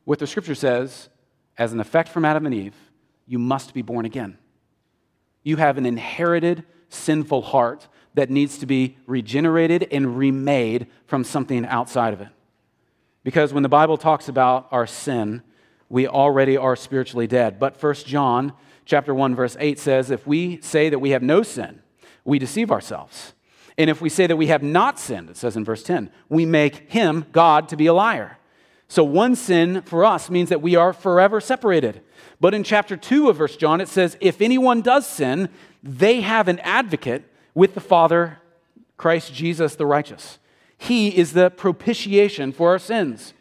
what 0.04 0.18
the 0.18 0.26
scripture 0.26 0.54
says, 0.54 1.08
as 1.58 1.72
an 1.72 1.80
effect 1.80 2.08
from 2.08 2.24
Adam 2.24 2.46
and 2.46 2.54
Eve, 2.54 2.74
you 3.26 3.38
must 3.38 3.74
be 3.74 3.82
born 3.82 4.04
again. 4.04 4.38
You 5.42 5.56
have 5.56 5.78
an 5.78 5.86
inherited 5.86 6.64
sinful 6.88 7.42
heart 7.42 7.88
that 8.14 8.30
needs 8.30 8.58
to 8.58 8.66
be 8.66 8.96
regenerated 9.06 9.86
and 9.90 10.16
remade 10.16 10.86
from 11.06 11.24
something 11.24 11.66
outside 11.66 12.14
of 12.14 12.20
it. 12.20 12.28
Because 13.22 13.52
when 13.52 13.62
the 13.62 13.68
Bible 13.68 13.98
talks 13.98 14.28
about 14.28 14.68
our 14.70 14.86
sin, 14.86 15.42
we 15.88 16.08
already 16.08 16.56
are 16.56 16.76
spiritually 16.76 17.26
dead. 17.26 17.58
But 17.58 17.80
1 17.80 17.94
John 18.06 18.52
chapter 18.84 19.14
1 19.14 19.34
verse 19.34 19.56
8 19.58 19.78
says 19.78 20.10
if 20.10 20.26
we 20.26 20.60
say 20.60 20.88
that 20.88 20.98
we 20.98 21.10
have 21.10 21.22
no 21.22 21.42
sin, 21.42 21.82
we 22.26 22.38
deceive 22.38 22.70
ourselves 22.70 23.32
and 23.78 23.90
if 23.90 24.00
we 24.00 24.08
say 24.08 24.26
that 24.26 24.36
we 24.36 24.46
have 24.46 24.62
not 24.62 24.98
sinned, 24.98 25.30
it 25.30 25.36
says 25.36 25.56
in 25.56 25.64
verse 25.64 25.82
10, 25.82 26.10
we 26.28 26.46
make 26.46 26.90
him, 26.90 27.26
God, 27.32 27.68
to 27.68 27.76
be 27.76 27.86
a 27.86 27.92
liar. 27.92 28.38
So 28.88 29.04
one 29.04 29.36
sin 29.36 29.82
for 29.82 30.04
us 30.04 30.30
means 30.30 30.48
that 30.48 30.62
we 30.62 30.76
are 30.76 30.92
forever 30.92 31.40
separated. 31.40 32.02
But 32.40 32.54
in 32.54 32.62
chapter 32.62 32.96
2 32.96 33.28
of 33.28 33.36
verse 33.36 33.56
John, 33.56 33.80
it 33.80 33.88
says, 33.88 34.16
if 34.20 34.40
anyone 34.40 34.80
does 34.80 35.06
sin, 35.06 35.48
they 35.82 36.20
have 36.22 36.48
an 36.48 36.58
advocate 36.60 37.24
with 37.54 37.74
the 37.74 37.80
Father, 37.80 38.38
Christ 38.96 39.34
Jesus 39.34 39.74
the 39.74 39.86
righteous. 39.86 40.38
He 40.78 41.08
is 41.08 41.32
the 41.32 41.50
propitiation 41.50 42.52
for 42.52 42.70
our 42.70 42.78
sins. 42.78 43.34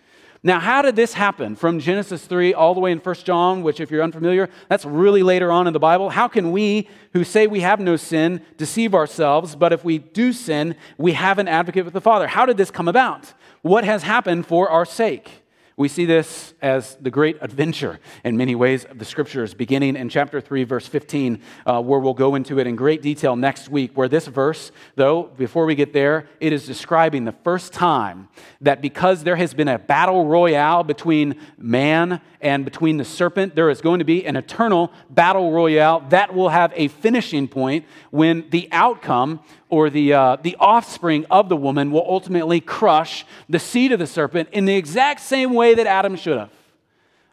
Now, 0.45 0.59
how 0.59 0.83
did 0.83 0.95
this 0.95 1.13
happen 1.13 1.55
from 1.55 1.79
Genesis 1.79 2.23
3 2.27 2.53
all 2.53 2.75
the 2.75 2.79
way 2.79 2.91
in 2.91 2.99
1 2.99 3.15
John, 3.23 3.63
which, 3.63 3.79
if 3.79 3.89
you're 3.89 4.03
unfamiliar, 4.03 4.47
that's 4.69 4.85
really 4.85 5.23
later 5.23 5.51
on 5.51 5.65
in 5.65 5.73
the 5.73 5.79
Bible? 5.79 6.11
How 6.11 6.27
can 6.27 6.51
we, 6.51 6.87
who 7.13 7.23
say 7.23 7.47
we 7.47 7.61
have 7.61 7.79
no 7.79 7.95
sin, 7.95 8.41
deceive 8.55 8.93
ourselves, 8.93 9.55
but 9.55 9.73
if 9.73 9.83
we 9.83 9.97
do 9.97 10.31
sin, 10.31 10.75
we 10.99 11.13
have 11.13 11.39
an 11.39 11.47
advocate 11.47 11.83
with 11.83 11.95
the 11.95 11.99
Father? 11.99 12.27
How 12.27 12.45
did 12.45 12.57
this 12.57 12.69
come 12.69 12.87
about? 12.87 13.33
What 13.63 13.85
has 13.85 14.03
happened 14.03 14.45
for 14.45 14.69
our 14.69 14.85
sake? 14.85 15.44
We 15.77 15.89
see 15.89 16.05
this 16.05 16.53
as 16.61 16.95
the 17.01 17.11
great 17.11 17.37
adventure 17.41 17.99
in 18.23 18.37
many 18.37 18.55
ways 18.55 18.85
of 18.85 18.97
the 18.97 19.03
scriptures, 19.03 19.53
beginning 19.53 19.97
in 19.97 20.07
chapter 20.07 20.39
3, 20.39 20.63
verse 20.63 20.87
15, 20.87 21.41
uh, 21.65 21.81
where 21.81 21.99
we'll 21.99 22.13
go 22.13 22.35
into 22.35 22.59
it 22.59 22.67
in 22.67 22.77
great 22.77 23.01
detail 23.01 23.35
next 23.35 23.67
week. 23.67 23.91
Where 23.93 24.07
this 24.07 24.25
verse, 24.25 24.71
though, 24.95 25.23
before 25.23 25.65
we 25.65 25.75
get 25.75 25.91
there, 25.91 26.29
it 26.39 26.53
is 26.53 26.65
describing 26.65 27.25
the 27.25 27.33
first 27.43 27.73
time 27.73 28.29
that 28.61 28.81
because 28.81 29.25
there 29.25 29.35
has 29.35 29.53
been 29.53 29.67
a 29.67 29.77
battle 29.77 30.25
royale 30.25 30.83
between 30.83 31.41
man 31.57 32.21
and 32.45 32.63
between 32.63 32.97
the 32.97 33.03
serpent, 33.03 33.55
there 33.55 33.71
is 33.71 33.81
going 33.81 33.97
to 33.97 34.05
be 34.05 34.23
an 34.23 34.35
eternal 34.35 34.93
battle 35.09 35.51
royale 35.51 36.01
that 36.09 36.35
will 36.35 36.49
have 36.49 36.71
a 36.75 36.89
finishing 36.89 37.47
point 37.47 37.85
when 38.11 38.47
the 38.51 38.69
outcome 38.71 39.39
or 39.67 39.89
the, 39.89 40.13
uh, 40.13 40.35
the 40.43 40.55
offspring 40.59 41.25
of 41.31 41.49
the 41.49 41.57
woman 41.57 41.89
will 41.89 42.05
ultimately 42.07 42.61
crush 42.61 43.25
the 43.49 43.57
seed 43.57 43.91
of 43.91 43.97
the 43.97 44.05
serpent 44.05 44.47
in 44.51 44.65
the 44.65 44.75
exact 44.75 45.21
same 45.21 45.55
way 45.55 45.73
that 45.73 45.87
Adam 45.87 46.15
should 46.15 46.37
have. 46.37 46.51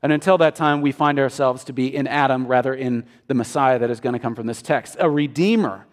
And 0.02 0.12
until 0.12 0.38
that 0.38 0.56
time, 0.56 0.80
we 0.80 0.92
find 0.92 1.18
ourselves 1.18 1.62
to 1.64 1.74
be 1.74 1.94
in 1.94 2.06
Adam 2.06 2.46
rather 2.46 2.72
in 2.72 3.04
the 3.26 3.34
Messiah 3.34 3.78
that 3.80 3.90
is 3.90 4.00
going 4.00 4.14
to 4.14 4.18
come 4.18 4.34
from 4.34 4.46
this 4.46 4.62
text. 4.62 4.96
A 4.98 5.10
redeemer 5.10 5.86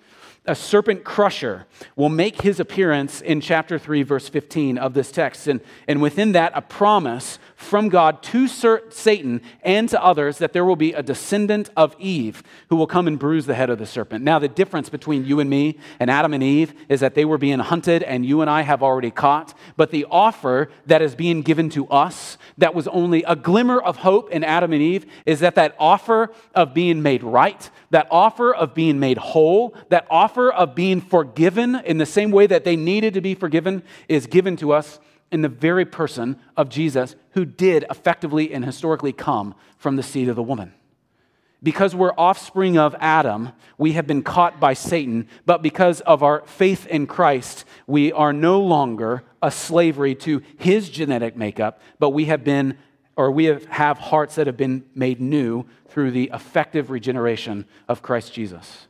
a 0.50 0.56
serpent 0.56 1.04
crusher 1.04 1.68
will 1.96 2.10
make 2.10 2.42
his 2.42 2.60
appearance 2.60 3.22
in 3.22 3.40
chapter 3.40 3.78
3, 3.78 4.04
verse 4.04 4.28
15 4.28 4.78
of 4.78 4.94
this 4.94 5.12
text. 5.12 5.48
And, 5.48 5.62
and 5.88 6.02
within 6.02 6.32
that, 6.32 6.52
a 6.56 6.62
promise 6.62 7.40
from 7.60 7.90
God 7.90 8.24
to 8.24 8.48
Satan 8.48 9.42
and 9.64 9.90
to 9.90 10.02
others 10.02 10.38
that 10.38 10.54
there 10.54 10.64
will 10.64 10.78
be 10.78 10.94
a 10.94 11.04
descendant 11.04 11.70
of 11.76 11.94
Eve 12.00 12.42
who 12.70 12.78
will 12.78 12.88
come 12.88 13.06
and 13.06 13.20
bruise 13.20 13.46
the 13.48 13.54
head 13.54 13.70
of 13.70 13.78
the 13.78 13.86
serpent. 13.86 14.24
Now, 14.24 14.40
the 14.40 14.48
difference 14.48 14.88
between 14.88 15.26
you 15.26 15.42
and 15.42 15.50
me 15.50 15.78
and 16.00 16.10
Adam 16.10 16.34
and 16.34 16.42
Eve 16.42 16.74
is 16.88 17.02
that 17.02 17.16
they 17.16 17.26
were 17.26 17.38
being 17.38 17.60
hunted 17.60 18.02
and 18.02 18.26
you 18.26 18.40
and 18.40 18.50
I 18.50 18.62
have 18.62 18.82
already 18.82 19.12
caught. 19.12 19.54
But 19.76 19.92
the 19.92 20.06
offer 20.10 20.72
that 20.86 21.02
is 21.02 21.16
being 21.16 21.42
given 21.42 21.70
to 21.72 21.86
us, 21.90 22.38
that 22.58 22.74
was 22.74 22.88
only 22.88 23.24
a 23.24 23.36
glimmer 23.36 23.80
of 23.80 23.98
hope 23.98 24.32
in 24.32 24.46
Adam 24.46 24.72
and 24.72 24.82
Eve, 24.82 25.06
is 25.26 25.42
that 25.42 25.56
that 25.56 25.76
offer 25.78 26.32
of 26.56 26.74
being 26.74 27.02
made 27.02 27.24
right, 27.24 27.70
that 27.90 28.08
offer 28.10 28.56
of 28.56 28.74
being 28.74 29.02
made 29.02 29.18
whole, 29.18 29.76
that 29.90 30.08
offer 30.10 30.50
of 30.50 30.76
being 30.76 31.02
forgiven 31.02 31.76
in 31.76 31.98
the 31.98 32.06
same 32.06 32.32
way 32.32 32.48
that 32.48 32.64
they 32.64 32.78
needed 32.78 33.14
to 33.16 33.22
be 33.22 33.36
forgiven 33.36 33.84
is 34.08 34.28
given 34.28 34.56
to 34.56 34.72
us 34.72 35.00
in 35.32 35.42
the 35.42 35.50
very 35.50 35.86
person 35.86 36.40
of 36.58 36.70
Jesus, 36.70 37.16
who 37.32 37.46
did 37.46 37.86
effectively 37.90 38.54
and 38.54 38.66
historically 38.66 39.14
come 39.14 39.56
from 39.78 39.96
the 39.96 40.04
seed 40.04 40.28
of 40.28 40.36
the 40.36 40.44
woman. 40.44 40.74
Because 41.62 41.94
we're 41.94 42.14
offspring 42.18 42.78
of 42.78 42.96
Adam, 43.00 43.50
we 43.78 43.92
have 43.94 44.08
been 44.08 44.24
caught 44.24 44.60
by 44.60 44.74
Satan, 44.74 45.28
but 45.46 45.62
because 45.62 46.00
of 46.02 46.24
our 46.24 46.42
faith 46.46 46.88
in 46.88 47.06
Christ, 47.06 47.66
we 47.86 48.14
are 48.14 48.32
no 48.32 48.62
longer 48.62 49.24
a 49.42 49.52
slavery 49.52 50.16
to 50.16 50.42
his 50.58 50.90
genetic 50.90 51.36
makeup, 51.36 51.82
but 52.00 52.12
we 52.12 52.26
have 52.26 52.46
been, 52.46 52.78
or 53.18 53.30
we 53.30 53.46
have, 53.46 53.66
have 53.66 53.98
hearts 53.98 54.36
that 54.36 54.48
have 54.48 54.56
been 54.56 54.86
made 54.96 55.20
new 55.20 55.66
through 55.90 56.12
the 56.12 56.32
effective 56.34 56.90
regeneration 56.90 57.66
of 57.90 58.02
Christ 58.02 58.34
Jesus. 58.34 58.88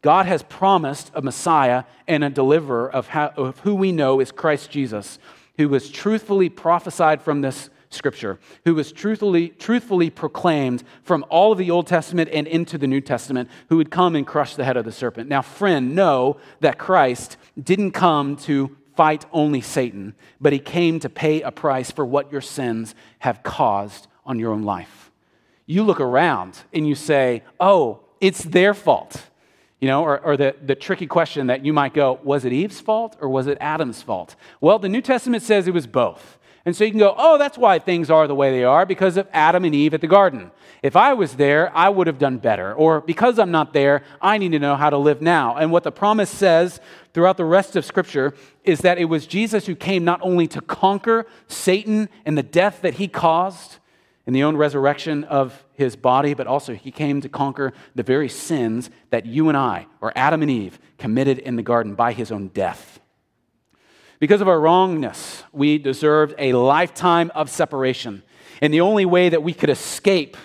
God 0.00 0.26
has 0.26 0.42
promised 0.44 1.10
a 1.14 1.20
Messiah 1.20 1.84
and 2.06 2.22
a 2.22 2.30
deliverer 2.30 2.90
of, 2.90 3.08
how, 3.08 3.32
of 3.36 3.58
who 3.60 3.74
we 3.74 3.92
know 3.92 4.20
is 4.20 4.30
Christ 4.32 4.70
Jesus, 4.70 5.18
who 5.58 5.68
was 5.68 5.90
truthfully 5.90 6.48
prophesied 6.48 7.20
from 7.20 7.42
this 7.42 7.68
scripture, 7.90 8.38
who 8.64 8.74
was 8.74 8.92
truthfully, 8.92 9.48
truthfully 9.48 10.10
proclaimed 10.10 10.82
from 11.02 11.24
all 11.28 11.52
of 11.52 11.58
the 11.58 11.70
Old 11.70 11.86
Testament 11.86 12.30
and 12.32 12.46
into 12.46 12.78
the 12.78 12.86
New 12.86 13.00
Testament, 13.00 13.48
who 13.68 13.76
would 13.76 13.90
come 13.90 14.14
and 14.14 14.26
crush 14.26 14.54
the 14.54 14.64
head 14.64 14.76
of 14.76 14.84
the 14.84 14.92
serpent. 14.92 15.28
Now, 15.28 15.42
friend, 15.42 15.94
know 15.94 16.38
that 16.60 16.78
Christ 16.78 17.36
didn't 17.60 17.92
come 17.92 18.36
to 18.36 18.76
fight 18.94 19.24
only 19.32 19.60
Satan, 19.60 20.14
but 20.40 20.52
he 20.52 20.58
came 20.58 21.00
to 21.00 21.08
pay 21.08 21.42
a 21.42 21.50
price 21.50 21.90
for 21.90 22.04
what 22.04 22.32
your 22.32 22.40
sins 22.40 22.94
have 23.20 23.42
caused 23.42 24.06
on 24.26 24.38
your 24.38 24.52
own 24.52 24.62
life. 24.62 25.10
You 25.66 25.84
look 25.84 26.00
around 26.00 26.58
and 26.72 26.86
you 26.86 26.94
say, 26.94 27.42
oh, 27.60 28.00
it's 28.20 28.42
their 28.42 28.74
fault. 28.74 29.22
You 29.80 29.86
know, 29.88 30.02
or, 30.02 30.18
or, 30.20 30.36
the, 30.36 30.56
the 30.60 30.74
tricky 30.74 31.06
question 31.06 31.46
that 31.46 31.64
you 31.64 31.72
might 31.72 31.94
go, 31.94 32.18
was 32.24 32.44
it 32.44 32.52
Eve's 32.52 32.80
fault 32.80 33.16
or 33.20 33.28
was 33.28 33.46
it 33.46 33.58
Adam's 33.60 34.02
fault? 34.02 34.34
Well, 34.60 34.80
the 34.80 34.88
New 34.88 35.00
Testament 35.00 35.44
says 35.44 35.68
it 35.68 35.74
was 35.74 35.86
both. 35.86 36.38
And 36.64 36.76
so 36.76 36.84
you 36.84 36.90
can 36.90 36.98
go, 36.98 37.14
oh, 37.16 37.38
that's 37.38 37.56
why 37.56 37.78
things 37.78 38.10
are 38.10 38.26
the 38.26 38.34
way 38.34 38.50
they 38.50 38.64
are 38.64 38.84
because 38.84 39.16
of 39.16 39.28
Adam 39.32 39.64
and 39.64 39.74
Eve 39.74 39.94
at 39.94 40.00
the 40.00 40.06
garden. 40.06 40.50
If 40.82 40.96
I 40.96 41.14
was 41.14 41.36
there, 41.36 41.74
I 41.74 41.88
would 41.88 42.06
have 42.06 42.18
done 42.18 42.38
better. 42.38 42.74
Or 42.74 43.00
because 43.00 43.38
I'm 43.38 43.50
not 43.50 43.72
there, 43.72 44.02
I 44.20 44.36
need 44.36 44.52
to 44.52 44.58
know 44.58 44.76
how 44.76 44.90
to 44.90 44.98
live 44.98 45.22
now. 45.22 45.56
And 45.56 45.72
what 45.72 45.84
the 45.84 45.92
promise 45.92 46.28
says 46.28 46.80
throughout 47.14 47.36
the 47.36 47.44
rest 47.44 47.74
of 47.76 47.84
Scripture 47.84 48.34
is 48.64 48.80
that 48.80 48.98
it 48.98 49.06
was 49.06 49.26
Jesus 49.26 49.66
who 49.66 49.74
came 49.74 50.04
not 50.04 50.20
only 50.22 50.46
to 50.48 50.60
conquer 50.60 51.26
Satan 51.46 52.08
and 52.26 52.36
the 52.36 52.42
death 52.42 52.82
that 52.82 52.94
he 52.94 53.08
caused, 53.08 53.78
in 54.28 54.34
the 54.34 54.44
own 54.44 54.58
resurrection 54.58 55.24
of 55.24 55.64
his 55.72 55.96
body, 55.96 56.34
but 56.34 56.46
also 56.46 56.74
he 56.74 56.90
came 56.90 57.18
to 57.22 57.30
conquer 57.30 57.72
the 57.94 58.02
very 58.02 58.28
sins 58.28 58.90
that 59.08 59.24
you 59.24 59.48
and 59.48 59.56
I, 59.56 59.86
or 60.02 60.12
Adam 60.14 60.42
and 60.42 60.50
Eve, 60.50 60.78
committed 60.98 61.38
in 61.38 61.56
the 61.56 61.62
garden 61.62 61.94
by 61.94 62.12
his 62.12 62.30
own 62.30 62.48
death. 62.48 63.00
Because 64.20 64.42
of 64.42 64.48
our 64.48 64.60
wrongness, 64.60 65.44
we 65.50 65.78
deserved 65.78 66.34
a 66.36 66.52
lifetime 66.52 67.32
of 67.34 67.48
separation. 67.48 68.22
And 68.60 68.74
the 68.74 68.82
only 68.82 69.06
way 69.06 69.30
that 69.30 69.42
we 69.42 69.54
could 69.54 69.70
escape 69.70 70.36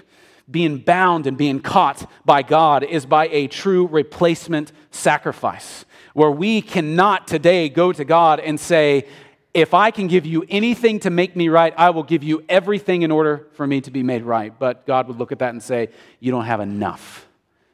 being 0.49 0.77
bound 0.77 1.27
and 1.27 1.37
being 1.37 1.59
caught 1.59 2.09
by 2.23 2.41
God 2.41 2.85
is 2.85 3.05
by 3.05 3.27
a 3.27 3.47
true 3.47 3.87
replacement 3.87 4.71
sacrifice, 4.91 5.83
where 6.13 6.31
we 6.31 6.61
cannot 6.61 7.27
today 7.27 7.67
go 7.67 7.91
to 7.91 8.05
God 8.05 8.39
and 8.39 8.57
say, 8.57 9.09
if 9.53 9.73
I 9.73 9.91
can 9.91 10.07
give 10.07 10.25
you 10.25 10.43
anything 10.49 10.99
to 11.01 11.09
make 11.09 11.35
me 11.35 11.47
right, 11.49 11.73
I 11.77 11.91
will 11.91 12.03
give 12.03 12.23
you 12.23 12.43
everything 12.49 13.03
in 13.03 13.11
order 13.11 13.47
for 13.53 13.67
me 13.67 13.81
to 13.81 13.91
be 13.91 14.01
made 14.01 14.23
right. 14.23 14.57
But 14.57 14.87
God 14.87 15.07
would 15.07 15.17
look 15.17 15.31
at 15.31 15.39
that 15.39 15.49
and 15.49 15.61
say, 15.61 15.89
You 16.19 16.31
don't 16.31 16.45
have 16.45 16.59
enough 16.59 17.27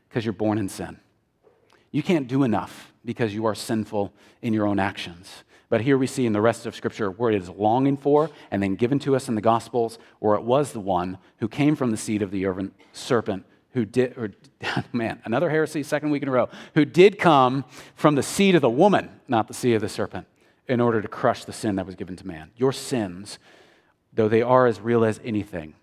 because 0.10 0.26
you're 0.26 0.34
born 0.34 0.58
in 0.58 0.68
sin. 0.68 1.00
You 1.92 2.04
can't 2.04 2.28
do 2.28 2.44
enough 2.44 2.92
because 3.06 3.34
you 3.34 3.46
are 3.46 3.56
sinful 3.56 4.14
in 4.42 4.54
your 4.54 4.68
own 4.68 4.80
actions. 4.80 5.44
But 5.70 5.82
here 5.82 5.98
we 5.98 6.08
see 6.08 6.26
in 6.26 6.34
the 6.34 6.42
rest 6.42 6.66
of 6.66 6.76
Scripture 6.76 7.12
where 7.12 7.32
it 7.32 7.42
is 7.42 7.48
longing 7.48 7.96
for 7.96 8.30
and 8.52 8.62
then 8.62 8.76
given 8.76 9.00
to 9.00 9.16
us 9.16 9.30
in 9.30 9.36
the 9.36 9.42
Gospels, 9.42 10.00
where 10.20 10.36
it 10.36 10.42
was 10.42 10.74
the 10.74 10.80
one 10.80 11.18
who 11.38 11.48
came 11.48 11.76
from 11.76 11.92
the 11.92 11.98
seed 11.98 12.22
of 12.22 12.32
the 12.32 12.72
serpent 12.92 13.46
who 13.74 13.86
did, 13.86 14.18
or 14.18 14.32
man, 14.94 15.22
another 15.26 15.50
heresy, 15.50 15.84
second 15.84 16.10
week 16.10 16.24
in 16.24 16.28
a 16.28 16.32
row, 16.32 16.50
who 16.74 16.86
did 16.86 17.20
come 17.20 17.64
from 17.96 18.16
the 18.16 18.24
seed 18.24 18.56
of 18.56 18.62
the 18.62 18.70
woman, 18.70 19.10
not 19.28 19.48
the 19.48 19.54
seed 19.54 19.76
of 19.76 19.82
the 19.82 19.90
serpent 19.90 20.28
in 20.70 20.80
order 20.80 21.02
to 21.02 21.08
crush 21.08 21.44
the 21.44 21.52
sin 21.52 21.76
that 21.76 21.86
was 21.86 21.96
given 21.96 22.16
to 22.16 22.28
man. 22.28 22.52
Your 22.56 22.72
sins, 22.72 23.40
though 24.14 24.30
they 24.30 24.44
are 24.44 24.68
as 24.68 24.80
real 24.80 25.04
as 25.04 25.20
anything, 25.26 25.74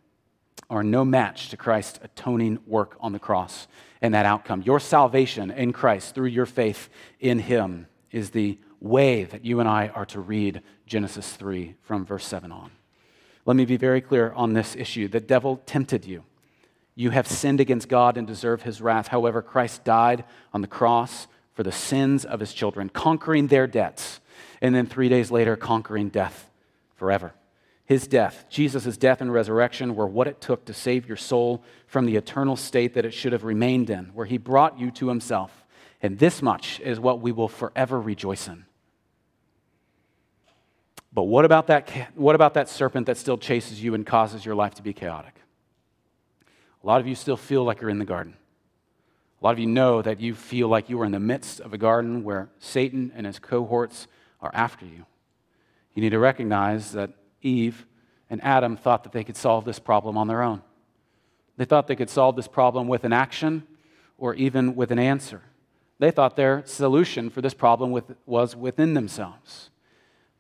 are 0.70 0.84
no 0.84 1.04
match 1.04 1.50
to 1.50 1.56
Christ's 1.56 1.98
atoning 2.02 2.60
work 2.66 2.96
on 3.00 3.12
the 3.12 3.18
cross 3.18 3.66
and 4.00 4.14
that 4.14 4.26
outcome. 4.26 4.62
Your 4.62 4.80
salvation 4.80 5.50
in 5.50 5.72
Christ 5.72 6.14
through 6.14 6.28
your 6.28 6.46
faith 6.46 6.88
in 7.20 7.40
Him 7.40 7.88
is 8.10 8.30
the 8.30 8.58
way 8.80 9.24
that 9.24 9.44
you 9.44 9.60
and 9.60 9.68
I 9.68 9.88
are 9.88 10.06
to 10.06 10.20
read 10.20 10.62
Genesis 10.86 11.32
3 11.32 11.74
from 11.82 12.06
verse 12.06 12.24
7 12.24 12.52
on. 12.52 12.70
Let 13.44 13.56
me 13.56 13.64
be 13.64 13.76
very 13.76 14.00
clear 14.00 14.32
on 14.32 14.52
this 14.52 14.76
issue. 14.76 15.08
The 15.08 15.20
devil 15.20 15.62
tempted 15.66 16.04
you. 16.04 16.24
You 16.94 17.10
have 17.10 17.26
sinned 17.26 17.60
against 17.60 17.88
God 17.88 18.16
and 18.16 18.26
deserve 18.26 18.62
his 18.62 18.80
wrath. 18.80 19.08
However, 19.08 19.42
Christ 19.42 19.84
died 19.84 20.24
on 20.52 20.62
the 20.62 20.66
cross 20.66 21.26
for 21.54 21.62
the 21.62 21.72
sins 21.72 22.24
of 22.24 22.40
his 22.40 22.52
children, 22.52 22.88
conquering 22.88 23.48
their 23.48 23.66
debts 23.66 24.20
and 24.60 24.74
then 24.74 24.86
three 24.86 25.08
days 25.08 25.30
later, 25.30 25.56
conquering 25.56 26.08
death 26.08 26.50
forever. 26.94 27.34
His 27.84 28.08
death, 28.08 28.46
Jesus' 28.50 28.96
death 28.96 29.20
and 29.20 29.32
resurrection, 29.32 29.94
were 29.94 30.08
what 30.08 30.26
it 30.26 30.40
took 30.40 30.64
to 30.64 30.74
save 30.74 31.06
your 31.06 31.16
soul 31.16 31.62
from 31.86 32.04
the 32.04 32.16
eternal 32.16 32.56
state 32.56 32.94
that 32.94 33.04
it 33.04 33.12
should 33.12 33.32
have 33.32 33.44
remained 33.44 33.90
in, 33.90 34.06
where 34.06 34.26
He 34.26 34.38
brought 34.38 34.78
you 34.78 34.90
to 34.92 35.08
Himself. 35.08 35.64
And 36.02 36.18
this 36.18 36.42
much 36.42 36.80
is 36.80 36.98
what 36.98 37.20
we 37.20 37.32
will 37.32 37.48
forever 37.48 38.00
rejoice 38.00 38.48
in. 38.48 38.64
But 41.12 41.24
what 41.24 41.44
about 41.44 41.68
that, 41.68 41.88
what 42.14 42.34
about 42.34 42.54
that 42.54 42.68
serpent 42.68 43.06
that 43.06 43.16
still 43.16 43.38
chases 43.38 43.82
you 43.82 43.94
and 43.94 44.04
causes 44.04 44.44
your 44.44 44.54
life 44.54 44.74
to 44.74 44.82
be 44.82 44.92
chaotic? 44.92 45.34
A 46.82 46.86
lot 46.86 47.00
of 47.00 47.06
you 47.06 47.14
still 47.14 47.36
feel 47.36 47.64
like 47.64 47.80
you're 47.80 47.90
in 47.90 47.98
the 47.98 48.04
garden. 48.04 48.36
A 49.40 49.44
lot 49.44 49.52
of 49.52 49.58
you 49.58 49.66
know 49.66 50.02
that 50.02 50.20
you 50.20 50.34
feel 50.34 50.68
like 50.68 50.90
you 50.90 51.00
are 51.00 51.04
in 51.04 51.12
the 51.12 51.20
midst 51.20 51.60
of 51.60 51.72
a 51.72 51.78
garden 51.78 52.24
where 52.24 52.48
Satan 52.58 53.12
and 53.14 53.26
his 53.26 53.38
cohorts 53.38 54.08
are 54.40 54.50
after 54.54 54.84
you. 54.84 55.06
You 55.94 56.02
need 56.02 56.10
to 56.10 56.18
recognize 56.18 56.92
that 56.92 57.10
Eve 57.42 57.86
and 58.28 58.42
Adam 58.42 58.76
thought 58.76 59.04
that 59.04 59.12
they 59.12 59.24
could 59.24 59.36
solve 59.36 59.64
this 59.64 59.78
problem 59.78 60.18
on 60.18 60.28
their 60.28 60.42
own. 60.42 60.62
They 61.56 61.64
thought 61.64 61.86
they 61.86 61.96
could 61.96 62.10
solve 62.10 62.36
this 62.36 62.48
problem 62.48 62.88
with 62.88 63.04
an 63.04 63.12
action 63.12 63.66
or 64.18 64.34
even 64.34 64.76
with 64.76 64.90
an 64.90 64.98
answer. 64.98 65.42
They 65.98 66.10
thought 66.10 66.36
their 66.36 66.62
solution 66.66 67.30
for 67.30 67.40
this 67.40 67.54
problem 67.54 67.90
with, 67.90 68.04
was 68.26 68.54
within 68.54 68.94
themselves. 68.94 69.70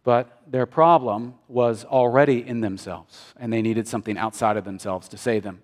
But 0.04 0.42
their 0.46 0.66
problem 0.66 1.34
was 1.48 1.84
already 1.84 2.46
in 2.46 2.60
themselves, 2.60 3.34
and 3.36 3.52
they 3.52 3.62
needed 3.62 3.88
something 3.88 4.16
outside 4.18 4.56
of 4.56 4.64
themselves 4.64 5.08
to 5.08 5.16
save 5.16 5.42
them. 5.42 5.62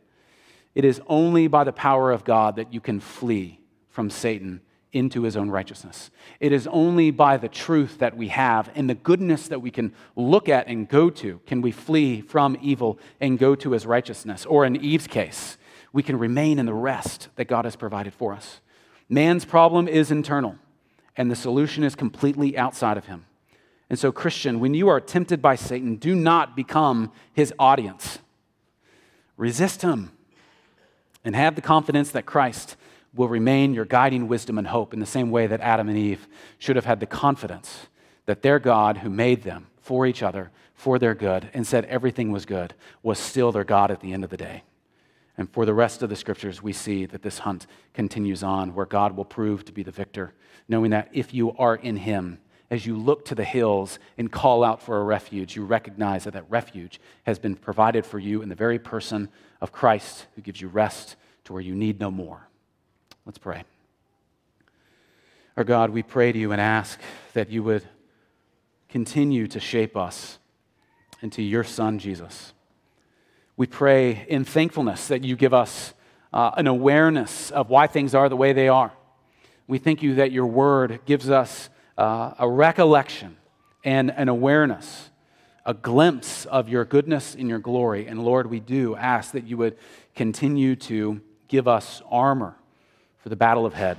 It 0.74 0.85
is 0.85 1.01
only 1.07 1.47
by 1.47 1.64
the 1.64 1.72
power 1.72 2.11
of 2.11 2.24
God 2.24 2.57
that 2.57 2.72
you 2.72 2.80
can 2.80 2.99
flee 2.99 3.61
from 3.89 4.09
Satan 4.09 4.62
into 4.93 5.22
his 5.22 5.36
own 5.36 5.51
righteousness. 5.51 6.11
It 6.38 6.53
is 6.53 6.66
only 6.66 7.11
by 7.11 7.38
the 7.38 7.49
truth 7.49 7.99
that 7.99 8.16
we 8.16 8.28
have 8.28 8.70
and 8.74 8.88
the 8.88 8.95
goodness 8.95 9.49
that 9.49 9.62
we 9.62 9.70
can 9.70 9.93
look 10.16 10.49
at 10.49 10.66
and 10.68 10.88
go 10.88 11.09
to 11.11 11.40
can 11.47 11.62
we 11.62 11.72
flee 11.72 12.20
from 12.20 12.57
evil 12.61 12.99
and 13.20 13.38
go 13.38 13.55
to 13.55 13.72
his 13.72 13.86
righteousness. 13.86 14.45
Or 14.45 14.64
in 14.64 14.76
Eve's 14.76 15.07
case, 15.07 15.57
we 15.93 16.03
can 16.03 16.18
remain 16.18 16.59
in 16.59 16.66
the 16.66 16.74
rest 16.74 17.28
that 17.36 17.47
God 17.47 17.64
has 17.64 17.76
provided 17.76 18.12
for 18.12 18.32
us. 18.32 18.61
Man's 19.09 19.45
problem 19.45 19.88
is 19.88 20.11
internal, 20.11 20.57
and 21.16 21.30
the 21.30 21.36
solution 21.36 21.84
is 21.84 21.95
completely 21.95 22.57
outside 22.57 22.97
of 22.97 23.07
him. 23.07 23.26
And 23.90 23.99
so, 23.99 24.11
Christian, 24.11 24.59
when 24.59 24.72
you 24.72 24.88
are 24.88 25.01
tempted 25.01 25.43
by 25.43 25.55
Satan, 25.55 25.97
do 25.97 26.14
not 26.14 26.57
become 26.57 27.12
his 27.34 27.53
audience. 27.59 28.20
Resist 29.36 29.82
him 29.82 30.12
and 31.24 31.36
have 31.36 31.57
the 31.57 31.61
confidence 31.61 32.11
that 32.12 32.24
Christ 32.24 32.76
will 33.15 33.29
remain 33.29 33.75
your 33.75 33.85
guiding 33.85 34.29
wisdom 34.29 34.59
and 34.59 34.67
hope 34.69 34.95
in 34.95 35.01
the 35.01 35.07
same 35.07 35.31
way 35.31 35.47
that 35.47 35.61
Adam 35.61 35.89
and 35.89 35.99
Eve 35.99 36.27
should 36.59 36.77
have 36.77 36.85
had 36.85 37.01
the 37.01 37.07
confidence 37.07 37.87
that 38.27 38.43
their 38.43 38.59
God, 38.59 38.99
who 38.99 39.11
made 39.11 39.43
them 39.43 39.67
for 39.81 40.07
each 40.07 40.23
other, 40.23 40.51
for 40.75 40.99
their 40.99 41.15
good, 41.15 41.51
and 41.53 41.67
said 41.67 41.85
everything 41.87 42.33
was 42.33 42.47
good, 42.47 42.75
was 43.03 43.19
still 43.19 43.53
their 43.53 43.65
God 43.65 43.91
at 43.91 44.01
the 44.01 44.13
end 44.13 44.25
of 44.25 44.31
the 44.31 44.37
day. 44.37 44.63
And 45.37 45.51
for 45.51 45.65
the 45.65 45.75
rest 45.75 46.03
of 46.03 46.09
the 46.09 46.17
scriptures, 46.17 46.63
we 46.63 46.73
see 46.73 47.07
that 47.07 47.23
this 47.23 47.41
hunt 47.41 47.67
continues 47.95 48.43
on, 48.43 48.75
where 48.75 48.87
God 48.87 49.17
will 49.17 49.25
prove 49.25 49.65
to 49.65 49.73
be 49.73 49.83
the 49.83 49.91
victor, 49.91 50.33
knowing 50.69 50.91
that 50.91 51.09
if 51.13 51.35
you 51.35 51.53
are 51.57 51.77
in 51.77 51.97
Him, 51.97 52.39
as 52.71 52.87
you 52.87 52.97
look 52.97 53.25
to 53.27 53.35
the 53.35 53.45
hills 53.45 53.99
and 54.17 54.33
call 54.33 54.65
out 54.65 54.83
for 54.83 54.99
a 54.99 55.05
refuge, 55.05 55.57
you 55.57 55.65
recognize 55.65 56.25
that 56.25 56.33
that 56.33 56.49
refuge 56.49 57.01
has 57.25 57.39
been 57.39 57.55
provided 57.55 58.07
for 58.07 58.19
you 58.19 58.41
in 58.41 58.49
the 58.49 58.55
very 58.55 58.79
person 58.79 59.29
of 59.61 59.73
Christ, 59.73 60.27
who 60.35 60.43
gives 60.43 60.61
you 60.61 60.69
rest 60.69 61.17
to 61.45 61.53
where 61.53 61.63
you 61.63 61.75
need 61.75 62.01
no 62.01 62.11
more. 62.11 62.49
Let's 63.25 63.39
pray. 63.39 63.62
Our 65.57 65.62
God, 65.62 65.91
we 65.91 66.03
pray 66.03 66.33
to 66.33 66.39
you 66.39 66.51
and 66.51 66.61
ask 66.61 66.99
that 67.35 67.51
you 67.51 67.62
would 67.62 67.85
continue 68.89 69.47
to 69.47 69.61
shape 69.61 69.97
us 69.97 70.41
into 71.20 71.41
your 71.41 71.62
Son, 71.62 72.01
Jesus. 72.01 72.53
We 73.57 73.68
pray 73.68 74.27
in 74.29 74.45
thankfulness 74.45 75.07
that 75.07 75.23
you 75.23 75.37
give 75.37 75.55
us 75.55 75.95
uh, 76.33 76.51
an 76.57 76.66
awareness 76.66 77.53
of 77.53 77.70
why 77.70 77.87
things 77.87 78.12
are 78.12 78.29
the 78.29 78.37
way 78.37 78.53
they 78.53 78.66
are. 78.66 78.93
We 79.68 79.79
thank 79.79 80.03
you 80.03 80.16
that 80.16 80.33
your 80.33 80.47
word 80.47 80.99
gives 81.07 81.31
us 81.31 81.70
uh, 81.97 82.33
a 82.41 82.49
recollection 82.49 83.37
and 83.85 84.11
an 84.11 84.29
awareness, 84.29 85.11
a 85.64 85.75
glimpse 85.75 86.45
of 86.47 86.68
your 86.68 86.85
goodness 86.85 87.37
and 87.37 87.49
your 87.49 87.61
glory. 87.61 88.09
And 88.09 88.25
Lord, 88.25 88.49
we 88.49 88.59
do 88.59 88.97
ask 88.97 89.31
that 89.31 89.47
you 89.47 89.59
would 89.59 89.77
continue 90.16 90.75
to 90.77 91.20
give 91.47 91.68
us 91.68 92.03
armor 92.11 92.57
for 93.23 93.29
the 93.29 93.37
battle 93.37 93.64
of 93.64 93.75
head. 93.75 93.99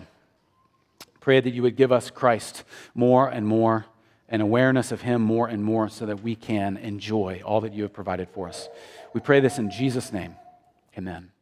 Pray 1.19 1.39
that 1.39 1.53
you 1.53 1.61
would 1.61 1.75
give 1.75 1.91
us 1.91 2.09
Christ 2.09 2.63
more 2.93 3.27
and 3.27 3.47
more, 3.47 3.85
and 4.29 4.41
awareness 4.41 4.91
of 4.91 5.01
Him 5.01 5.21
more 5.21 5.47
and 5.47 5.63
more, 5.63 5.89
so 5.89 6.05
that 6.05 6.21
we 6.21 6.35
can 6.35 6.77
enjoy 6.77 7.41
all 7.45 7.61
that 7.61 7.73
you 7.73 7.83
have 7.83 7.93
provided 7.93 8.29
for 8.29 8.47
us. 8.47 8.67
We 9.13 9.21
pray 9.21 9.39
this 9.39 9.57
in 9.57 9.69
Jesus' 9.69 10.11
name. 10.11 10.35
Amen. 10.97 11.32